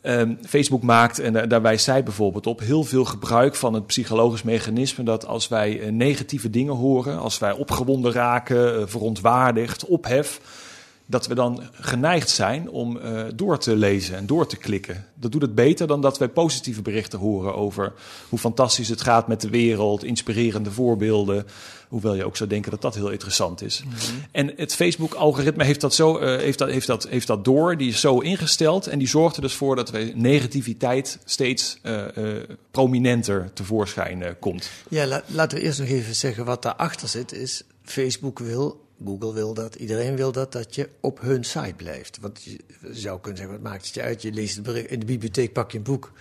Ehm, 0.00 0.34
Facebook 0.46 0.82
maakt, 0.82 1.18
en 1.18 1.48
daar- 1.48 1.62
wijst 1.62 1.84
zij 1.84 2.02
bijvoorbeeld 2.02 2.46
op, 2.46 2.60
heel 2.60 2.84
veel 2.84 3.04
gebruik 3.04 3.54
van 3.54 3.74
het 3.74 3.86
psychologisch 3.86 4.42
mechanisme 4.42 5.04
dat 5.04 5.26
als 5.26 5.48
wij 5.48 5.80
eh, 5.80 5.90
negatieve 5.90 6.50
dingen 6.50 6.74
horen, 6.74 7.18
als 7.18 7.38
wij 7.38 7.52
opgewonden 7.52 8.12
raken, 8.12 8.88
verontwaardigd, 8.88 9.84
ophef, 9.84 10.40
dat 11.06 11.26
we 11.26 11.34
dan 11.34 11.62
geneigd 11.72 12.30
zijn 12.30 12.70
om 12.70 12.98
eh, 12.98 13.24
door 13.34 13.58
te 13.58 13.76
lezen 13.76 14.16
en 14.16 14.26
door 14.26 14.46
te 14.46 14.56
klikken. 14.56 15.04
Dat 15.14 15.32
doet 15.32 15.42
het 15.42 15.54
beter 15.54 15.86
dan 15.86 16.00
dat 16.00 16.18
wij 16.18 16.28
positieve 16.28 16.82
berichten 16.82 17.18
horen 17.18 17.54
over 17.54 17.92
hoe 18.28 18.38
fantastisch 18.38 18.88
het 18.88 19.00
gaat 19.00 19.28
met 19.28 19.40
de 19.40 19.48
wereld, 19.48 20.04
inspirerende 20.04 20.70
voorbeelden. 20.70 21.46
Hoewel 21.88 22.14
je 22.14 22.24
ook 22.24 22.36
zou 22.36 22.48
denken 22.48 22.70
dat 22.70 22.82
dat 22.82 22.94
heel 22.94 23.10
interessant 23.10 23.62
is. 23.62 23.82
En 24.32 24.52
het 24.56 24.74
Facebook-algoritme 24.74 25.64
heeft 25.64 25.80
dat, 25.80 25.94
zo, 25.94 26.18
eh, 26.18 26.40
heeft, 26.40 26.58
dat, 26.58 26.68
heeft, 26.70 26.86
dat, 26.86 27.08
heeft 27.08 27.26
dat 27.26 27.44
door, 27.44 27.76
die 27.76 27.88
is 27.88 28.00
zo 28.00 28.18
ingesteld. 28.18 28.86
En 28.86 28.98
die 28.98 29.08
zorgt 29.08 29.36
er 29.36 29.42
dus 29.42 29.54
voor 29.54 29.76
dat 29.76 29.90
we 29.90 30.12
negativiteit 30.14 31.18
steeds 31.24 31.78
eh, 31.82 32.04
prominenter 32.70 33.50
tevoorschijn 33.52 34.36
komt. 34.40 34.70
Ja, 34.88 35.06
la- 35.06 35.22
laten 35.26 35.58
we 35.58 35.64
eerst 35.64 35.78
nog 35.78 35.88
even 35.88 36.14
zeggen 36.14 36.44
wat 36.44 36.62
daarachter 36.62 37.08
zit. 37.08 37.32
Is 37.32 37.62
Facebook 37.82 38.38
wil, 38.38 38.85
Google 39.04 39.32
wil 39.32 39.54
dat, 39.54 39.74
iedereen 39.74 40.16
wil 40.16 40.32
dat, 40.32 40.52
dat 40.52 40.74
je 40.74 40.88
op 41.00 41.20
hun 41.20 41.44
site 41.44 41.74
blijft. 41.76 42.18
Want 42.20 42.42
je 42.42 42.58
zou 42.90 43.20
kunnen 43.20 43.40
zeggen, 43.40 43.60
wat 43.62 43.70
maakt 43.70 43.86
het 43.86 43.94
je 43.94 44.02
uit? 44.02 44.22
Je 44.22 44.32
leest 44.32 44.54
het 44.54 44.64
bericht, 44.64 44.90
in 44.90 45.00
de 45.00 45.06
bibliotheek 45.06 45.52
pak 45.52 45.70
je 45.70 45.78
een 45.78 45.84
boek 45.84 46.12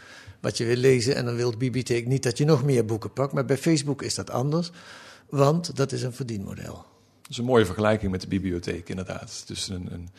wat 0.41 0.57
je 0.57 0.65
wil 0.65 0.75
lezen 0.75 1.15
en 1.15 1.25
dan 1.25 1.35
wil 1.35 1.51
de 1.51 1.57
bibliotheek 1.57 2.07
niet 2.07 2.23
dat 2.23 2.38
je 2.38 2.45
nog 2.45 2.63
meer 2.63 2.85
boeken 2.85 3.13
pakt. 3.13 3.33
Maar 3.33 3.45
bij 3.45 3.57
Facebook 3.57 4.01
is 4.01 4.15
dat 4.15 4.29
anders, 4.29 4.71
want 5.29 5.75
dat 5.75 5.91
is 5.91 6.03
een 6.03 6.13
verdienmodel. 6.13 6.73
Dat 7.21 7.29
is 7.29 7.38
een 7.38 7.45
mooie 7.45 7.65
vergelijking 7.65 8.11
met 8.11 8.21
de 8.21 8.27
bibliotheek, 8.27 8.89
inderdaad. 8.89 9.43
Dus 9.47 9.69
een, 9.69 9.88
een 9.91 10.09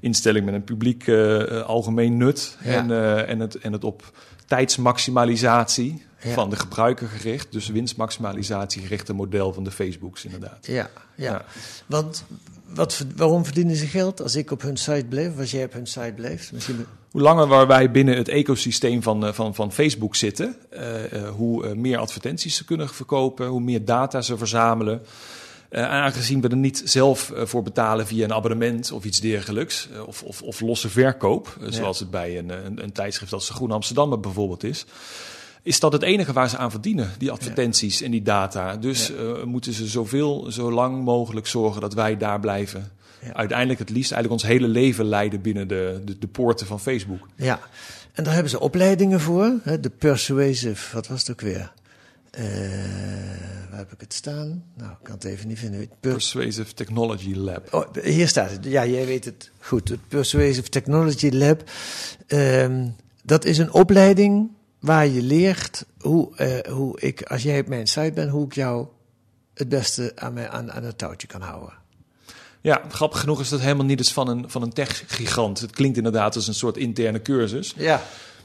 instelling 0.00 0.44
met 0.44 0.54
een 0.54 0.64
publiek 0.64 1.06
eh, 1.06 1.62
algemeen 1.62 2.16
nut 2.16 2.56
Ja. 2.62 2.70
en, 2.70 2.90
eh, 2.90 3.28
en, 3.28 3.40
het, 3.40 3.54
en 3.54 3.72
het 3.72 3.84
op 3.84 4.12
tijdsmaximalisatie 4.46 6.02
Ja. 6.22 6.32
van 6.32 6.50
de 6.50 6.56
gebruiker 6.56 7.08
gericht, 7.08 7.52
dus 7.52 7.68
winstmaximalisatie 7.68 8.82
gerichte 8.82 9.12
model 9.12 9.52
van 9.52 9.64
de 9.64 9.70
Facebooks, 9.70 10.24
inderdaad. 10.24 10.66
Ja, 10.66 10.90
ja. 11.14 11.30
Ja. 11.30 11.44
want 11.86 12.24
wat, 12.66 13.04
waarom 13.16 13.44
verdienen 13.44 13.76
ze 13.76 13.86
geld 13.86 14.22
als 14.22 14.36
ik 14.36 14.50
op 14.50 14.62
hun 14.62 14.76
site 14.76 15.06
blijf, 15.08 15.32
of 15.32 15.38
als 15.38 15.50
jij 15.50 15.64
op 15.64 15.72
hun 15.72 15.86
site 15.86 16.12
blijft? 16.16 16.52
Misschien 16.52 16.86
Hoe 17.10 17.20
langer 17.20 17.46
waar 17.46 17.66
wij 17.66 17.90
binnen 17.90 18.16
het 18.16 18.28
ecosysteem 18.28 19.02
van, 19.02 19.26
eh, 19.26 19.32
van, 19.32 19.54
van 19.54 19.72
Facebook 19.72 20.16
zitten, 20.16 20.56
eh, 20.70 21.12
eh, 21.12 21.28
hoe 21.28 21.74
meer 21.74 21.98
advertenties 21.98 22.56
ze 22.56 22.64
kunnen 22.64 22.88
verkopen, 22.88 23.46
hoe 23.46 23.60
meer 23.60 23.84
data 23.84 24.22
ze 24.22 24.36
verzamelen. 24.36 25.02
Eh, 25.74 25.88
aangezien 25.88 26.40
we 26.40 26.48
er 26.48 26.56
niet 26.56 26.82
zelf 26.84 27.30
eh, 27.30 27.46
voor 27.46 27.62
betalen 27.62 28.06
via 28.06 28.24
een 28.24 28.32
abonnement 28.32 28.92
of 28.92 29.04
iets 29.04 29.20
dergelijks, 29.20 29.88
eh, 29.92 30.06
of, 30.06 30.22
of, 30.22 30.42
of 30.42 30.60
losse 30.60 30.88
verkoop, 30.88 31.56
zoals 31.68 31.98
het 31.98 32.10
bij 32.10 32.38
een, 32.38 32.48
een, 32.66 32.82
een 32.82 32.92
tijdschrift 32.92 33.32
als 33.32 33.46
de 33.46 33.52
Groene 33.52 33.74
Amsterdammer 33.74 34.20
bijvoorbeeld 34.20 34.64
is, 34.64 34.86
is 35.62 35.80
dat 35.80 35.92
het 35.92 36.02
enige 36.02 36.32
waar 36.32 36.48
ze 36.48 36.56
aan 36.56 36.70
verdienen, 36.70 37.10
die 37.18 37.30
advertenties 37.30 38.02
en 38.02 38.10
die 38.10 38.22
data. 38.22 38.76
Dus 38.76 39.12
moeten 39.44 39.72
ze 39.72 39.86
zoveel, 39.86 40.46
zo 40.50 40.72
lang 40.72 41.04
mogelijk 41.04 41.46
zorgen 41.46 41.80
dat 41.80 41.94
wij 41.94 42.16
daar 42.16 42.40
blijven. 42.40 42.92
Ja. 43.22 43.32
Uiteindelijk 43.32 43.78
het 43.78 43.90
liefst 43.90 44.12
eigenlijk 44.12 44.42
ons 44.42 44.52
hele 44.52 44.68
leven 44.68 45.04
leiden 45.04 45.40
binnen 45.40 45.68
de, 45.68 46.00
de, 46.04 46.18
de 46.18 46.26
poorten 46.26 46.66
van 46.66 46.80
Facebook. 46.80 47.28
Ja, 47.36 47.60
en 48.12 48.24
daar 48.24 48.32
hebben 48.32 48.50
ze 48.50 48.60
opleidingen 48.60 49.20
voor. 49.20 49.52
Hè, 49.62 49.80
de 49.80 49.90
persuasive, 49.90 50.94
wat 50.94 51.06
was 51.06 51.20
het 51.20 51.30
ook 51.30 51.40
weer? 51.40 51.72
Eh, 52.36 52.44
waar 53.70 53.78
heb 53.78 53.92
ik 53.92 54.00
het 54.00 54.14
staan? 54.14 54.64
Nou, 54.76 54.90
ik 54.90 54.96
kan 55.02 55.14
het 55.14 55.24
even 55.24 55.48
niet 55.48 55.58
vinden. 55.58 55.88
Per- 56.00 56.12
Persuasive 56.12 56.74
Technology 56.74 57.34
Lab. 57.34 57.74
oh, 57.74 58.04
hier 58.04 58.28
staat 58.28 58.50
het. 58.50 58.64
Ja, 58.64 58.86
jij 58.86 59.06
weet 59.06 59.24
het 59.24 59.50
goed. 59.60 59.88
Het 59.88 60.08
Persuasive 60.08 60.68
Technology 60.68 61.28
Lab. 61.28 61.62
Ehm, 62.26 62.88
dat 63.22 63.44
is 63.44 63.58
een 63.58 63.72
opleiding 63.72 64.50
waar 64.80 65.06
je 65.06 65.22
leert 65.22 65.84
hoe, 66.00 66.36
eh, 66.36 66.72
hoe 66.72 67.00
ik, 67.00 67.22
als 67.22 67.42
jij 67.42 67.60
op 67.60 67.68
mijn 67.68 67.86
site 67.86 68.12
bent, 68.14 68.30
hoe 68.30 68.44
ik 68.46 68.54
jou 68.54 68.86
het 69.54 69.68
beste 69.68 70.12
aan, 70.14 70.32
mij, 70.32 70.48
aan, 70.48 70.72
aan 70.72 70.84
het 70.84 70.98
touwtje 70.98 71.26
kan 71.26 71.40
houden. 71.40 71.72
Ja, 72.60 72.82
grappig 72.88 73.20
genoeg 73.20 73.40
is 73.40 73.48
dat 73.48 73.60
helemaal 73.60 73.84
niet 73.84 73.98
eens 73.98 74.12
van 74.12 74.28
een, 74.28 74.50
van 74.50 74.62
een 74.62 74.72
tech-gigant. 74.72 75.60
Het 75.60 75.70
klinkt 75.70 75.96
inderdaad 75.96 76.34
als 76.36 76.48
een 76.48 76.54
soort 76.54 76.76
interne 76.76 77.22
cursus. 77.22 77.74
Ja. 77.76 78.02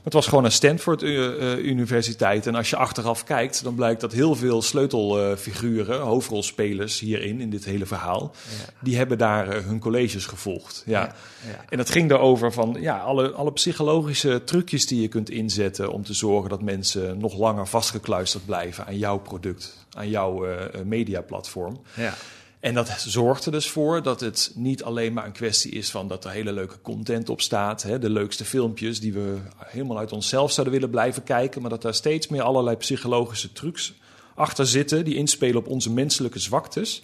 Het 0.10 0.18
was 0.18 0.28
gewoon 0.28 0.46
een 0.46 0.52
Stanford 0.52 1.04
eh, 1.04 1.54
eh, 1.54 1.66
Universiteit. 1.66 2.48
En 2.48 2.56
als 2.56 2.70
je 2.70 2.76
achteraf 2.76 3.24
kijkt, 3.24 3.64
dan 3.64 3.76
blijkt 3.76 4.02
dat 4.02 4.12
heel 4.12 4.36
veel 4.36 4.62
sleutelfiguren, 4.62 6.00
hoofdrolspelers 6.00 7.00
hierin, 7.00 7.42
in 7.42 7.50
dit 7.50 7.66
hele 7.66 7.86
verhaal, 7.86 8.32
die 8.80 8.98
hebben 8.98 9.18
daar 9.18 9.50
eh, 9.50 9.66
hun 9.66 9.80
colleges 9.80 10.26
gevolgd. 10.26 10.84
Ja. 10.86 11.16
Ja. 11.48 11.66
En 11.70 11.78
dat 11.78 11.90
ging 11.90 12.12
erover 12.12 12.54
van 12.54 12.78
ja, 12.80 12.98
alle, 12.98 13.32
alle 13.32 13.52
psychologische 13.52 14.44
trucjes 14.44 14.88
die 14.88 15.02
je 15.02 15.08
kunt 15.08 15.30
inzetten 15.30 15.92
om 15.92 16.04
te 16.04 16.14
zorgen 16.14 16.50
dat 16.50 16.62
mensen 16.62 17.18
nog 17.18 17.38
langer 17.38 17.68
vastgekluisterd 17.68 18.46
blijven 18.46 18.86
aan 18.86 18.98
jouw 18.98 19.18
product, 19.18 19.86
aan 19.94 20.10
jouw 20.10 20.46
eh, 20.46 20.66
eh, 20.66 20.86
mediaplatform. 20.86 21.82
Ja. 21.94 22.14
En 22.60 22.74
dat 22.74 22.90
zorgt 22.90 23.46
er 23.46 23.52
dus 23.52 23.70
voor 23.70 24.04
dat 24.04 24.20
het 24.20 24.52
niet 24.56 24.84
alleen 24.84 25.14
maar 25.14 25.26
een 25.26 25.32
kwestie 25.32 25.72
is 25.72 25.92
van 25.92 26.08
dat 26.08 26.26
er 26.26 26.32
hele 26.32 26.52
leuke 26.52 26.82
content 26.82 27.30
op 27.30 27.42
staat. 27.42 27.84
Hè, 27.84 28.00
de 28.00 28.10
leukste 28.10 28.46
filmpjes 28.46 29.00
die 29.00 29.14
we 29.14 29.38
helemaal 29.66 29.98
uit 29.98 30.12
onszelf 30.12 30.52
zouden 30.52 30.74
willen 30.74 30.90
blijven 30.90 31.24
kijken. 31.24 31.62
Maar 31.62 31.70
dat 31.70 31.82
daar 31.82 31.94
steeds 31.94 32.28
meer 32.28 32.42
allerlei 32.42 32.76
psychologische 32.76 33.52
trucs 33.52 33.94
achter 34.36 34.68
zitten. 34.68 35.06
Die 35.06 35.16
inspelen 35.16 35.58
op 35.58 35.68
onze 35.68 35.92
menselijke 35.92 36.40
zwaktes. 36.40 37.04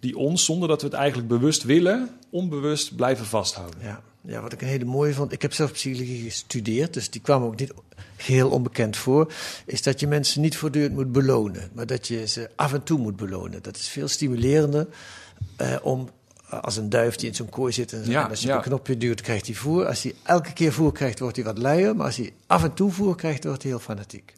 Die 0.00 0.16
ons, 0.16 0.44
zonder 0.44 0.68
dat 0.68 0.80
we 0.80 0.86
het 0.86 0.96
eigenlijk 0.96 1.28
bewust 1.28 1.62
willen, 1.62 2.10
onbewust 2.30 2.96
blijven 2.96 3.26
vasthouden. 3.26 3.80
Ja, 3.82 4.02
ja, 4.26 4.40
wat 4.40 4.52
ik 4.52 4.62
een 4.62 4.68
hele 4.68 4.84
mooie 4.84 5.14
vond, 5.14 5.32
ik 5.32 5.42
heb 5.42 5.52
zelf 5.52 5.72
psychologie 5.72 6.22
gestudeerd, 6.22 6.94
dus 6.94 7.10
die 7.10 7.20
kwam 7.20 7.42
ook 7.42 7.58
niet 7.58 7.72
geheel 8.16 8.50
onbekend 8.50 8.96
voor, 8.96 9.32
is 9.66 9.82
dat 9.82 10.00
je 10.00 10.06
mensen 10.06 10.40
niet 10.40 10.56
voortdurend 10.56 10.94
moet 10.94 11.12
belonen, 11.12 11.70
maar 11.72 11.86
dat 11.86 12.06
je 12.06 12.26
ze 12.26 12.50
af 12.56 12.72
en 12.72 12.82
toe 12.82 12.98
moet 12.98 13.16
belonen. 13.16 13.62
Dat 13.62 13.76
is 13.76 13.88
veel 13.88 14.08
stimulerender 14.08 14.86
eh, 15.56 15.76
om, 15.82 16.08
eh, 16.50 16.60
als 16.62 16.76
een 16.76 16.88
duif 16.88 17.16
die 17.16 17.28
in 17.28 17.34
zo'n 17.34 17.48
kooi 17.48 17.72
zit 17.72 17.92
en, 17.92 18.10
Ja, 18.10 18.24
en 18.24 18.30
als 18.30 18.40
je 18.40 18.48
ja. 18.48 18.56
een 18.56 18.62
knopje 18.62 18.96
duwt, 18.96 19.20
krijgt 19.20 19.46
hij 19.46 19.54
voer. 19.54 19.86
Als 19.86 20.02
hij 20.02 20.14
elke 20.22 20.52
keer 20.52 20.72
voer 20.72 20.92
krijgt, 20.92 21.18
wordt 21.18 21.36
hij 21.36 21.44
wat 21.44 21.58
luier, 21.58 21.96
maar 21.96 22.06
als 22.06 22.16
hij 22.16 22.32
af 22.46 22.62
en 22.62 22.74
toe 22.74 22.90
voer 22.90 23.16
krijgt, 23.16 23.44
wordt 23.44 23.62
hij 23.62 23.70
heel 23.70 23.80
fanatiek. 23.80 24.32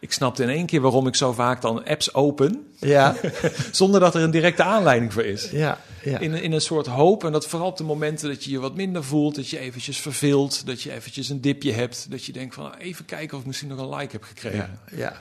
Ik 0.00 0.12
snapte 0.12 0.42
in 0.42 0.48
één 0.48 0.66
keer 0.66 0.80
waarom 0.80 1.06
ik 1.06 1.14
zo 1.14 1.32
vaak 1.32 1.60
dan 1.60 1.84
apps 1.84 2.14
open, 2.14 2.66
Ja, 2.78 3.16
zonder 3.70 4.00
dat 4.00 4.14
er 4.14 4.22
een 4.22 4.30
directe 4.30 4.62
aanleiding 4.62 5.12
voor 5.12 5.24
is. 5.24 5.50
ja, 5.50 5.78
ja. 6.02 6.18
In, 6.18 6.34
in 6.34 6.52
een 6.52 6.60
soort 6.60 6.86
hoop. 6.86 7.24
En 7.24 7.32
dat 7.32 7.46
vooral 7.46 7.68
op 7.68 7.76
de 7.76 7.84
momenten 7.84 8.28
dat 8.28 8.44
je 8.44 8.50
je 8.50 8.58
wat 8.58 8.74
minder 8.74 9.04
voelt. 9.04 9.34
Dat 9.34 9.48
je 9.48 9.58
eventjes 9.58 9.98
verveelt. 9.98 10.66
Dat 10.66 10.82
je 10.82 10.92
eventjes 10.92 11.28
een 11.28 11.40
dipje 11.40 11.72
hebt. 11.72 12.06
Dat 12.10 12.24
je 12.24 12.32
denkt 12.32 12.54
van 12.54 12.64
nou, 12.64 12.76
even 12.76 13.04
kijken 13.04 13.34
of 13.36 13.40
ik 13.40 13.46
misschien 13.46 13.68
nog 13.68 13.78
een 13.78 13.96
like 13.96 14.12
heb 14.12 14.22
gekregen. 14.22 14.78
ja, 14.90 14.96
ja. 14.96 15.16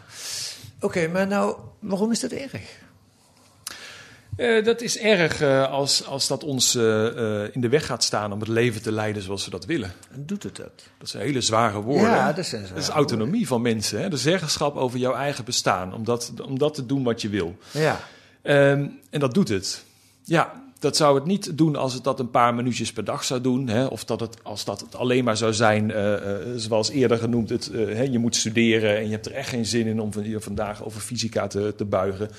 Oké, 0.82 1.08
maar 1.08 1.28
nou, 1.28 1.56
waarom 1.80 2.12
is 2.12 2.20
dat 2.20 2.32
erg? 2.32 2.52
Eh, 4.40 4.64
dat 4.64 4.82
is 4.82 4.98
erg 4.98 5.42
eh, 5.42 5.72
als, 5.72 6.06
als 6.06 6.28
dat 6.28 6.44
ons 6.44 6.76
eh, 6.76 6.84
in 7.56 7.62
de 7.62 7.70
weg 7.70 7.86
gaat 7.86 8.04
staan 8.04 8.32
om 8.32 8.40
het 8.40 8.48
leven 8.48 8.82
te 8.82 8.92
leiden 8.92 9.22
zoals 9.22 9.46
we 9.46 9.52
dat 9.52 9.66
willen. 9.66 9.94
En 10.12 10.26
doet 10.26 10.44
het 10.44 10.56
dat? 10.56 10.72
Dat 10.98 11.10
zijn 11.10 11.24
hele 11.24 11.42
zware 11.42 11.82
woorden. 11.82 12.10
Ja, 12.10 12.34
dat 12.34 12.46
zijn 12.46 12.66
Dat 12.74 12.78
is 12.78 12.88
autonomie 12.88 13.48
van 13.48 13.62
mensen. 13.62 14.02
Hè? 14.02 14.10
De 14.10 14.18
zeggenschap 14.18 14.76
over 14.76 15.00
jouw 15.00 15.14
eigen 15.14 15.46
bestaan. 15.46 15.94
Om 15.94 16.04
dat, 16.04 16.32
om 16.46 16.58
dat 16.58 16.74
te 16.74 16.86
doen 16.86 17.04
wat 17.04 17.22
je 17.22 17.30
wil. 17.30 17.58
Ja, 17.72 18.00
Ehm, 18.42 18.88
en 19.10 19.20
dat 19.20 19.34
doet 19.34 19.50
het. 19.50 19.84
Ja, 20.24 20.69
dat 20.80 20.96
zou 20.96 21.16
het 21.16 21.26
niet 21.26 21.58
doen 21.58 21.76
als 21.76 21.94
het 21.94 22.04
dat 22.04 22.20
een 22.20 22.30
paar 22.30 22.56
minuutjes 22.56 22.92
per 22.92 23.04
dag 23.04 23.24
zou 23.24 23.42
doen. 23.42 23.68
Hè? 23.68 23.86
Of 23.86 24.06
dat 24.06 24.20
het, 24.20 24.38
als 24.44 24.66
dat 24.66 24.80
het 24.80 24.96
alleen 24.96 25.24
maar 25.24 25.38
zou 25.38 25.54
zijn, 25.54 25.92
eh, 25.92 26.14
eh, 26.14 26.48
zoals 26.56 26.90
eerder 26.90 27.18
genoemd, 27.18 27.50
het, 27.50 27.72
eh, 27.72 27.80
hè, 27.80 28.04
je 28.04 28.20
moet 28.20 28.36
studeren 28.36 28.98
en 28.98 29.06
je 29.06 29.12
hebt 29.12 29.26
er 29.26 29.34
echt 29.34 29.50
geen 29.50 29.66
zin 29.66 29.88
in 29.88 30.02
om 30.02 30.14
van 30.14 30.24
hier 30.24 30.42
vandaag 30.42 30.84
over 30.84 31.02
fysica 31.02 31.48
te, 31.48 31.74
te 31.78 31.86
buigen. 31.86 32.30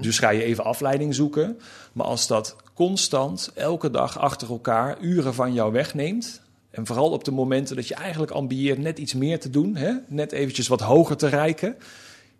Dus 0.00 0.18
ga 0.18 0.30
je 0.30 0.42
even 0.42 0.64
afleiding 0.64 1.14
zoeken. 1.14 1.58
Maar 1.92 2.06
als 2.06 2.26
dat 2.26 2.56
constant, 2.74 3.50
elke 3.54 3.90
dag 3.90 4.18
achter 4.18 4.50
elkaar, 4.50 5.00
uren 5.00 5.34
van 5.34 5.52
jou 5.52 5.72
wegneemt. 5.72 6.40
En 6.70 6.86
vooral 6.86 7.10
op 7.10 7.24
de 7.24 7.30
momenten 7.30 7.76
dat 7.76 7.88
je 7.88 7.94
eigenlijk 7.94 8.32
ambieert 8.32 8.78
net 8.78 8.98
iets 8.98 9.14
meer 9.14 9.40
te 9.40 9.50
doen, 9.50 9.76
hè? 9.76 9.92
net 10.08 10.32
eventjes 10.32 10.68
wat 10.68 10.80
hoger 10.80 11.16
te 11.16 11.28
reiken. 11.28 11.76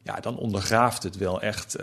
Ja, 0.02 0.20
dan 0.20 0.36
ondergraaft 0.36 1.02
het 1.02 1.16
wel 1.16 1.40
echt 1.42 1.76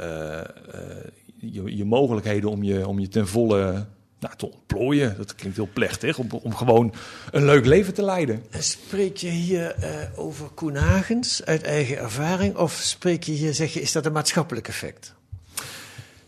je, 1.52 1.78
je 1.78 1.86
mogelijkheden 1.86 2.50
om 2.50 2.64
je, 2.64 2.88
om 2.88 3.00
je 3.00 3.08
ten 3.08 3.28
volle 3.28 3.86
nou, 4.20 4.36
te 4.36 4.52
ontplooien. 4.52 5.18
Dat 5.18 5.36
klinkt 5.36 5.58
heel 5.58 5.70
plechtig, 5.74 6.18
om, 6.18 6.28
om 6.32 6.56
gewoon 6.56 6.94
een 7.32 7.46
leuk 7.46 7.66
leven 7.66 7.94
te 7.94 8.04
leiden. 8.04 8.44
En 8.50 8.64
Spreek 8.64 9.18
je 9.18 9.30
hier 9.30 9.76
eh, 9.76 9.90
over 10.16 10.48
Koen 10.48 10.76
Hagens 10.76 11.46
uit 11.46 11.64
eigen 11.64 11.98
ervaring? 11.98 12.56
Of 12.56 12.74
spreek 12.74 13.24
je 13.24 13.32
hier, 13.32 13.54
zeg 13.54 13.74
je, 13.74 13.82
is 13.82 13.92
dat 13.92 14.06
een 14.06 14.12
maatschappelijk 14.12 14.68
effect? 14.68 15.14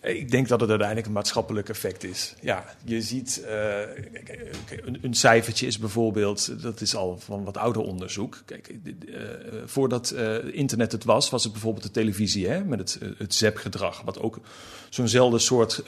Ik 0.06 0.32
denk 0.32 0.48
dat 0.48 0.60
het 0.60 0.70
uiteindelijk 0.70 1.08
een 1.08 1.14
maatschappelijk 1.14 1.70
effect 1.70 2.04
is. 2.04 2.34
Ja, 2.42 2.66
je 2.84 3.02
ziet, 3.02 3.44
eh, 3.44 3.80
een, 4.84 4.98
een 5.02 5.14
cijfertje 5.14 5.68
is 5.68 5.80
bijvoorbeeld, 5.80 6.62
dat 6.62 6.82
is 6.82 6.96
al 6.96 7.20
van 7.20 7.44
wat 7.44 7.58
ouder 7.58 7.82
onderzoek. 7.82 8.42
Kijk, 8.46 8.68
eh, 8.68 9.22
voordat 9.66 10.10
eh, 10.10 10.36
internet 10.52 10.92
het 10.92 11.04
was, 11.04 11.30
was 11.30 11.44
het 11.44 11.52
bijvoorbeeld 11.52 11.84
de 11.84 11.92
televisie 11.92 12.48
hè, 12.48 12.64
met 12.64 12.80
het, 12.80 13.00
het 13.18 13.34
zepgedrag. 13.34 14.02
Wat 14.02 14.20
ook 14.20 14.40
zo'nzelfde 14.90 15.40
soort 15.40 15.82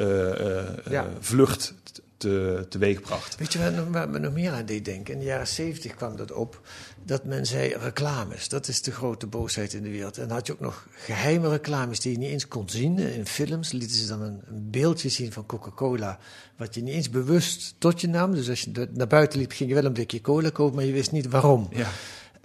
Ja. 0.90 1.08
vlucht 1.20 1.74
te, 2.18 2.66
teweegbracht. 2.70 3.36
Weet 3.36 3.54
je 3.54 3.60
waar, 3.60 3.92
waar 3.92 4.10
me 4.10 4.20
nog 4.20 4.34
meer 4.34 4.52
aan 4.52 4.66
deed 4.66 4.86
denken? 4.86 5.14
In 5.14 5.20
de 5.20 5.26
jaren 5.26 5.48
zeventig 5.48 5.96
kwam 5.96 6.16
dat 6.16 6.32
op. 6.32 6.62
Dat 7.08 7.24
men 7.24 7.46
zei 7.46 7.76
reclames, 7.76 8.50
dat 8.50 8.68
is 8.68 8.82
de 8.82 8.92
grote 8.92 9.28
boosheid 9.28 9.74
in 9.74 9.84
de 9.84 9.90
wereld. 9.90 10.18
En 10.18 10.28
dan 10.28 10.38
had 10.38 10.48
je 10.48 10.54
ook 10.54 10.60
nog 10.60 10.88
geheime 10.92 11.50
reclames 11.50 12.00
die 12.00 12.12
je 12.12 12.18
niet 12.18 12.30
eens 12.30 12.48
kon 12.48 12.70
zien. 12.70 13.00
In 13.00 13.26
films 13.26 13.72
lieten 13.72 13.98
ze 13.98 14.08
dan 14.08 14.22
een, 14.22 14.42
een 14.48 14.70
beeldje 14.70 15.10
zien 15.10 15.32
van 15.32 15.46
Coca-Cola. 15.46 16.20
Wat 16.58 16.76
je 16.76 16.82
niet 16.82 16.94
eens 16.94 17.10
bewust 17.10 17.76
tot 17.78 18.02
je 18.02 18.08
nam. 18.08 18.32
Dus 18.32 18.50
als 18.50 18.62
je 18.62 18.90
naar 18.94 19.08
buiten 19.08 19.40
liep, 19.40 19.52
ging 19.52 19.70
je 19.70 19.76
wel 19.76 19.86
een 19.86 19.94
blikje 19.94 20.22
cola 20.22 20.50
kopen, 20.50 20.76
maar 20.76 20.86
je 20.86 20.92
wist 20.92 21.12
niet 21.12 21.28
waarom. 21.28 21.68
Ja. 21.72 21.88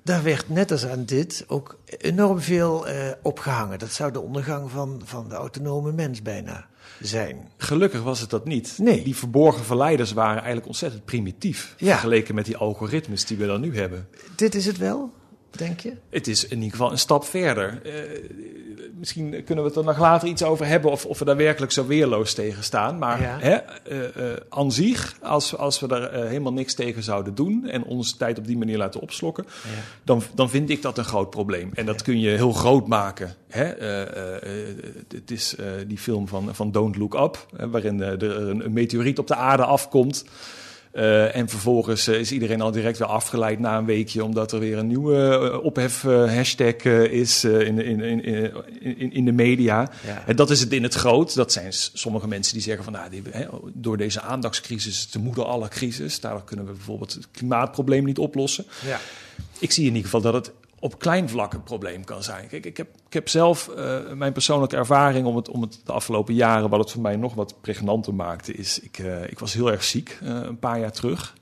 Daar 0.03 0.23
werd 0.23 0.49
net 0.49 0.71
als 0.71 0.87
aan 0.87 1.05
dit 1.05 1.45
ook 1.47 1.79
enorm 1.87 2.41
veel 2.41 2.87
eh, 2.87 3.11
opgehangen. 3.23 3.79
Dat 3.79 3.93
zou 3.93 4.13
de 4.13 4.21
ondergang 4.21 4.71
van, 4.71 5.03
van 5.05 5.29
de 5.29 5.35
autonome 5.35 5.93
mens 5.93 6.23
bijna 6.23 6.67
zijn. 7.07 7.51
Gelukkig 7.57 8.03
was 8.03 8.21
het 8.21 8.31
dat 8.31 8.45
niet. 8.45 8.75
Nee. 8.79 9.03
Die 9.03 9.17
verborgen 9.17 9.65
verleiders 9.65 10.13
waren 10.13 10.37
eigenlijk 10.37 10.67
ontzettend 10.67 11.05
primitief. 11.05 11.75
Ja. 11.79 11.91
Vergeleken 11.91 12.35
met 12.35 12.45
die 12.45 12.57
algoritmes 12.57 13.25
die 13.25 13.37
we 13.37 13.47
dan 13.47 13.61
nu 13.61 13.77
hebben. 13.77 14.09
Dit 14.37 14.55
is 14.55 14.67
het 14.67 14.79
wel, 14.79 15.13
denk 15.59 15.81
je? 15.81 15.93
Het 16.11 16.27
is 16.27 16.45
in 16.45 16.57
ieder 16.57 16.71
geval 16.71 16.91
een 16.91 16.99
stap 16.99 17.25
verder. 17.25 17.81
Eh, 17.85 17.93
misschien 18.99 19.31
kunnen 19.45 19.65
we 19.65 19.71
het 19.71 19.79
er 19.79 19.85
nog 19.85 19.99
later 19.99 20.29
iets 20.29 20.43
over 20.43 20.67
hebben 20.67 20.91
of, 20.91 21.07
of 21.07 21.19
we 21.19 21.25
daar 21.25 21.37
werkelijk 21.37 21.73
zo 21.73 21.87
weerloos 21.87 22.35
tegen 22.35 22.63
staan. 22.65 22.99
Maar 22.99 23.21
Ja. 23.21 23.37
hè, 23.41 23.55
eh, 23.55 24.33
eh, 24.33 24.37
aan 24.49 24.73
zich, 24.73 25.17
als, 25.23 25.57
als 25.57 25.81
we 25.81 25.89
daar 25.89 26.13
helemaal 26.15 26.53
niks 26.53 26.75
tegen 26.75 27.03
zouden 27.03 27.35
doen 27.35 27.69
en 27.69 27.85
onze 27.85 28.17
tijd 28.17 28.39
op 28.39 28.47
die 28.47 28.59
manier 28.59 28.79
laten 28.79 29.01
opslokken, 29.01 29.47
dan, 30.05 30.23
dan 30.35 30.51
vind 30.51 30.71
ik 30.71 30.83
dat 30.83 30.99
een 30.99 31.05
groot 31.05 31.31
probleem. 31.31 31.71
En 31.75 31.87
dat 31.87 32.03
kun 32.03 32.21
je 32.21 32.31
heel 32.31 32.53
groot 32.53 32.87
maken. 32.89 33.35
Hè? 33.49 33.65
Het 35.09 35.31
is 35.31 35.57
die 35.87 35.99
film 35.99 36.29
van, 36.29 36.55
van 36.55 36.73
Don't 36.73 36.97
Look 36.97 37.15
Up, 37.15 37.47
hè, 37.57 37.71
waarin 37.71 38.03
er 38.03 38.23
een, 38.23 38.65
een 38.65 38.73
meteoriet 38.73 39.19
op 39.19 39.27
de 39.27 39.35
aarde 39.35 39.65
afkomt. 39.65 40.25
Eh, 40.93 41.37
en 41.37 41.49
vervolgens 41.49 42.07
eh, 42.07 42.21
is 42.21 42.33
iedereen 42.33 42.61
al 42.61 42.71
direct 42.71 42.99
weer 42.99 43.09
afgeleid 43.09 43.59
na 43.59 43.79
een 43.79 43.85
weekje, 43.85 44.25
omdat 44.25 44.53
er 44.53 44.59
weer 44.59 44.79
een 44.79 44.87
nieuwe 44.87 45.51
eh, 45.53 45.65
ophef-hashtag 45.65 46.75
is 47.11 47.45
in, 47.45 47.79
in, 47.79 48.01
in, 48.01 48.25
in, 48.81 49.13
in 49.13 49.25
de 49.25 49.33
media. 49.33 49.91
Ja. 50.07 50.23
En 50.27 50.37
dat 50.37 50.51
is 50.51 50.61
het 50.61 50.73
in 50.73 50.83
het 50.83 50.95
groot. 50.95 51.35
Dat 51.35 51.53
zijn 51.53 51.73
sommige 51.73 52.29
mensen 52.29 52.53
die 52.53 52.63
zeggen 52.63 52.85
van, 52.85 52.93
nou, 52.93 53.11
die, 53.11 53.23
hè, 53.31 53.47
door 53.73 53.97
deze 53.97 54.21
aandachtscrisis, 54.21 55.07
te 55.07 55.19
moeder 55.19 55.45
alle 55.45 55.69
crisis, 55.69 56.21
daardoor 56.21 56.45
kunnen 56.45 56.67
we 56.67 56.73
bijvoorbeeld 56.73 57.13
het 57.13 57.29
klimaatprobleem 57.31 58.05
niet 58.05 58.19
oplossen. 58.19 58.65
Ja. 58.87 59.01
Ik 59.59 59.73
zie 59.73 59.83
in 59.83 59.95
ieder 59.95 60.11
geval 60.11 60.33
dat 60.33 60.35
het 60.35 60.53
op 60.83 60.99
klein 60.99 61.29
vlak 61.29 61.53
een 61.53 61.63
probleem 61.63 62.05
kan 62.05 62.23
zijn. 62.23 62.49
Kijk, 62.49 62.67
ik 62.67 62.77
heb, 62.77 62.89
ik 63.07 63.13
heb 63.13 63.29
zelf 63.29 63.69
eh, 63.69 64.13
mijn 64.13 64.33
persoonlijke 64.33 64.77
ervaring 64.77 65.27
om 65.27 65.37
het, 65.37 65.49
om 65.49 65.61
het 65.63 65.81
de 65.85 65.93
afgelopen 65.93 66.35
jaren, 66.35 66.71
wat 66.71 66.81
het 66.81 66.91
voor 66.91 67.03
mij 67.03 67.17
nog 67.17 67.35
wat 67.35 67.55
pregnanter 67.61 68.15
maakte, 68.15 68.53
is 68.53 68.81
ik, 68.81 68.99
eh, 68.99 69.31
ik 69.31 69.39
was 69.39 69.53
heel 69.53 69.71
erg 69.71 69.85
ziek 69.85 70.19
eh, 70.23 70.29
een 70.29 70.59
paar 70.59 70.81
jaar 70.81 70.93
terug. 70.93 71.35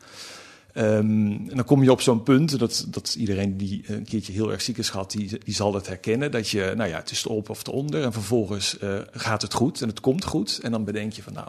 Ehm, 0.72 0.86
en 1.30 1.52
dan 1.54 1.64
kom 1.64 1.82
je 1.82 1.90
op 1.90 2.00
zo'n 2.00 2.22
punt, 2.22 2.58
dat, 2.58 2.86
dat 2.88 3.14
iedereen 3.18 3.56
die 3.56 3.82
een 3.86 4.04
keertje 4.04 4.32
heel 4.32 4.50
erg 4.50 4.62
ziek 4.62 4.78
is 4.78 4.90
gehad, 4.90 5.10
die, 5.10 5.38
die 5.44 5.54
zal 5.54 5.72
dat 5.72 5.86
herkennen. 5.86 6.30
Dat 6.30 6.48
je, 6.48 6.72
nou 6.76 6.90
ja, 6.90 6.96
het 6.96 7.10
is 7.10 7.24
erop 7.24 7.48
of 7.48 7.66
eronder. 7.66 8.02
En 8.02 8.12
vervolgens 8.12 8.76
gaat 9.10 9.42
het 9.42 9.54
goed 9.54 9.80
en 9.82 9.88
het 9.88 10.00
komt 10.00 10.24
goed. 10.24 10.58
En 10.62 10.70
dan 10.70 10.84
bedenk 10.84 11.12
je 11.12 11.22
van 11.22 11.32
nou, 11.32 11.48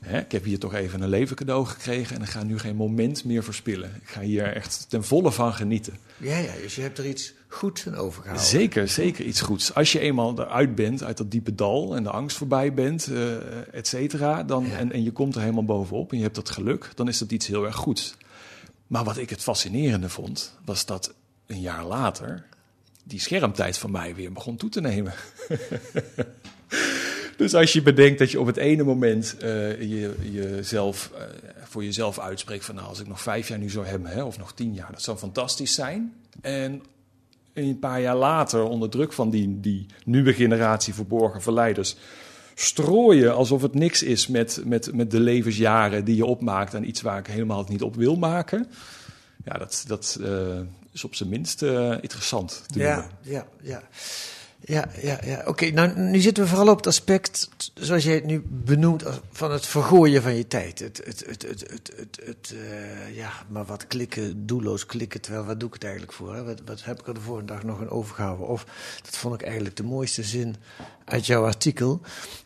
hè, 0.00 0.18
ik 0.18 0.32
heb 0.32 0.44
hier 0.44 0.58
toch 0.58 0.74
even 0.74 1.02
een 1.02 1.08
leven 1.08 1.36
cadeau 1.36 1.66
gekregen. 1.66 2.16
En 2.16 2.22
ik 2.22 2.28
ga 2.28 2.42
nu 2.42 2.58
geen 2.58 2.76
moment 2.76 3.24
meer 3.24 3.44
verspillen. 3.44 3.90
Ik 4.02 4.08
ga 4.08 4.20
hier 4.20 4.54
echt 4.54 4.86
ten 4.88 5.04
volle 5.04 5.32
van 5.32 5.52
genieten. 5.54 5.98
Ja, 6.16 6.36
ja, 6.38 6.52
dus 6.62 6.74
je 6.74 6.82
hebt 6.82 6.98
er 6.98 7.06
iets 7.06 7.32
goeds 7.48 7.86
aan 7.86 7.94
overgehouden. 7.94 8.46
Zeker, 8.46 8.88
zeker 8.88 9.24
iets 9.24 9.40
goeds. 9.40 9.74
Als 9.74 9.92
je 9.92 9.98
eenmaal 10.00 10.38
eruit 10.40 10.74
bent, 10.74 11.02
uit 11.02 11.16
dat 11.16 11.30
diepe 11.30 11.54
dal 11.54 11.96
en 11.96 12.02
de 12.02 12.10
angst 12.10 12.36
voorbij 12.36 12.74
bent, 12.74 13.06
eh 13.06 13.74
et 13.74 13.86
cetera, 13.86 14.42
dan, 14.42 14.66
Ja. 14.66 14.76
en, 14.78 14.92
en 14.92 15.02
je 15.02 15.12
komt 15.12 15.34
er 15.34 15.40
helemaal 15.40 15.64
bovenop 15.64 16.10
en 16.10 16.16
je 16.16 16.22
hebt 16.22 16.34
dat 16.34 16.50
geluk, 16.50 16.90
dan 16.94 17.08
is 17.08 17.18
dat 17.18 17.32
iets 17.32 17.46
heel 17.46 17.64
erg 17.64 17.76
goeds. 17.76 18.14
Maar 18.86 19.04
wat 19.04 19.16
ik 19.16 19.30
het 19.30 19.42
fascinerende 19.42 20.08
vond, 20.08 20.56
was 20.64 20.86
dat 20.86 21.14
een 21.46 21.60
jaar 21.60 21.84
later 21.84 22.44
die 23.04 23.20
schermtijd 23.20 23.78
van 23.78 23.90
mij 23.90 24.14
weer 24.14 24.32
begon 24.32 24.56
toe 24.56 24.70
te 24.70 24.80
nemen. 24.80 25.12
Dus 27.40 27.54
als 27.54 27.72
je 27.72 27.82
bedenkt 27.82 28.18
dat 28.18 28.30
je 28.30 28.40
op 28.40 28.46
het 28.46 28.56
ene 28.56 28.82
moment 28.82 29.36
eh, 29.38 29.80
je, 29.80 30.14
jezelf, 30.30 31.10
eh, 31.14 31.22
voor 31.64 31.84
jezelf 31.84 32.18
uitspreekt 32.18 32.64
van 32.64 32.74
nou, 32.74 32.88
als 32.88 33.00
ik 33.00 33.08
nog 33.08 33.20
vijf 33.20 33.48
jaar 33.48 33.58
nu 33.58 33.70
zou 33.70 33.86
hebben, 33.86 34.10
hè, 34.10 34.22
of 34.22 34.38
nog 34.38 34.52
tien 34.52 34.74
jaar, 34.74 34.92
dat 34.92 35.02
zou 35.02 35.16
fantastisch 35.18 35.74
zijn. 35.74 36.14
En 36.40 36.82
een 37.54 37.78
paar 37.78 38.00
jaar 38.00 38.16
later, 38.16 38.62
onder 38.62 38.90
druk 38.90 39.12
van 39.12 39.30
die, 39.30 39.60
die 39.60 39.86
nieuwe 40.04 40.32
generatie 40.32 40.94
verborgen 40.94 41.42
verleiders, 41.42 41.96
strooien 42.54 43.34
alsof 43.34 43.62
het 43.62 43.74
niks 43.74 44.02
is 44.02 44.26
met, 44.26 44.62
met, 44.64 44.94
met 44.94 45.10
de 45.10 45.20
levensjaren 45.20 46.04
die 46.04 46.16
je 46.16 46.24
opmaakt 46.24 46.74
aan 46.74 46.84
iets 46.84 47.00
waar 47.00 47.18
ik 47.18 47.26
helemaal 47.26 47.64
niet 47.68 47.82
op 47.82 47.96
wil 47.96 48.16
maken. 48.16 48.66
Ja, 49.44 49.58
dat, 49.58 49.84
dat 49.86 50.18
eh, 50.22 50.60
is 50.92 51.04
op 51.04 51.14
zijn 51.14 51.28
minst 51.28 51.62
interessant 52.00 52.64
te 52.66 52.78
Ja, 52.78 53.10
ja, 53.22 53.46
ja. 53.62 53.82
Ja, 54.64 54.88
ja, 55.02 55.18
ja. 55.24 55.42
Oké, 55.46 55.70
nou 55.70 55.98
nu 55.98 56.18
zitten 56.18 56.42
we 56.42 56.48
vooral 56.48 56.68
op 56.68 56.76
het 56.76 56.86
aspect, 56.86 57.48
zoals 57.74 58.04
jij 58.04 58.14
het 58.14 58.24
nu 58.24 58.42
benoemt, 58.46 59.04
van 59.32 59.52
het 59.52 59.66
vergooien 59.66 60.22
van 60.22 60.34
je 60.34 60.46
tijd. 60.46 60.78
Het, 60.78 61.00
het, 61.04 61.24
het, 61.26 61.42
het, 61.42 61.70
het, 61.96 62.20
het, 62.24 62.54
eh, 62.54 63.16
ja, 63.16 63.32
maar 63.48 63.64
wat 63.64 63.86
klikken, 63.86 64.46
doelloos 64.46 64.86
klikken, 64.86 65.20
terwijl 65.20 65.44
wat 65.44 65.60
doe 65.60 65.68
ik 65.68 65.74
het 65.74 65.84
eigenlijk 65.84 66.12
voor? 66.12 66.34
Hè? 66.34 66.44
Wat, 66.44 66.60
wat 66.64 66.84
heb 66.84 67.00
ik 67.00 67.06
er 67.06 67.14
de 67.14 67.20
vorige 67.20 67.46
dag 67.46 67.62
nog 67.62 67.80
aan 67.80 67.90
overgehouden? 67.90 68.46
Of, 68.46 68.66
dat 69.02 69.16
vond 69.16 69.34
ik 69.34 69.42
eigenlijk 69.42 69.76
de 69.76 69.82
mooiste 69.82 70.22
zin 70.22 70.56
uit 71.04 71.26
jouw 71.26 71.44
artikel. 71.44 72.00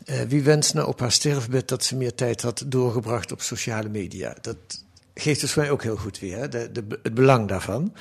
Eh, 0.05 0.20
wie 0.20 0.42
wenst 0.42 0.74
nou 0.74 0.88
op 0.88 1.00
haar 1.00 1.12
sterfbed 1.12 1.68
dat 1.68 1.85
ze 1.85 1.96
meer 1.96 2.14
tijd 2.14 2.42
had 2.42 2.64
doorgebracht 2.66 3.33
op 3.33 3.40
sociale 3.40 3.88
media? 3.88 4.37
Dat 4.40 4.57
geeft 5.14 5.40
dus 5.40 5.55
mij 5.55 5.70
ook 5.70 5.83
heel 5.83 5.96
goed 5.96 6.18
weer, 6.18 6.38
hè? 6.38 6.48
De, 6.48 6.70
het 7.03 7.14
belang 7.14 7.48
daarvan. 7.48 7.94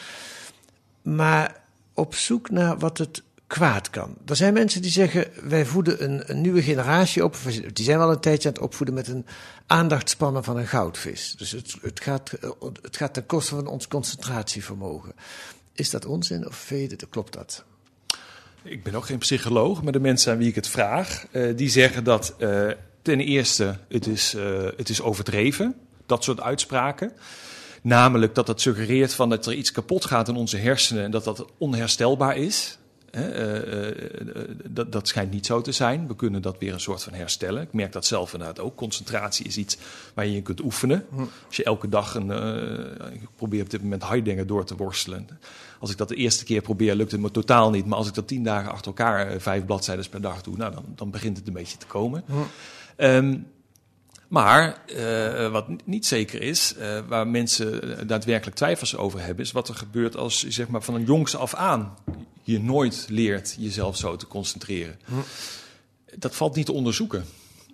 Maar 1.02 1.62
op 1.93 2.15
zoek 2.15 2.49
naar 2.49 2.78
wat 2.78 2.97
het 2.97 3.23
kwaad 3.54 3.89
kan. 3.89 4.16
Er 4.26 4.36
zijn 4.36 4.54
mensen 4.54 4.82
die 4.82 4.92
zeggen: 4.92 5.28
wij 5.44 5.66
voeden 5.66 6.30
een, 6.30 6.42
nieuwe 6.42 6.62
generatie 6.62 7.24
op. 7.24 7.38
Die 7.74 7.86
zijn 7.86 7.98
wel 7.98 8.12
een 8.12 8.20
tijdje 8.20 8.48
aan 8.48 8.54
het 8.54 8.63
opvoeden 8.63 8.96
met 8.96 9.08
een 9.08 9.26
aandachtspannen 9.68 10.44
van 10.44 10.58
een 10.58 10.68
goudvis. 10.68 11.36
Dus 11.38 11.52
het, 11.52 11.76
het, 11.82 12.00
gaat, 12.00 12.32
eh, 12.32 12.50
het 12.82 12.98
gaat 12.98 13.13
ten 13.13 13.26
koste 13.26 13.56
van 13.56 13.68
ons 13.68 13.88
concentratievermogen. 13.88 15.13
Is 15.74 15.89
dat 15.89 16.06
onzin 16.06 16.48
of 16.48 16.56
vede? 16.56 16.96
Klopt 17.10 17.34
dat? 17.34 17.63
Ik 18.63 18.84
ben 18.84 18.96
ook 18.96 19.06
geen 19.06 19.18
psycholoog, 19.18 19.84
maar 19.84 19.92
de 19.92 20.00
mensen 20.00 20.32
aan 20.32 20.38
wie 20.38 20.48
ik 20.48 20.56
het 20.56 20.68
vraag, 20.68 21.26
eh, 21.32 21.58
die 21.58 21.70
zeggen 21.70 22.04
dat 22.04 22.36
eh, 22.38 22.68
ten 23.02 23.20
eerste 23.20 23.78
het 23.88 24.08
is, 24.08 24.36
het 24.78 24.89
is 24.89 25.02
overdreven, 25.02 25.76
dat 26.06 26.24
soort 26.24 26.42
uitspraken. 26.42 27.12
Namelijk 27.82 28.36
dat 28.36 28.46
dat 28.46 28.62
suggereert 28.62 29.13
van 29.13 29.30
dat 29.30 29.46
er 29.46 29.54
iets 29.54 29.72
kapot 29.72 30.06
gaat 30.06 30.28
in 30.28 30.36
onze 30.36 30.58
hersenen 30.58 31.04
en 31.04 31.12
dat 31.12 31.24
dat 31.24 31.46
onherstelbaar 31.58 32.38
is. 32.38 32.78
Hè, 33.13 33.30
eh, 33.32 33.89
eh, 33.89 34.49
dat, 34.69 34.91
dat 34.91 35.08
schijnt 35.08 35.32
niet 35.32 35.45
zo 35.45 35.62
te 35.62 35.71
zijn. 35.71 36.08
We 36.08 36.15
kunnen 36.15 36.41
dat 36.41 36.58
weer 36.60 36.73
een 36.73 36.80
soort 36.80 37.04
van 37.04 37.13
herstellen. 37.13 37.62
Ik 37.62 37.73
merk 37.73 37.91
dat 37.91 38.06
zelf 38.06 38.34
inderdaad 38.34 38.60
ook. 38.60 38.76
Concentratie 38.76 39.45
is 39.45 39.58
iets 39.58 39.78
waar 40.13 40.26
je 40.26 40.36
in 40.36 40.43
kunt 40.43 40.62
oefenen. 40.63 41.06
Als 41.47 41.56
je 41.56 41.63
elke 41.63 41.89
dag 41.89 42.15
een. 42.15 42.32
eh, 42.32 43.13
ik 43.13 43.28
probeer 43.36 43.62
op 43.62 43.69
dit 43.69 43.82
moment 43.82 44.08
Heidegger 44.08 44.47
door 44.47 44.65
te 44.65 44.76
worstelen. 44.76 45.28
Als 45.80 45.91
ik 45.91 45.97
dat 45.97 46.08
de 46.08 46.15
eerste 46.15 46.43
keer 46.43 46.62
probeer, 46.62 46.95
lukt 46.95 47.12
het 47.12 47.21
me 47.21 47.32
totaal 47.32 47.69
niet. 47.69 47.86
Maar 47.86 47.97
als 47.97 48.08
ik 48.08 48.13
dat 48.13 48.28
tien 48.28 48.43
dagen 48.43 48.71
achter 48.71 48.88
elkaar 48.88 49.28
eh, 49.28 49.39
vijf 49.39 49.65
bladzijden 49.65 50.10
per 50.10 50.21
dag 50.21 50.41
doe, 50.41 50.58
nou, 50.58 50.73
dan, 50.73 50.86
dan 50.95 51.12
begint 51.12 51.38
het 51.38 51.47
een 51.47 51.54
beetje 51.54 51.78
te 51.78 51.86
komen. 51.86 52.23
Ehm, 52.95 53.38
maar 54.28 54.84
eh, 54.88 55.52
wat 55.52 55.65
niet 55.86 56.06
zeker 56.06 56.41
is, 56.41 56.76
eh, 56.76 56.99
waar 57.08 57.28
mensen 57.28 57.97
eh, 57.97 58.08
daadwerkelijk 58.08 58.56
twijfels 58.58 58.97
over 58.97 59.21
hebben, 59.21 59.45
is 59.45 59.52
wat 59.52 59.69
er 59.69 59.76
gebeurt 59.76 60.17
als 60.17 60.41
je 60.41 60.52
zeg 60.52 60.67
maar, 60.67 60.82
van 60.82 60.95
een 60.95 61.06
jongs 61.06 61.36
af 61.36 61.54
aan 61.56 61.93
je 62.43 62.60
nooit 62.60 63.06
leert 63.10 63.56
jezelf 63.60 63.97
zo 63.97 64.15
te 64.15 64.27
concentreren. 64.27 64.99
Dat 66.15 66.36
valt 66.36 66.56
niet 66.56 66.65
te 66.65 66.73
onderzoeken. 66.73 67.25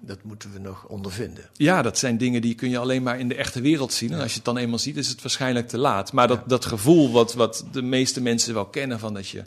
Dat 0.02 0.24
moeten 0.24 0.54
we 0.54 0.60
nog 0.60 0.86
ondervinden. 0.88 1.50
Ja, 1.54 1.82
dat 1.82 1.98
zijn 1.98 2.18
dingen 2.18 2.42
die 2.42 2.56
kun 2.56 2.70
je 2.70 2.78
alleen 2.78 3.04
maar 3.04 3.20
in 3.20 3.28
de 3.28 3.36
echte 3.36 3.62
wereld 3.62 3.94
zien. 3.94 4.12
En 4.12 4.20
als 4.20 4.30
je 4.30 4.36
het 4.36 4.46
dan 4.46 4.58
eenmaal 4.58 4.80
ziet, 4.80 4.98
is 4.98 5.08
het 5.08 5.22
waarschijnlijk 5.22 5.68
te 5.68 5.78
laat. 5.78 6.14
Maar 6.14 6.28
dat, 6.28 6.50
dat 6.50 6.66
gevoel 6.66 7.12
wat, 7.12 7.34
wat 7.34 7.66
de 7.72 7.82
meeste 7.82 8.22
mensen 8.22 8.54
wel 8.54 8.66
kennen 8.66 9.00
van 9.00 9.14
dat 9.14 9.28
je 9.28 9.44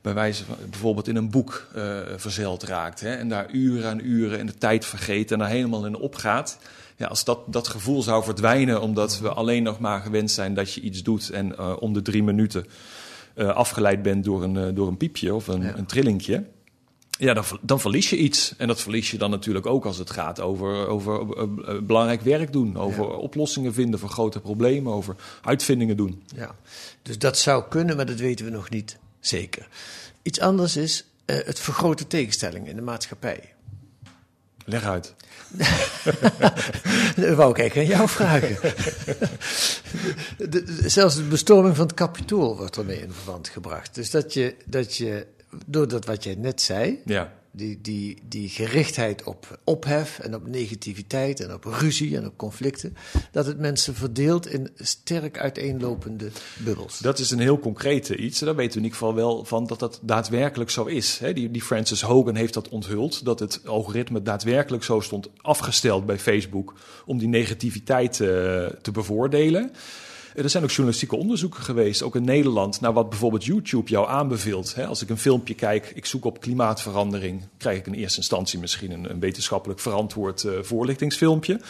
bij 0.00 0.14
wijze 0.14 0.44
van 0.44 0.56
bijvoorbeeld 0.70 1.08
in 1.08 1.16
een 1.16 1.30
boek 1.30 1.66
eh 1.74 2.00
verzeild 2.16 2.62
raakt. 2.62 3.00
Hè, 3.00 3.14
en 3.14 3.28
daar 3.28 3.50
uren 3.50 3.90
en 3.90 4.06
uren 4.06 4.38
en 4.38 4.46
de 4.46 4.58
tijd 4.58 4.84
vergeet 4.84 5.32
en 5.32 5.38
daar 5.38 5.48
helemaal 5.48 5.86
in 5.86 5.96
opgaat. 5.96 6.58
Ja, 6.96 7.06
als 7.06 7.24
dat, 7.24 7.38
dat 7.46 7.68
gevoel 7.68 8.02
zou 8.02 8.24
verdwijnen 8.24 8.80
omdat 8.80 9.18
we 9.18 9.28
alleen 9.28 9.62
nog 9.62 9.78
maar 9.78 10.00
gewend 10.00 10.30
zijn 10.30 10.54
dat 10.54 10.72
je 10.72 10.80
iets 10.80 11.02
doet 11.02 11.30
en 11.30 11.56
eh, 11.56 11.76
om 11.78 11.92
de 11.92 12.02
drie 12.02 12.22
minuten 12.22 12.66
eh, 13.38 13.48
afgeleid 13.48 14.02
bent 14.02 14.24
door 14.24 14.42
een, 14.42 14.56
eh, 14.56 14.74
door 14.74 14.88
een 14.88 14.96
piepje 14.96 15.34
of 15.34 15.46
een, 15.48 15.62
Ja. 15.62 15.76
een 15.76 15.86
trillingje. 15.86 16.44
Ja, 17.18 17.34
dan, 17.34 17.44
dan 17.60 17.80
verlies 17.80 18.10
je 18.10 18.16
iets. 18.16 18.54
En 18.56 18.68
dat 18.68 18.80
verlies 18.80 19.10
je 19.10 19.18
dan 19.18 19.30
natuurlijk 19.30 19.66
ook 19.66 19.84
als 19.84 19.98
het 19.98 20.10
gaat 20.10 20.40
over, 20.40 20.86
over 20.86 21.36
eh, 21.36 21.78
belangrijk 21.82 22.20
werk 22.20 22.52
doen. 22.52 22.76
Over 22.76 23.06
oplossingen 23.16 23.74
vinden 23.74 24.00
voor 24.00 24.08
grote 24.08 24.40
problemen. 24.40 24.92
Over 24.92 25.16
uitvindingen 25.42 25.96
doen. 25.96 26.22
Ja. 26.34 26.54
Dus 27.02 27.18
dat 27.18 27.38
zou 27.38 27.64
kunnen, 27.68 27.96
maar 27.96 28.06
dat 28.06 28.18
weten 28.18 28.44
we 28.44 28.50
nog 28.50 28.70
niet 28.70 28.98
zeker. 29.20 29.68
Iets 30.22 30.40
anders 30.40 30.76
is 30.76 31.04
het 31.26 31.60
vergroten 31.60 32.06
tegenstellingen 32.06 32.68
in 32.68 32.76
de 32.76 32.82
maatschappij. 32.82 33.52
Leg 34.68 34.84
uit. 34.84 35.14
Dat 37.16 37.34
wou 37.36 37.50
ik 37.50 37.58
eigenlijk 37.58 37.76
aan 37.76 37.96
jou 37.96 38.08
vragen. 38.08 38.56
De- 40.50 40.82
zelfs 40.86 41.16
de 41.16 41.22
bestorming 41.22 41.76
van 41.76 41.86
het 41.86 41.94
kapitool 41.94 42.56
wordt 42.56 42.76
ermee 42.76 43.00
in 43.00 43.12
verband 43.12 43.48
gebracht. 43.48 43.94
Dus 43.94 44.10
dat 44.10 44.32
je, 44.34 44.54
dat 44.64 44.96
je 44.96 45.26
door 45.66 45.88
dat 45.88 46.04
wat 46.04 46.24
jij 46.24 46.34
net 46.34 46.60
zei, 46.60 47.00
Ja. 47.04 47.32
Die, 47.50 47.80
die, 47.80 48.18
die 48.28 48.48
gerichtheid 48.48 49.24
op 49.24 49.58
ophef 49.64 50.18
en 50.18 50.34
op 50.34 50.46
negativiteit 50.46 51.40
en 51.40 51.52
op 51.52 51.64
ruzie 51.64 52.16
en 52.16 52.26
op 52.26 52.36
conflicten, 52.36 52.96
dat 53.32 53.46
het 53.46 53.58
mensen 53.58 53.94
verdeelt 53.94 54.46
in 54.46 54.70
sterk 54.76 55.38
uiteenlopende 55.38 56.30
bubbels. 56.64 56.98
Dat 56.98 57.18
is 57.18 57.30
een 57.30 57.38
heel 57.38 57.58
concrete 57.58 58.16
iets. 58.16 58.38
Daar 58.38 58.56
weten 58.56 58.72
we 58.72 58.78
in 58.78 58.84
ieder 58.84 58.98
geval 58.98 59.14
wel 59.14 59.44
van 59.44 59.66
dat 59.66 59.78
dat 59.78 60.00
daadwerkelijk 60.02 60.70
zo 60.70 60.84
is. 60.84 61.20
Die, 61.34 61.50
die 61.50 61.62
Francis 61.62 62.00
Hogan 62.00 62.34
heeft 62.34 62.54
dat 62.54 62.68
onthuld. 62.68 63.24
Dat 63.24 63.38
het 63.38 63.60
algoritme 63.66 64.22
daadwerkelijk 64.22 64.84
zo 64.84 65.00
stond 65.00 65.28
afgesteld 65.36 66.06
bij 66.06 66.18
Facebook 66.18 66.74
om 67.06 67.18
die 67.18 67.28
negativiteit 67.28 68.20
eh, 68.20 68.28
te 68.82 68.90
bevoordelen. 68.92 69.72
Er 70.42 70.50
zijn 70.50 70.62
ook 70.62 70.70
journalistieke 70.70 71.16
onderzoeken 71.16 71.62
geweest, 71.62 72.02
ook 72.02 72.16
in 72.16 72.24
Nederland, 72.24 72.80
naar 72.80 72.92
wat 72.92 73.08
bijvoorbeeld 73.08 73.44
YouTube 73.44 73.90
jou 73.90 74.08
aanbeveelt. 74.08 74.74
Hè, 74.74 74.86
als 74.86 75.02
ik 75.02 75.08
een 75.08 75.18
filmpje 75.18 75.54
kijk, 75.54 75.92
ik 75.94 76.06
zoek 76.06 76.24
op 76.24 76.40
klimaatverandering, 76.40 77.42
krijg 77.56 77.78
ik 77.78 77.86
in 77.86 77.92
eerste 77.92 78.18
instantie 78.18 78.58
misschien 78.58 78.90
een, 78.90 79.10
een 79.10 79.20
wetenschappelijk 79.20 79.80
verantwoord 79.80 80.44
eh, 80.44 80.52
voorlichtingsfilmpje. 80.62 81.60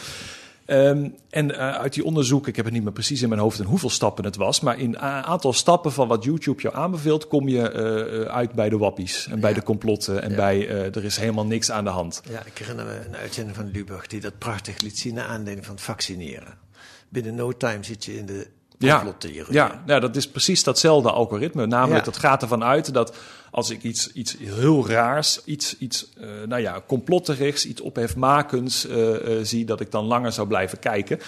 Ehm, 0.65 1.09
en 1.29 1.55
eh, 1.57 1.75
uit 1.75 1.93
die 1.93 2.03
onderzoeken, 2.03 2.49
ik 2.49 2.55
heb 2.55 2.65
het 2.65 2.73
niet 2.73 2.83
meer 2.83 2.93
precies 2.93 3.21
in 3.21 3.29
mijn 3.29 3.41
hoofd 3.41 3.59
en 3.59 3.65
hoeveel 3.65 3.89
stappen 3.89 4.23
het 4.25 4.35
was, 4.35 4.59
maar 4.59 4.79
in 4.79 4.89
een 4.89 4.99
aantal 4.99 5.53
stappen 5.53 5.91
van 5.91 6.07
wat 6.07 6.23
YouTube 6.23 6.61
jou 6.61 6.75
aanbeveelt, 6.75 7.27
kom 7.27 7.47
je 7.47 7.69
eh, 7.71 8.35
uit 8.35 8.51
bij 8.51 8.69
de 8.69 8.77
wappies 8.77 9.27
en 9.27 9.39
bij 9.39 9.53
de 9.53 9.63
complotten 9.63 10.21
en 10.21 10.29
Ja. 10.29 10.35
bij 10.35 10.67
er 10.69 11.03
is 11.03 11.17
helemaal 11.17 11.45
niks 11.45 11.71
aan 11.71 11.83
de 11.83 11.89
hand. 11.89 12.21
Ja, 12.29 12.45
ik 12.45 12.57
herinner 12.57 12.85
me 12.85 13.01
een 13.07 13.15
uitzending 13.15 13.55
van 13.55 13.71
Lubach 13.71 14.07
die 14.07 14.19
dat 14.19 14.37
prachtig 14.37 14.81
liet 14.81 14.99
zien 14.99 15.13
naar 15.13 15.25
aanleiding 15.25 15.65
van 15.65 15.75
het 15.75 15.83
vaccineren. 15.83 16.57
Binnen 17.09 17.35
no 17.35 17.57
time 17.57 17.83
zit 17.83 18.05
je 18.05 18.17
in 18.17 18.25
de 18.25 18.47
complottheorie. 18.79 19.53
ja, 19.53 19.83
ja, 19.85 19.99
dat 19.99 20.15
is 20.15 20.27
precies 20.27 20.63
datzelfde 20.63 21.11
algoritme. 21.11 21.65
Namelijk, 21.65 22.05
dat 22.05 22.17
gaat 22.17 22.41
ervan 22.41 22.63
uit 22.63 22.93
dat 22.93 23.17
als 23.51 23.69
ik 23.69 23.83
iets, 23.83 24.11
iets 24.11 24.35
heel 24.39 24.87
raars, 24.87 25.43
iets, 25.45 25.77
iets 25.77 26.09
eh, 26.19 26.27
nou 26.47 26.61
ja, 26.61 26.81
complotterigs, 26.87 27.65
iets 27.65 27.81
ophefmakends 27.81 28.87
eh, 28.87 29.37
eh, 29.37 29.45
zie, 29.45 29.65
dat 29.65 29.79
ik 29.79 29.91
dan 29.91 30.05
langer 30.05 30.31
zou 30.31 30.47
blijven 30.47 30.79
kijken. 30.79 31.19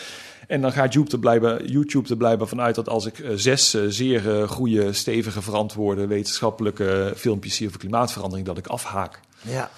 En 0.48 0.62
dan 0.62 0.72
gaat 0.72 0.94
YouTube 0.94 1.12
er 1.12 1.20
blijven, 1.20 1.68
YouTube 1.68 2.10
er 2.10 2.18
blijven 2.18 2.48
vanuit 2.48 2.76
dat 2.76 2.90
als 2.90 3.06
ik 3.06 3.24
zes 3.36 3.76
zeer 3.88 4.48
goede, 4.48 4.94
stevige, 4.94 5.42
verantwoorde 5.42 6.08
wetenschappelijke 6.08 7.14
filmpjes 7.16 7.56
zie 7.56 7.68
over 7.68 7.80
klimaatverandering, 7.80 8.48
dat 8.48 8.58
ik 8.58 8.68
afhaak. 8.68 9.20
Ja, 9.42 9.72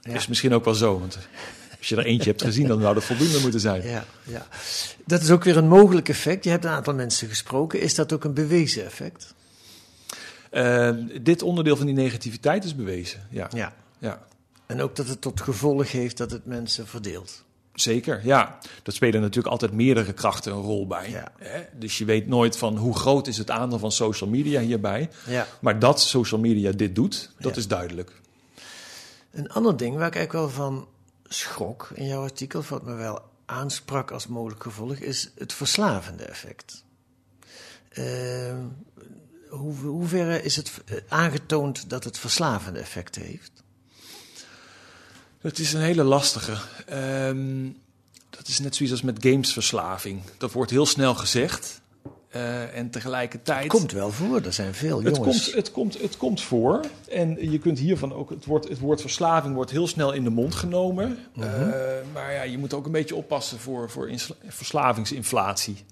ja. 0.00 0.14
Is 0.14 0.26
misschien 0.26 0.54
ook 0.54 0.64
wel 0.64 0.74
zo, 0.74 0.98
want 0.98 1.18
als 1.80 1.88
je 1.88 1.96
er 1.96 2.04
eentje 2.04 2.30
hebt 2.30 2.42
gezien, 2.42 2.66
dan 2.68 2.80
zou 2.80 2.94
dat 2.94 3.04
voldoende 3.04 3.40
moeten 3.40 3.60
zijn. 3.60 3.82
Ja, 3.82 4.04
ja. 4.22 4.46
Dat 5.06 5.22
is 5.22 5.30
ook 5.30 5.44
weer 5.44 5.56
een 5.56 5.68
mogelijk 5.68 6.08
effect. 6.08 6.44
Je 6.44 6.50
hebt 6.50 6.64
een 6.64 6.70
aantal 6.70 6.94
mensen 6.94 7.28
gesproken. 7.28 7.80
Is 7.80 7.94
dat 7.94 8.12
ook 8.12 8.24
een 8.24 8.34
bewezen 8.34 8.84
effect? 8.84 9.34
Eh, 10.50 10.90
dit 11.20 11.42
onderdeel 11.42 11.76
van 11.76 11.86
die 11.86 11.94
negativiteit 11.94 12.64
is 12.64 12.76
bewezen. 12.76 13.26
Ja. 13.30 13.48
Ja. 13.54 13.72
ja. 13.98 14.22
En 14.66 14.80
ook 14.82 14.96
dat 14.96 15.08
het 15.08 15.20
tot 15.20 15.40
gevolg 15.40 15.92
heeft 15.92 16.16
dat 16.16 16.30
het 16.30 16.46
mensen 16.46 16.86
verdeelt. 16.86 17.44
Zeker, 17.74 18.20
ja. 18.24 18.58
Dat 18.82 18.94
spelen 18.94 19.20
natuurlijk 19.20 19.48
altijd 19.48 19.72
meerdere 19.72 20.12
krachten 20.12 20.52
een 20.52 20.60
rol 20.62 20.86
bij. 20.86 21.10
Ja. 21.10 21.32
Hè? 21.38 21.60
Dus 21.78 21.98
je 21.98 22.04
weet 22.04 22.26
nooit 22.26 22.56
van 22.56 22.76
hoe 22.76 22.96
groot 22.96 23.26
is 23.26 23.38
het 23.38 23.50
aandeel 23.50 23.78
van 23.78 23.92
social 23.92 24.30
media 24.30 24.60
hierbij. 24.60 25.10
Ja. 25.26 25.46
Maar 25.60 25.78
dat 25.78 26.00
social 26.00 26.40
media 26.40 26.72
dit 26.72 26.94
doet, 26.94 27.30
dat 27.38 27.52
Ja. 27.54 27.58
is 27.60 27.68
duidelijk. 27.68 28.12
Een 29.32 29.50
ander 29.50 29.76
ding 29.76 29.96
waar 29.96 30.06
ik 30.06 30.14
eigenlijk 30.16 30.46
wel 30.46 30.66
van 30.66 30.86
schrok 31.34 31.90
in 31.94 32.06
jouw 32.06 32.22
artikel, 32.22 32.64
wat 32.68 32.84
me 32.84 32.94
wel 32.94 33.30
aansprak 33.44 34.10
als 34.10 34.26
mogelijk 34.26 34.62
gevolg, 34.62 34.94
is 34.94 35.30
het 35.34 35.52
verslavende 35.52 36.24
effect. 36.24 36.84
Uh, 37.98 38.54
hoe, 39.48 39.74
hoeverre 39.74 40.42
is 40.42 40.56
het 40.56 40.72
eh, 40.84 40.96
aangetoond 41.08 41.90
dat 41.90 42.04
het 42.04 42.18
verslavende 42.18 42.78
effect 42.78 43.14
heeft? 43.14 43.52
Het 45.40 45.58
is 45.58 45.72
een 45.72 45.80
hele 45.80 46.02
lastige. 46.02 46.56
Ehm, 46.86 47.68
dat 48.30 48.48
is 48.48 48.58
net 48.58 48.76
zoiets 48.76 48.94
als 48.94 49.04
met 49.04 49.24
gamesverslaving. 49.24 50.22
Dat 50.38 50.52
wordt 50.52 50.70
heel 50.70 50.86
snel 50.86 51.14
gezegd. 51.14 51.79
Uh, 52.36 52.76
en 52.76 52.90
tegelijkertijd. 52.90 53.62
Het 53.62 53.72
komt 53.72 53.92
wel 53.92 54.10
voor, 54.10 54.40
er 54.44 54.52
zijn 54.52 54.74
veel 54.74 55.02
het 55.02 55.16
jongens. 55.16 55.44
Komt, 55.44 55.54
het, 55.54 55.72
komt, 55.72 56.00
het 56.00 56.16
komt 56.16 56.42
voor. 56.42 56.80
En 57.08 57.50
je 57.50 57.58
kunt 57.58 57.78
hiervan 57.78 58.12
ook. 58.12 58.30
Het 58.30 58.44
woord, 58.44 58.68
het 58.68 58.78
woord 58.78 59.00
verslaving 59.00 59.54
wordt 59.54 59.70
heel 59.70 59.86
snel 59.86 60.12
in 60.12 60.24
de 60.24 60.30
mond 60.30 60.54
genomen. 60.54 61.18
Mm 61.34 61.42
-hmm. 61.42 61.68
uh, 61.68 61.74
maar 62.12 62.32
ja, 62.32 62.42
je 62.42 62.58
moet 62.58 62.74
ook 62.74 62.86
een 62.86 62.92
beetje 62.92 63.14
oppassen 63.14 63.58
voor, 63.58 63.90
voor 63.90 64.10
verslavingsinflatie. 64.46 65.84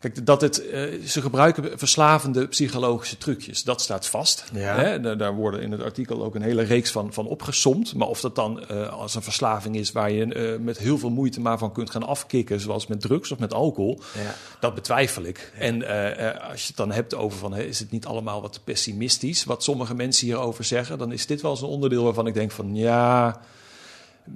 Kijk, 0.00 0.26
dat 0.26 0.40
het, 0.40 0.62
uh, 0.64 1.06
ze 1.06 1.20
gebruiken 1.20 1.78
verslavende 1.78 2.46
psychologische 2.46 3.18
trucjes. 3.18 3.62
Dat 3.62 3.80
staat 3.80 4.06
vast. 4.06 4.44
Ja. 4.52 4.76
Hè? 4.76 5.16
Daar, 5.16 5.34
worden 5.34 5.60
in 5.62 5.72
het 5.72 5.82
artikel 5.82 6.24
ook 6.24 6.34
een 6.34 6.42
hele 6.42 6.62
reeks 6.62 6.90
van, 6.90 7.12
van 7.12 7.26
opgesomd. 7.26 7.94
Maar 7.94 8.08
of 8.08 8.20
dat 8.20 8.34
dan 8.34 8.64
uh, 8.70 8.92
als 8.92 9.14
een 9.14 9.22
verslaving 9.22 9.76
is 9.76 9.92
waar 9.92 10.10
je 10.10 10.52
uh, 10.52 10.58
met 10.64 10.78
heel 10.78 10.98
veel 10.98 11.10
moeite 11.10 11.40
maar 11.40 11.58
van 11.58 11.72
kunt 11.72 11.90
gaan 11.90 12.06
afkicken, 12.06 12.60
zoals 12.60 12.86
met 12.86 13.00
drugs 13.00 13.32
of 13.32 13.38
met 13.38 13.52
alcohol, 13.52 14.00
ja. 14.14 14.34
dat 14.60 14.74
betwijfel 14.74 15.22
ik. 15.22 15.52
Ja. 15.54 15.60
En 15.60 15.82
als 16.50 16.60
je 16.60 16.66
het 16.66 16.76
dan 16.76 16.92
hebt 16.92 17.14
over 17.14 17.38
van, 17.38 17.52
hè, 17.52 17.62
is 17.62 17.78
het 17.78 17.90
niet 17.90 18.06
allemaal 18.06 18.42
wat 18.42 18.60
pessimistisch, 18.64 19.44
wat 19.44 19.62
sommige 19.62 19.94
mensen 19.94 20.26
hierover 20.26 20.64
zeggen, 20.64 20.98
dan 20.98 21.12
is 21.12 21.26
dit 21.26 21.40
wel 21.40 21.50
eens 21.50 21.60
een 21.60 21.68
onderdeel 21.68 22.04
waarvan 22.04 22.26
ik 22.26 22.34
denk 22.34 22.50
van, 22.50 22.74
ja. 22.74 23.40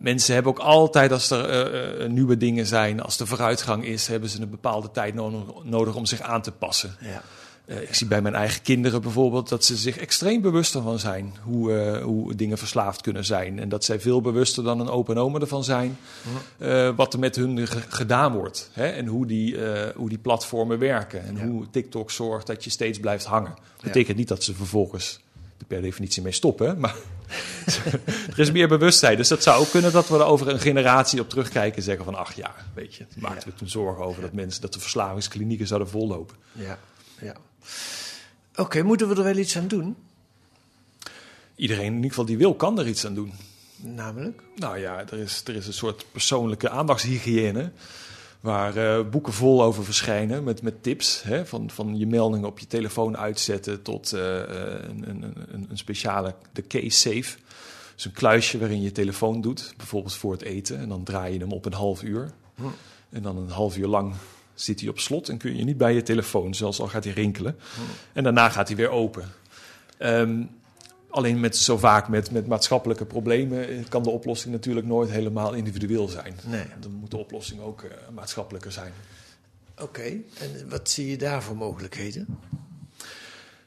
Mensen 0.01 0.35
hebben 0.35 0.53
ook 0.53 0.59
altijd, 0.59 1.13
als 1.13 1.31
er 1.31 2.03
uh, 2.03 2.09
nieuwe 2.09 2.37
dingen 2.37 2.67
zijn, 2.67 3.03
als 3.03 3.21
er 3.21 3.27
vooruitgang 3.27 3.85
is, 3.85 4.07
hebben 4.07 4.29
ze 4.29 4.43
een 4.43 4.51
bepaalde 4.51 4.91
tijd 4.91 5.15
nodig, 5.63 5.95
om 5.95 6.07
zich 6.07 6.21
aan 6.21 6.43
te 6.43 6.53
passen. 6.53 6.97
Ja. 7.01 7.23
Uh, 7.67 7.83
ik 7.83 7.95
zie 7.95 8.07
bij 8.07 8.23
mijn 8.23 8.35
eigen 8.35 8.63
kinderen 8.63 9.03
bijvoorbeeld 9.03 9.49
dat 9.49 9.65
ze 9.65 9.77
zich 9.77 9.99
extreem 9.99 10.41
bewust 10.41 10.73
van 10.73 10.99
zijn 10.99 11.35
hoe, 11.43 11.71
uh, 11.71 12.03
hoe 12.03 12.35
dingen 12.35 12.59
verslaafd 12.59 13.01
kunnen 13.01 13.25
zijn. 13.25 13.59
En 13.59 13.69
dat 13.69 13.85
zij 13.85 14.01
veel 14.01 14.21
bewuster 14.21 14.65
dan 14.65 14.81
een 14.81 14.89
open 14.89 15.19
oma 15.19 15.39
ervan 15.39 15.65
zijn 15.65 15.99
wat 16.97 17.13
er 17.13 17.19
met 17.19 17.37
hun 17.37 17.67
gedaan 17.89 18.33
wordt. 18.33 18.71
Hè? 18.73 18.87
En 18.87 19.07
hoe 19.07 19.27
die, 19.27 19.57
hoe 19.95 20.09
die 20.09 20.19
platformen 20.19 20.79
werken. 20.79 21.25
En 21.25 21.37
ja. 21.37 21.47
hoe 21.47 21.71
TikTok 21.71 22.11
zorgt 22.11 22.47
dat 22.47 22.65
je 22.65 22.71
steeds 22.71 22.99
blijft 22.99 23.25
hangen. 23.25 23.55
Dat 23.55 23.83
betekent 23.83 24.09
ja. 24.09 24.15
niet 24.15 24.29
dat 24.29 24.43
ze 24.43 24.55
vervolgens 24.55 25.21
er 25.59 25.67
per 25.67 25.83
definitie 25.83 26.23
mee 26.23 26.33
stoppen, 26.33 26.81
maar 26.81 26.95
er 28.33 28.39
is 28.39 28.53
meer 28.53 28.69
bewustzijn. 28.69 29.17
Dus 29.17 29.29
dat 29.29 29.43
zou 29.43 29.61
ook 29.61 29.71
kunnen 29.71 29.93
dat 29.93 30.09
we 30.09 30.15
er 30.15 30.25
over 30.25 30.49
een 30.49 30.61
generatie 30.61 31.21
op 31.21 31.29
terugkijken 31.29 31.77
en 31.77 31.83
zeggen 31.83 32.05
van... 32.05 32.15
ach 32.15 32.33
ja, 32.35 32.55
weet 32.75 32.95
je, 32.95 33.07
maakten 33.19 33.49
we 33.49 33.55
toen 33.55 33.69
zorgen 33.69 34.05
over 34.05 34.23
dat 34.23 34.33
mensen... 34.33 34.61
dat 34.61 34.73
de 34.73 34.81
verslavingsklinieken 34.81 35.67
zouden 35.67 35.89
vollopen. 35.89 36.37
Ja, 36.53 36.79
ja. 37.21 37.35
Oké, 38.51 38.61
okay, 38.61 38.83
moeten 38.83 39.09
we 39.09 39.15
er 39.15 39.23
wel 39.23 39.37
iets 39.37 39.57
aan 39.57 39.69
doen? 39.69 39.97
Iedereen 41.57 41.87
in 41.87 41.95
ieder 41.95 42.11
geval 42.11 42.25
die 42.25 42.39
wil, 42.39 42.55
kan 42.55 42.79
er 42.79 42.87
iets 42.87 43.07
aan 43.07 43.15
doen. 43.15 43.33
Namelijk? 43.77 44.43
Nou 44.57 44.79
ja, 44.79 45.05
er 45.11 45.19
is, 45.19 45.43
er 45.45 45.55
is 45.55 45.67
een 45.67 45.73
soort 45.73 46.05
persoonlijke 46.13 46.71
aandachtshygiëne... 46.71 47.73
waar 48.45 48.77
uh, 48.77 49.09
boeken 49.11 49.33
vol 49.33 49.63
over 49.63 49.85
verschijnen 49.85 50.45
met, 50.45 50.63
met 50.63 50.83
tips. 50.83 51.23
Hè, 51.23 51.47
van, 51.47 51.71
van 51.71 51.99
je 51.99 52.07
meldingen 52.07 52.49
op 52.49 52.59
je 52.59 52.67
telefoon 52.67 53.17
uitzetten 53.17 53.83
tot 53.83 54.13
uh, 54.15 54.21
een, 54.21 55.05
een, 55.09 55.23
een, 55.23 55.67
een, 55.71 55.79
speciale, 55.79 56.35
de 56.53 56.67
case 56.67 56.91
safe. 56.91 57.39
Dus 57.95 58.05
een 58.05 58.13
kluisje 58.13 58.59
waarin 58.59 58.83
je 58.83 58.93
telefoon 58.93 59.41
doet, 59.41 59.75
bijvoorbeeld 59.77 60.15
voor 60.15 60.33
het 60.33 60.43
eten. 60.43 60.79
En 60.79 60.89
dan 60.89 61.05
draai 61.05 61.33
je 61.33 61.39
hem 61.39 61.53
op 61.53 61.65
een 61.65 61.73
half 61.73 62.03
uur. 62.03 62.31
Hm. 62.55 62.63
En 63.11 63.23
dan 63.23 63.37
een 63.37 63.51
half 63.51 63.77
uur 63.77 63.87
lang 63.87 64.15
zit 64.55 64.81
hij 64.81 64.89
op 64.89 64.99
slot 64.99 65.29
en 65.29 65.39
kun 65.39 65.57
je 65.57 65.65
niet 65.65 65.79
bij 65.79 65.95
je 65.95 66.03
telefoon, 66.03 66.55
zelfs 66.55 66.81
al 66.81 66.89
gaat 66.89 67.05
hij 67.05 67.13
rinkelen. 67.13 67.57
Hm. 67.75 67.81
En 68.13 68.23
daarna 68.23 68.49
gaat 68.49 68.69
hij 68.69 68.77
weer 68.77 68.91
open. 68.91 69.25
Um, 69.99 70.51
alleen 71.15 71.41
met, 71.41 71.57
zo 71.57 71.79
vaak 71.79 72.09
met, 72.09 72.31
met 72.31 72.47
maatschappelijke 72.47 73.05
problemen 73.05 73.89
kan 73.89 74.03
de 74.03 74.11
oplossing 74.11 74.53
natuurlijk 74.53 74.87
nooit 74.87 75.11
helemaal 75.11 75.53
individueel 75.53 76.09
zijn. 76.09 76.35
Nee. 76.45 76.65
Dan 76.81 76.93
moet 76.93 77.11
de 77.11 77.17
oplossing 77.17 77.61
ook 77.61 77.83
uh, 77.83 77.91
maatschappelijker 78.15 78.73
zijn. 78.73 78.93
Oké, 79.73 79.83
okay. 79.83 80.25
en 80.39 80.69
wat 80.69 80.91
zie 80.91 81.11
je 81.11 81.17
daar 81.17 81.43
voor 81.43 81.57
mogelijkheden? 81.57 82.39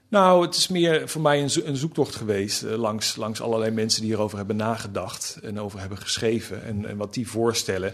Nou, 0.07 0.45
het 0.45 0.55
is 0.55 0.67
meer 0.67 1.09
voor 1.09 1.21
mij 1.21 1.41
een, 1.41 1.49
zo 1.49 1.61
een 1.63 1.77
zoektocht 1.77 2.15
geweest 2.15 2.63
uh, 2.63 2.75
langs, 2.75 3.15
langs 3.15 3.41
allerlei 3.41 3.71
mensen 3.71 4.01
die 4.01 4.09
hierover 4.09 4.37
hebben 4.37 4.55
nagedacht 4.55 5.39
en 5.43 5.59
over 5.59 5.79
hebben 5.79 5.97
geschreven 5.97 6.63
en, 6.63 6.85
en 6.85 6.97
wat 6.97 7.13
die 7.13 7.27
voorstellen. 7.27 7.93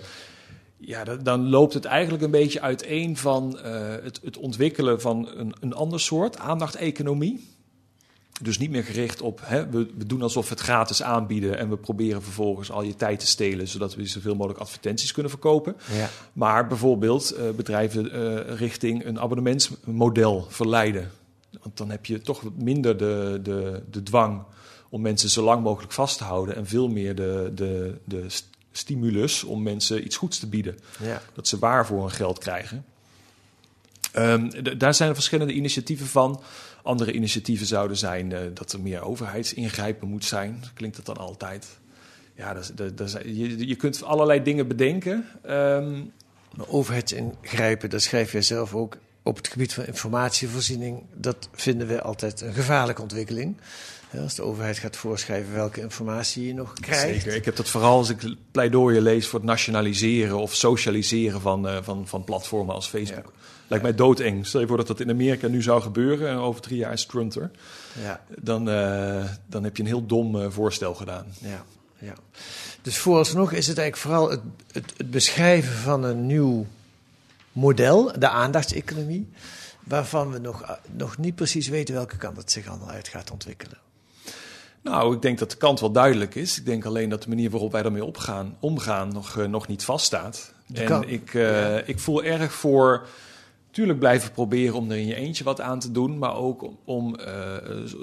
Ja, 0.77 1.03
dan, 1.03 1.23
dan 1.23 1.49
loopt 1.49 1.73
het 1.73 1.85
eigenlijk 1.85 2.23
een 2.23 2.31
beetje 2.31 2.61
uiteen 2.61 3.17
van 3.17 3.59
uh, 3.65 3.95
het, 4.03 4.19
het 4.23 4.37
ontwikkelen 4.37 5.01
van 5.01 5.27
een, 5.27 5.55
een 5.59 5.73
ander 5.73 5.99
soort 5.99 6.37
aandacht-economie. 6.37 7.52
Dus 8.43 8.57
niet 8.57 8.69
meer 8.69 8.83
gericht 8.83 9.21
op, 9.21 9.39
hè, 9.43 9.69
we, 9.69 9.89
we, 9.97 10.05
doen 10.05 10.21
alsof 10.21 10.49
we 10.49 10.53
het 10.53 10.63
gratis 10.63 11.03
aanbieden 11.03 11.57
en 11.57 11.69
we 11.69 11.77
proberen 11.77 12.23
vervolgens 12.23 12.71
al 12.71 12.83
je 12.83 12.95
tijd 12.95 13.19
te 13.19 13.27
stelen, 13.27 13.67
zodat 13.67 13.95
we 13.95 14.05
zoveel 14.05 14.35
mogelijk 14.35 14.59
advertenties 14.59 15.11
kunnen 15.11 15.31
verkopen. 15.31 15.75
Ja. 15.91 16.09
Maar 16.33 16.67
bijvoorbeeld 16.67 17.33
uh, 17.37 17.49
bedrijven 17.49 18.15
uh, 18.15 18.57
richting 18.57 19.05
een 19.05 19.19
abonnementsmodel 19.19 20.47
verleiden. 20.49 21.11
Want 21.61 21.77
dan 21.77 21.89
heb 21.89 22.05
je 22.05 22.21
toch 22.21 22.41
wat 22.41 22.55
minder 22.55 22.97
de, 22.97 23.39
de, 23.43 23.83
de 23.91 24.03
dwang 24.03 24.43
om 24.89 25.01
mensen 25.01 25.29
zo 25.29 25.43
lang 25.43 25.63
mogelijk 25.63 25.93
vast 25.93 26.17
te 26.17 26.23
houden 26.23 26.55
en 26.55 26.67
veel 26.67 26.87
meer 26.87 27.15
de, 27.15 27.51
de, 27.55 27.97
de 28.05 28.25
stimulus 28.71 29.43
om 29.43 29.63
mensen 29.63 30.05
iets 30.05 30.17
goeds 30.17 30.39
te 30.39 30.47
bieden. 30.47 30.79
Ja. 31.01 31.21
Dat 31.33 31.47
ze 31.47 31.59
waar 31.59 31.85
voor 31.85 31.99
hun 31.99 32.11
geld 32.11 32.39
krijgen. 32.39 32.85
Ehm, 34.11 34.77
daar 34.77 34.93
zijn 34.93 35.09
er 35.09 35.15
verschillende 35.15 35.53
initiatieven 35.53 36.07
van. 36.07 36.41
Andere 36.83 37.11
initiatieven 37.11 37.65
zouden 37.67 37.97
zijn 37.97 38.31
eh, 38.31 38.39
dat 38.53 38.71
er 38.73 38.79
meer 38.81 39.01
overheidsingrijpen 39.01 40.07
moet 40.07 40.25
zijn. 40.25 40.63
Klinkt 40.73 40.95
dat 40.95 41.05
dan 41.05 41.17
altijd? 41.17 41.67
Ja, 42.35 42.53
dat, 42.53 42.63
is- 42.63 42.71
dat, 42.75 42.97
dat 42.97 43.07
is- 43.07 43.13
je, 43.37 43.67
je 43.67 43.75
kunt 43.75 44.03
allerlei 44.03 44.43
dingen 44.43 44.67
bedenken. 44.67 45.25
Ehm, 45.43 46.01
Maar 46.55 46.67
overheidsingrijpen, 46.67 47.89
dat 47.89 48.01
schrijf 48.01 48.31
jij 48.31 48.41
zelf 48.41 48.73
ook 48.75 48.97
op 49.23 49.35
het 49.37 49.47
gebied 49.47 49.73
van 49.73 49.85
informatievoorziening. 49.85 51.01
Dat 51.13 51.49
vinden 51.53 51.87
we 51.87 52.01
altijd 52.01 52.41
een 52.41 52.53
gevaarlijke 52.53 53.01
ontwikkeling. 53.01 53.57
Als 54.21 54.35
de 54.35 54.41
overheid 54.41 54.77
gaat 54.77 54.95
voorschrijven 54.95 55.53
welke 55.53 55.81
informatie 55.81 56.47
je 56.47 56.53
nog 56.53 56.73
krijgt. 56.73 57.01
Zeker. 57.23 57.35
Ik 57.35 57.45
heb 57.45 57.55
dat 57.55 57.69
vooral 57.69 57.97
als 57.97 58.09
ik 58.09 58.35
pleidooien 58.51 59.01
lees 59.01 59.27
voor 59.27 59.39
het 59.39 59.47
nationaliseren 59.47 60.37
of 60.37 60.53
socialiseren 60.55 61.41
van, 61.41 61.67
eh, 61.67 61.77
van, 61.81 62.07
van 62.07 62.23
platformen 62.23 62.75
als 62.75 62.87
Facebook. 62.87 63.33
Lijkt 63.67 63.83
mij 63.83 63.95
doodeng. 63.95 64.45
Stel 64.45 64.59
je 64.59 64.67
voor 64.67 64.77
dat 64.77 64.87
dat 64.87 64.99
in 64.99 65.09
Amerika 65.09 65.47
nu 65.47 65.61
zou 65.61 65.81
gebeuren 65.81 66.29
en 66.29 66.37
over 66.37 66.61
drie 66.61 66.77
jaar 66.77 66.93
is 66.93 67.05
Trump 67.05 67.35
er. 67.35 67.51
Ja, 68.01 68.21
Dan, 68.41 68.69
eh, 68.69 69.23
dan 69.45 69.63
heb 69.63 69.77
je 69.77 69.83
een 69.83 69.89
heel 69.89 70.05
dom 70.05 70.39
eh, 70.39 70.49
voorstel 70.49 70.93
gedaan. 70.93 71.25
ja, 71.39 71.63
ja. 71.97 72.13
Dus 72.81 72.97
vooralsnog 72.97 73.51
is 73.51 73.67
het 73.67 73.77
eigenlijk 73.77 74.07
vooral 74.07 74.29
het, 74.29 74.41
het, 74.71 74.93
het 74.97 75.11
beschrijven 75.11 75.73
van 75.73 76.03
een 76.03 76.25
nieuw 76.25 76.65
model, 77.51 78.11
de 78.19 78.29
aandachtseconomie, 78.29 79.29
waarvan 79.83 80.31
we 80.31 80.39
nog, 80.39 80.79
nog 80.91 81.17
niet 81.17 81.35
precies 81.35 81.67
weten 81.67 81.93
welke 81.93 82.17
kant 82.17 82.37
het 82.37 82.51
zich 82.51 82.67
allemaal 82.67 82.89
uit 82.89 83.07
gaat 83.07 83.31
ontwikkelen. 83.31 83.77
Nou, 84.81 85.15
ik 85.15 85.21
denk 85.21 85.39
dat 85.39 85.51
de 85.51 85.57
kant 85.57 85.79
wel 85.79 85.91
duidelijk 85.91 86.35
is. 86.35 86.57
Ik 86.57 86.65
denk 86.65 86.85
alleen 86.85 87.09
dat 87.09 87.23
de 87.23 87.29
manier 87.29 87.49
waarop 87.49 87.71
wij 87.71 87.81
daarmee 87.81 88.05
opgaan, 88.05 88.57
omgaan 88.59 89.13
nog, 89.13 89.37
eh, 89.37 89.45
nog 89.45 89.67
niet 89.67 89.83
vaststaat. 89.83 90.53
En 90.73 91.09
ik, 91.09 91.33
eh, 91.33 91.87
ik 91.87 91.99
voel 91.99 92.23
erg 92.23 92.53
voor... 92.53 93.07
Tuurlijk 93.73 93.99
blijven 93.99 94.31
proberen 94.31 94.75
om 94.75 94.91
er 94.91 94.97
in 94.97 95.05
je 95.05 95.15
eentje 95.15 95.43
wat 95.43 95.61
aan 95.61 95.79
te 95.79 95.91
doen. 95.91 96.17
Maar 96.17 96.35
ook 96.35 96.69
om, 96.85 97.15
eh, 97.15 97.33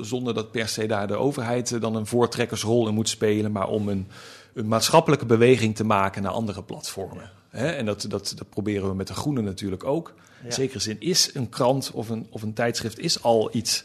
zonder 0.01 0.35
dat 0.35 0.51
per 0.51 0.69
se 0.69 0.87
daar 0.87 1.07
de 1.07 1.17
overheid 1.17 1.73
eh, 1.73 1.81
dan 1.81 1.95
een 1.95 2.07
voortrekkersrol 2.07 2.89
in 2.89 2.95
moet 2.95 3.09
spelen. 3.09 3.53
Maar 3.53 3.69
om 3.69 3.89
een, 3.89 4.07
een 4.55 4.69
maatschappelijke 4.69 5.27
beweging 5.27 5.77
te 5.77 5.85
maken 5.85 6.23
naar 6.23 6.33
andere 6.33 6.63
platformen. 6.63 7.31
En 7.51 7.87
dat, 7.87 8.05
dat, 8.09 8.33
dat 8.37 8.49
proberen 8.49 8.89
we 8.89 8.95
met 8.95 9.07
de 9.07 9.15
Groene 9.15 9.43
natuurlijk 9.43 9.85
ook. 9.85 10.15
In 10.45 10.53
zekere 10.53 10.79
zin 10.79 11.01
is 11.01 11.35
een 11.35 11.49
krant 11.49 11.91
of 11.95 12.09
een, 12.09 12.27
of 12.31 12.43
een 12.43 12.55
tijdschrift 12.55 12.99
is 12.99 13.23
al 13.23 13.51
iets 13.53 13.85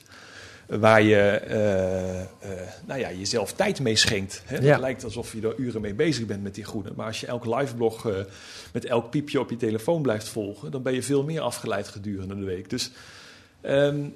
waar 0.68 1.01
je 1.01 1.22
eh, 1.22 2.49
nou 2.86 2.99
ja, 2.99 3.11
jezelf 3.11 3.53
tijd 3.53 3.80
mee 3.80 3.95
schenkt. 3.95 4.41
Hè? 4.45 4.57
Ja. 4.57 4.72
Het 4.72 4.80
lijkt 4.80 5.03
alsof 5.03 5.34
je 5.34 5.41
er 5.41 5.57
uren 5.57 5.82
mee 5.82 5.93
bezig 5.93 6.26
bent 6.26 6.43
met 6.43 6.55
die 6.55 6.63
groene. 6.63 6.91
Maar 6.95 7.05
als 7.05 7.20
je 7.20 7.28
elk 7.28 7.45
liveblog 7.45 8.07
eh, 8.07 8.16
met 8.74 8.86
elk 8.86 9.09
piepje 9.09 9.39
op 9.39 9.49
je 9.49 9.57
telefoon 9.57 10.01
blijft 10.01 10.28
volgen... 10.28 10.72
dan 10.72 10.82
ben 10.82 10.93
je 10.93 11.03
veel 11.03 11.24
meer 11.24 11.41
afgeleid 11.41 11.88
gedurende 11.88 12.36
de 12.36 12.45
week. 12.45 12.70
Dus 12.70 12.91
ehm, 13.61 14.07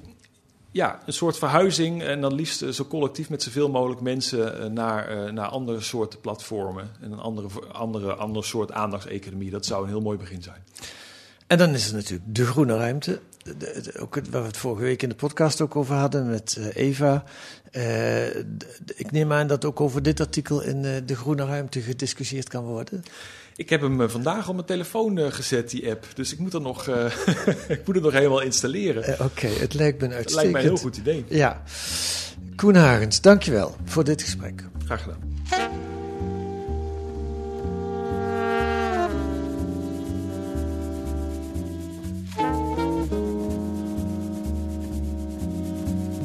ja, 0.72 1.00
een 1.06 1.14
soort 1.14 1.38
verhuizing 1.38 2.04
en 2.04 2.22
dan 2.22 2.34
liefst 2.34 2.74
zo 2.74 2.86
collectief 2.86 3.30
met 3.30 3.44
zoveel 3.44 3.70
mogelijk 3.70 4.02
mensen... 4.02 4.74
naar, 4.74 5.34
naar 5.34 5.48
andere 5.48 5.82
soorten 5.82 6.20
platformen 6.20 6.92
en 7.02 7.12
een 7.12 7.20
andere, 7.20 7.48
andere, 7.72 8.14
andere 8.14 8.46
soort 8.46 8.72
aandachtseconomie. 8.72 9.50
Dat 9.50 9.66
zou 9.66 9.84
een 9.84 9.90
heel 9.90 10.02
mooi 10.02 10.18
begin 10.18 10.42
zijn. 10.42 10.64
En 11.50 11.58
dan 11.58 11.74
is 11.74 11.88
er 11.88 11.94
natuurlijk 11.96 12.36
de 12.36 12.46
groene 12.46 12.78
ruimte. 12.78 13.20
De- 13.44 13.58
de- 13.58 14.00
ook 14.00 14.16
waar 14.30 14.42
we 14.42 14.48
het 14.48 14.58
vorige 14.58 14.82
week 14.84 15.02
in 15.04 15.10
de 15.10 15.16
podcast 15.16 15.62
ook 15.62 15.76
over 15.76 15.96
hadden 15.96 16.30
met 16.30 16.58
eh, 16.60 16.88
Eva. 16.88 17.24
Eh, 17.72 18.28
ik 18.96 19.12
neem 19.12 19.32
aan 19.34 19.48
dat 19.48 19.66
ook 19.66 19.82
over 19.82 20.04
dit 20.04 20.20
artikel 20.20 20.62
in 20.62 20.86
eh, 20.86 20.92
de 21.06 21.16
groene 21.16 21.46
ruimte 21.46 21.82
gediscussieerd 21.82 22.50
kan 22.50 22.64
worden. 22.64 23.04
Ik 23.56 23.70
heb 23.70 23.82
hem 23.82 24.10
vandaag 24.10 24.48
op 24.48 24.54
mijn 24.54 24.68
telefoon 24.68 25.32
gezet, 25.32 25.70
die 25.70 25.90
app. 25.90 26.06
Dus 26.14 26.34
ik 26.34 26.40
moet, 26.40 26.54
er 26.54 26.62
nog, 26.62 26.88
ik 27.68 27.82
moet 27.86 27.96
het 27.96 28.04
nog 28.04 28.14
helemaal 28.14 28.42
installeren. 28.42 29.20
Oké, 29.26 29.48
het 29.48 29.74
lijkt 29.74 30.00
me 30.02 30.06
een 30.08 30.14
uitstekend. 30.14 30.34
lijkt 30.36 30.52
mij 30.52 30.62
een 30.62 30.68
heel 30.68 30.78
goed 30.78 30.98
idee. 30.98 31.26
Ja. 31.30 31.62
Koen 32.56 32.76
Hagens, 32.76 33.22
dankjewel 33.22 33.76
voor 33.86 34.04
dit 34.04 34.22
gesprek. 34.22 34.64
Graag 34.86 35.02
gedaan. 35.02 35.89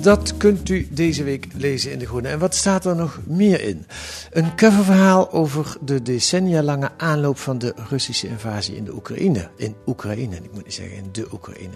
Dat 0.05 0.36
kunt 0.36 0.68
u 0.68 0.88
deze 0.90 1.24
week 1.24 1.46
lezen 1.57 1.92
in 1.92 1.98
De 1.98 2.07
Groene. 2.07 2.28
En 2.28 2.38
wat 2.38 2.55
staat 2.55 2.84
er 2.84 2.96
nog 2.96 3.20
meer 3.26 3.61
in? 3.61 3.86
Een 4.30 4.57
coververhaal 4.57 5.32
over 5.32 5.76
de 5.80 6.02
decennia 6.02 6.62
lange 6.62 6.90
aanloop 6.96 7.38
van 7.38 7.59
de 7.59 7.74
Russische 7.88 8.28
invasie 8.28 8.76
in 8.76 8.84
de 8.84 8.94
Oekraïne. 8.94 9.48
In 9.57 9.74
Oekraïne, 9.86 10.36
ik 10.36 10.52
moet 10.52 10.64
niet 10.64 10.74
zeggen 10.74 10.96
in 10.96 11.09
de 11.12 11.26
Oekraïne. 11.32 11.74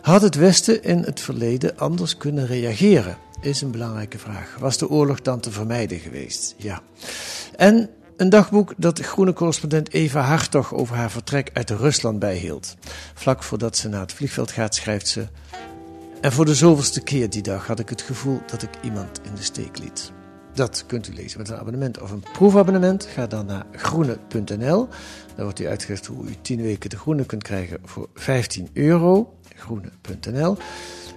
Had 0.00 0.22
het 0.22 0.34
Westen 0.34 0.82
in 0.82 0.98
het 1.02 1.20
verleden 1.20 1.78
anders 1.78 2.16
kunnen 2.16 2.46
reageren? 2.46 3.16
Is 3.40 3.60
een 3.60 3.70
belangrijke 3.70 4.18
vraag. 4.18 4.56
Was 4.58 4.78
de 4.78 4.88
oorlog 4.88 5.22
dan 5.22 5.40
te 5.40 5.50
vermijden 5.50 5.98
geweest? 5.98 6.54
Ja. 6.56 6.80
En 7.56 7.90
een 8.16 8.28
dagboek 8.28 8.74
dat 8.76 9.00
groene 9.00 9.32
correspondent 9.32 9.92
Eva 9.92 10.20
Hartog 10.20 10.74
over 10.74 10.96
haar 10.96 11.10
vertrek 11.10 11.50
uit 11.52 11.70
Rusland 11.70 12.18
bijhield. 12.18 12.76
Vlak 13.14 13.42
voordat 13.42 13.76
ze 13.76 13.88
naar 13.88 14.00
het 14.00 14.12
vliegveld 14.12 14.50
gaat, 14.50 14.74
schrijft 14.74 15.08
ze. 15.08 15.26
En 16.20 16.32
voor 16.32 16.44
de 16.44 16.54
zoveelste 16.54 17.00
keer 17.00 17.30
die 17.30 17.42
dag 17.42 17.66
had 17.66 17.78
ik 17.78 17.88
het 17.88 18.02
gevoel 18.02 18.40
dat 18.46 18.62
ik 18.62 18.70
iemand 18.82 19.20
in 19.22 19.34
de 19.34 19.42
steek 19.42 19.78
liet. 19.78 20.12
Dat 20.54 20.84
kunt 20.86 21.08
u 21.08 21.14
lezen 21.14 21.38
met 21.38 21.48
een 21.48 21.56
abonnement 21.56 22.00
of 22.00 22.10
een 22.10 22.24
proefabonnement. 22.32 23.04
Ga 23.04 23.26
dan 23.26 23.46
naar 23.46 23.66
groene.nl. 23.72 24.88
Daar 25.34 25.44
wordt 25.44 25.60
u 25.60 25.68
uitgelegd 25.68 26.06
hoe 26.06 26.26
u 26.26 26.34
10 26.42 26.62
weken 26.62 26.90
de 26.90 26.96
groene 26.96 27.24
kunt 27.24 27.42
krijgen 27.42 27.78
voor 27.84 28.08
15 28.14 28.68
euro. 28.72 29.34
Groene.nl. 29.56 30.56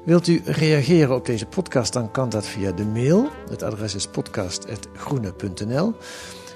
Wilt 0.05 0.27
u 0.27 0.41
reageren 0.45 1.15
op 1.15 1.25
deze 1.25 1.45
podcast, 1.45 1.93
dan 1.93 2.11
kan 2.11 2.29
dat 2.29 2.47
via 2.47 2.71
de 2.71 2.85
mail. 2.85 3.29
Het 3.49 3.63
adres 3.63 3.95
is 3.95 4.07
podcast.groene.nl. 4.07 5.93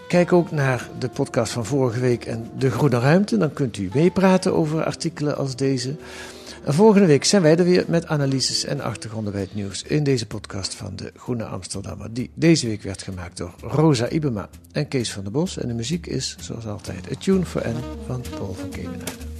Kijk 0.08 0.34
ook 0.34 0.52
naar 0.52 0.90
de 1.00 1.10
podcast 1.10 1.52
van 1.52 1.66
vorige 1.66 2.00
week 2.00 2.26
en 2.26 2.50
de 2.58 2.72
Groene 2.72 3.00
Ruimte. 3.00 3.38
Dan 3.38 3.54
kunt 3.54 3.78
u 3.78 3.90
meepraten 3.94 4.54
over 4.54 4.84
artikelen 4.84 5.38
als 5.38 5.56
deze. 5.56 5.96
En 6.66 6.74
volgende 6.74 7.08
week 7.08 7.24
zijn 7.24 7.42
wij 7.42 7.58
er 7.58 7.64
weer 7.64 7.86
met 7.88 8.08
analyses 8.08 8.64
en 8.64 8.82
achtergronden 8.82 9.32
bij 9.32 9.42
het 9.42 9.56
nieuws 9.56 9.84
in 9.84 10.04
deze 10.04 10.26
podcast 10.26 10.76
van 10.76 10.96
de 10.96 11.12
Groene 11.16 11.46
Amsterdammer. 11.46 12.14
Die 12.14 12.32
deze 12.34 12.68
week 12.68 12.82
werd 12.82 13.02
gemaakt 13.02 13.38
door 13.38 13.54
Rosa 13.60 14.10
Ibema 14.10 14.50
en 14.72 14.88
Kees 14.88 15.12
van 15.12 15.24
der 15.24 15.32
Bos. 15.32 15.58
En 15.58 15.68
de 15.68 15.74
muziek 15.74 16.08
is, 16.08 16.36
zoals 16.40 16.68
altijd, 16.68 17.12
A 17.12 17.16
Tune 17.20 17.46
for 17.46 17.68
N 17.68 18.06
van 18.06 18.24
Paul 18.38 18.54
van 18.54 18.70
Kemenade. 18.70 19.35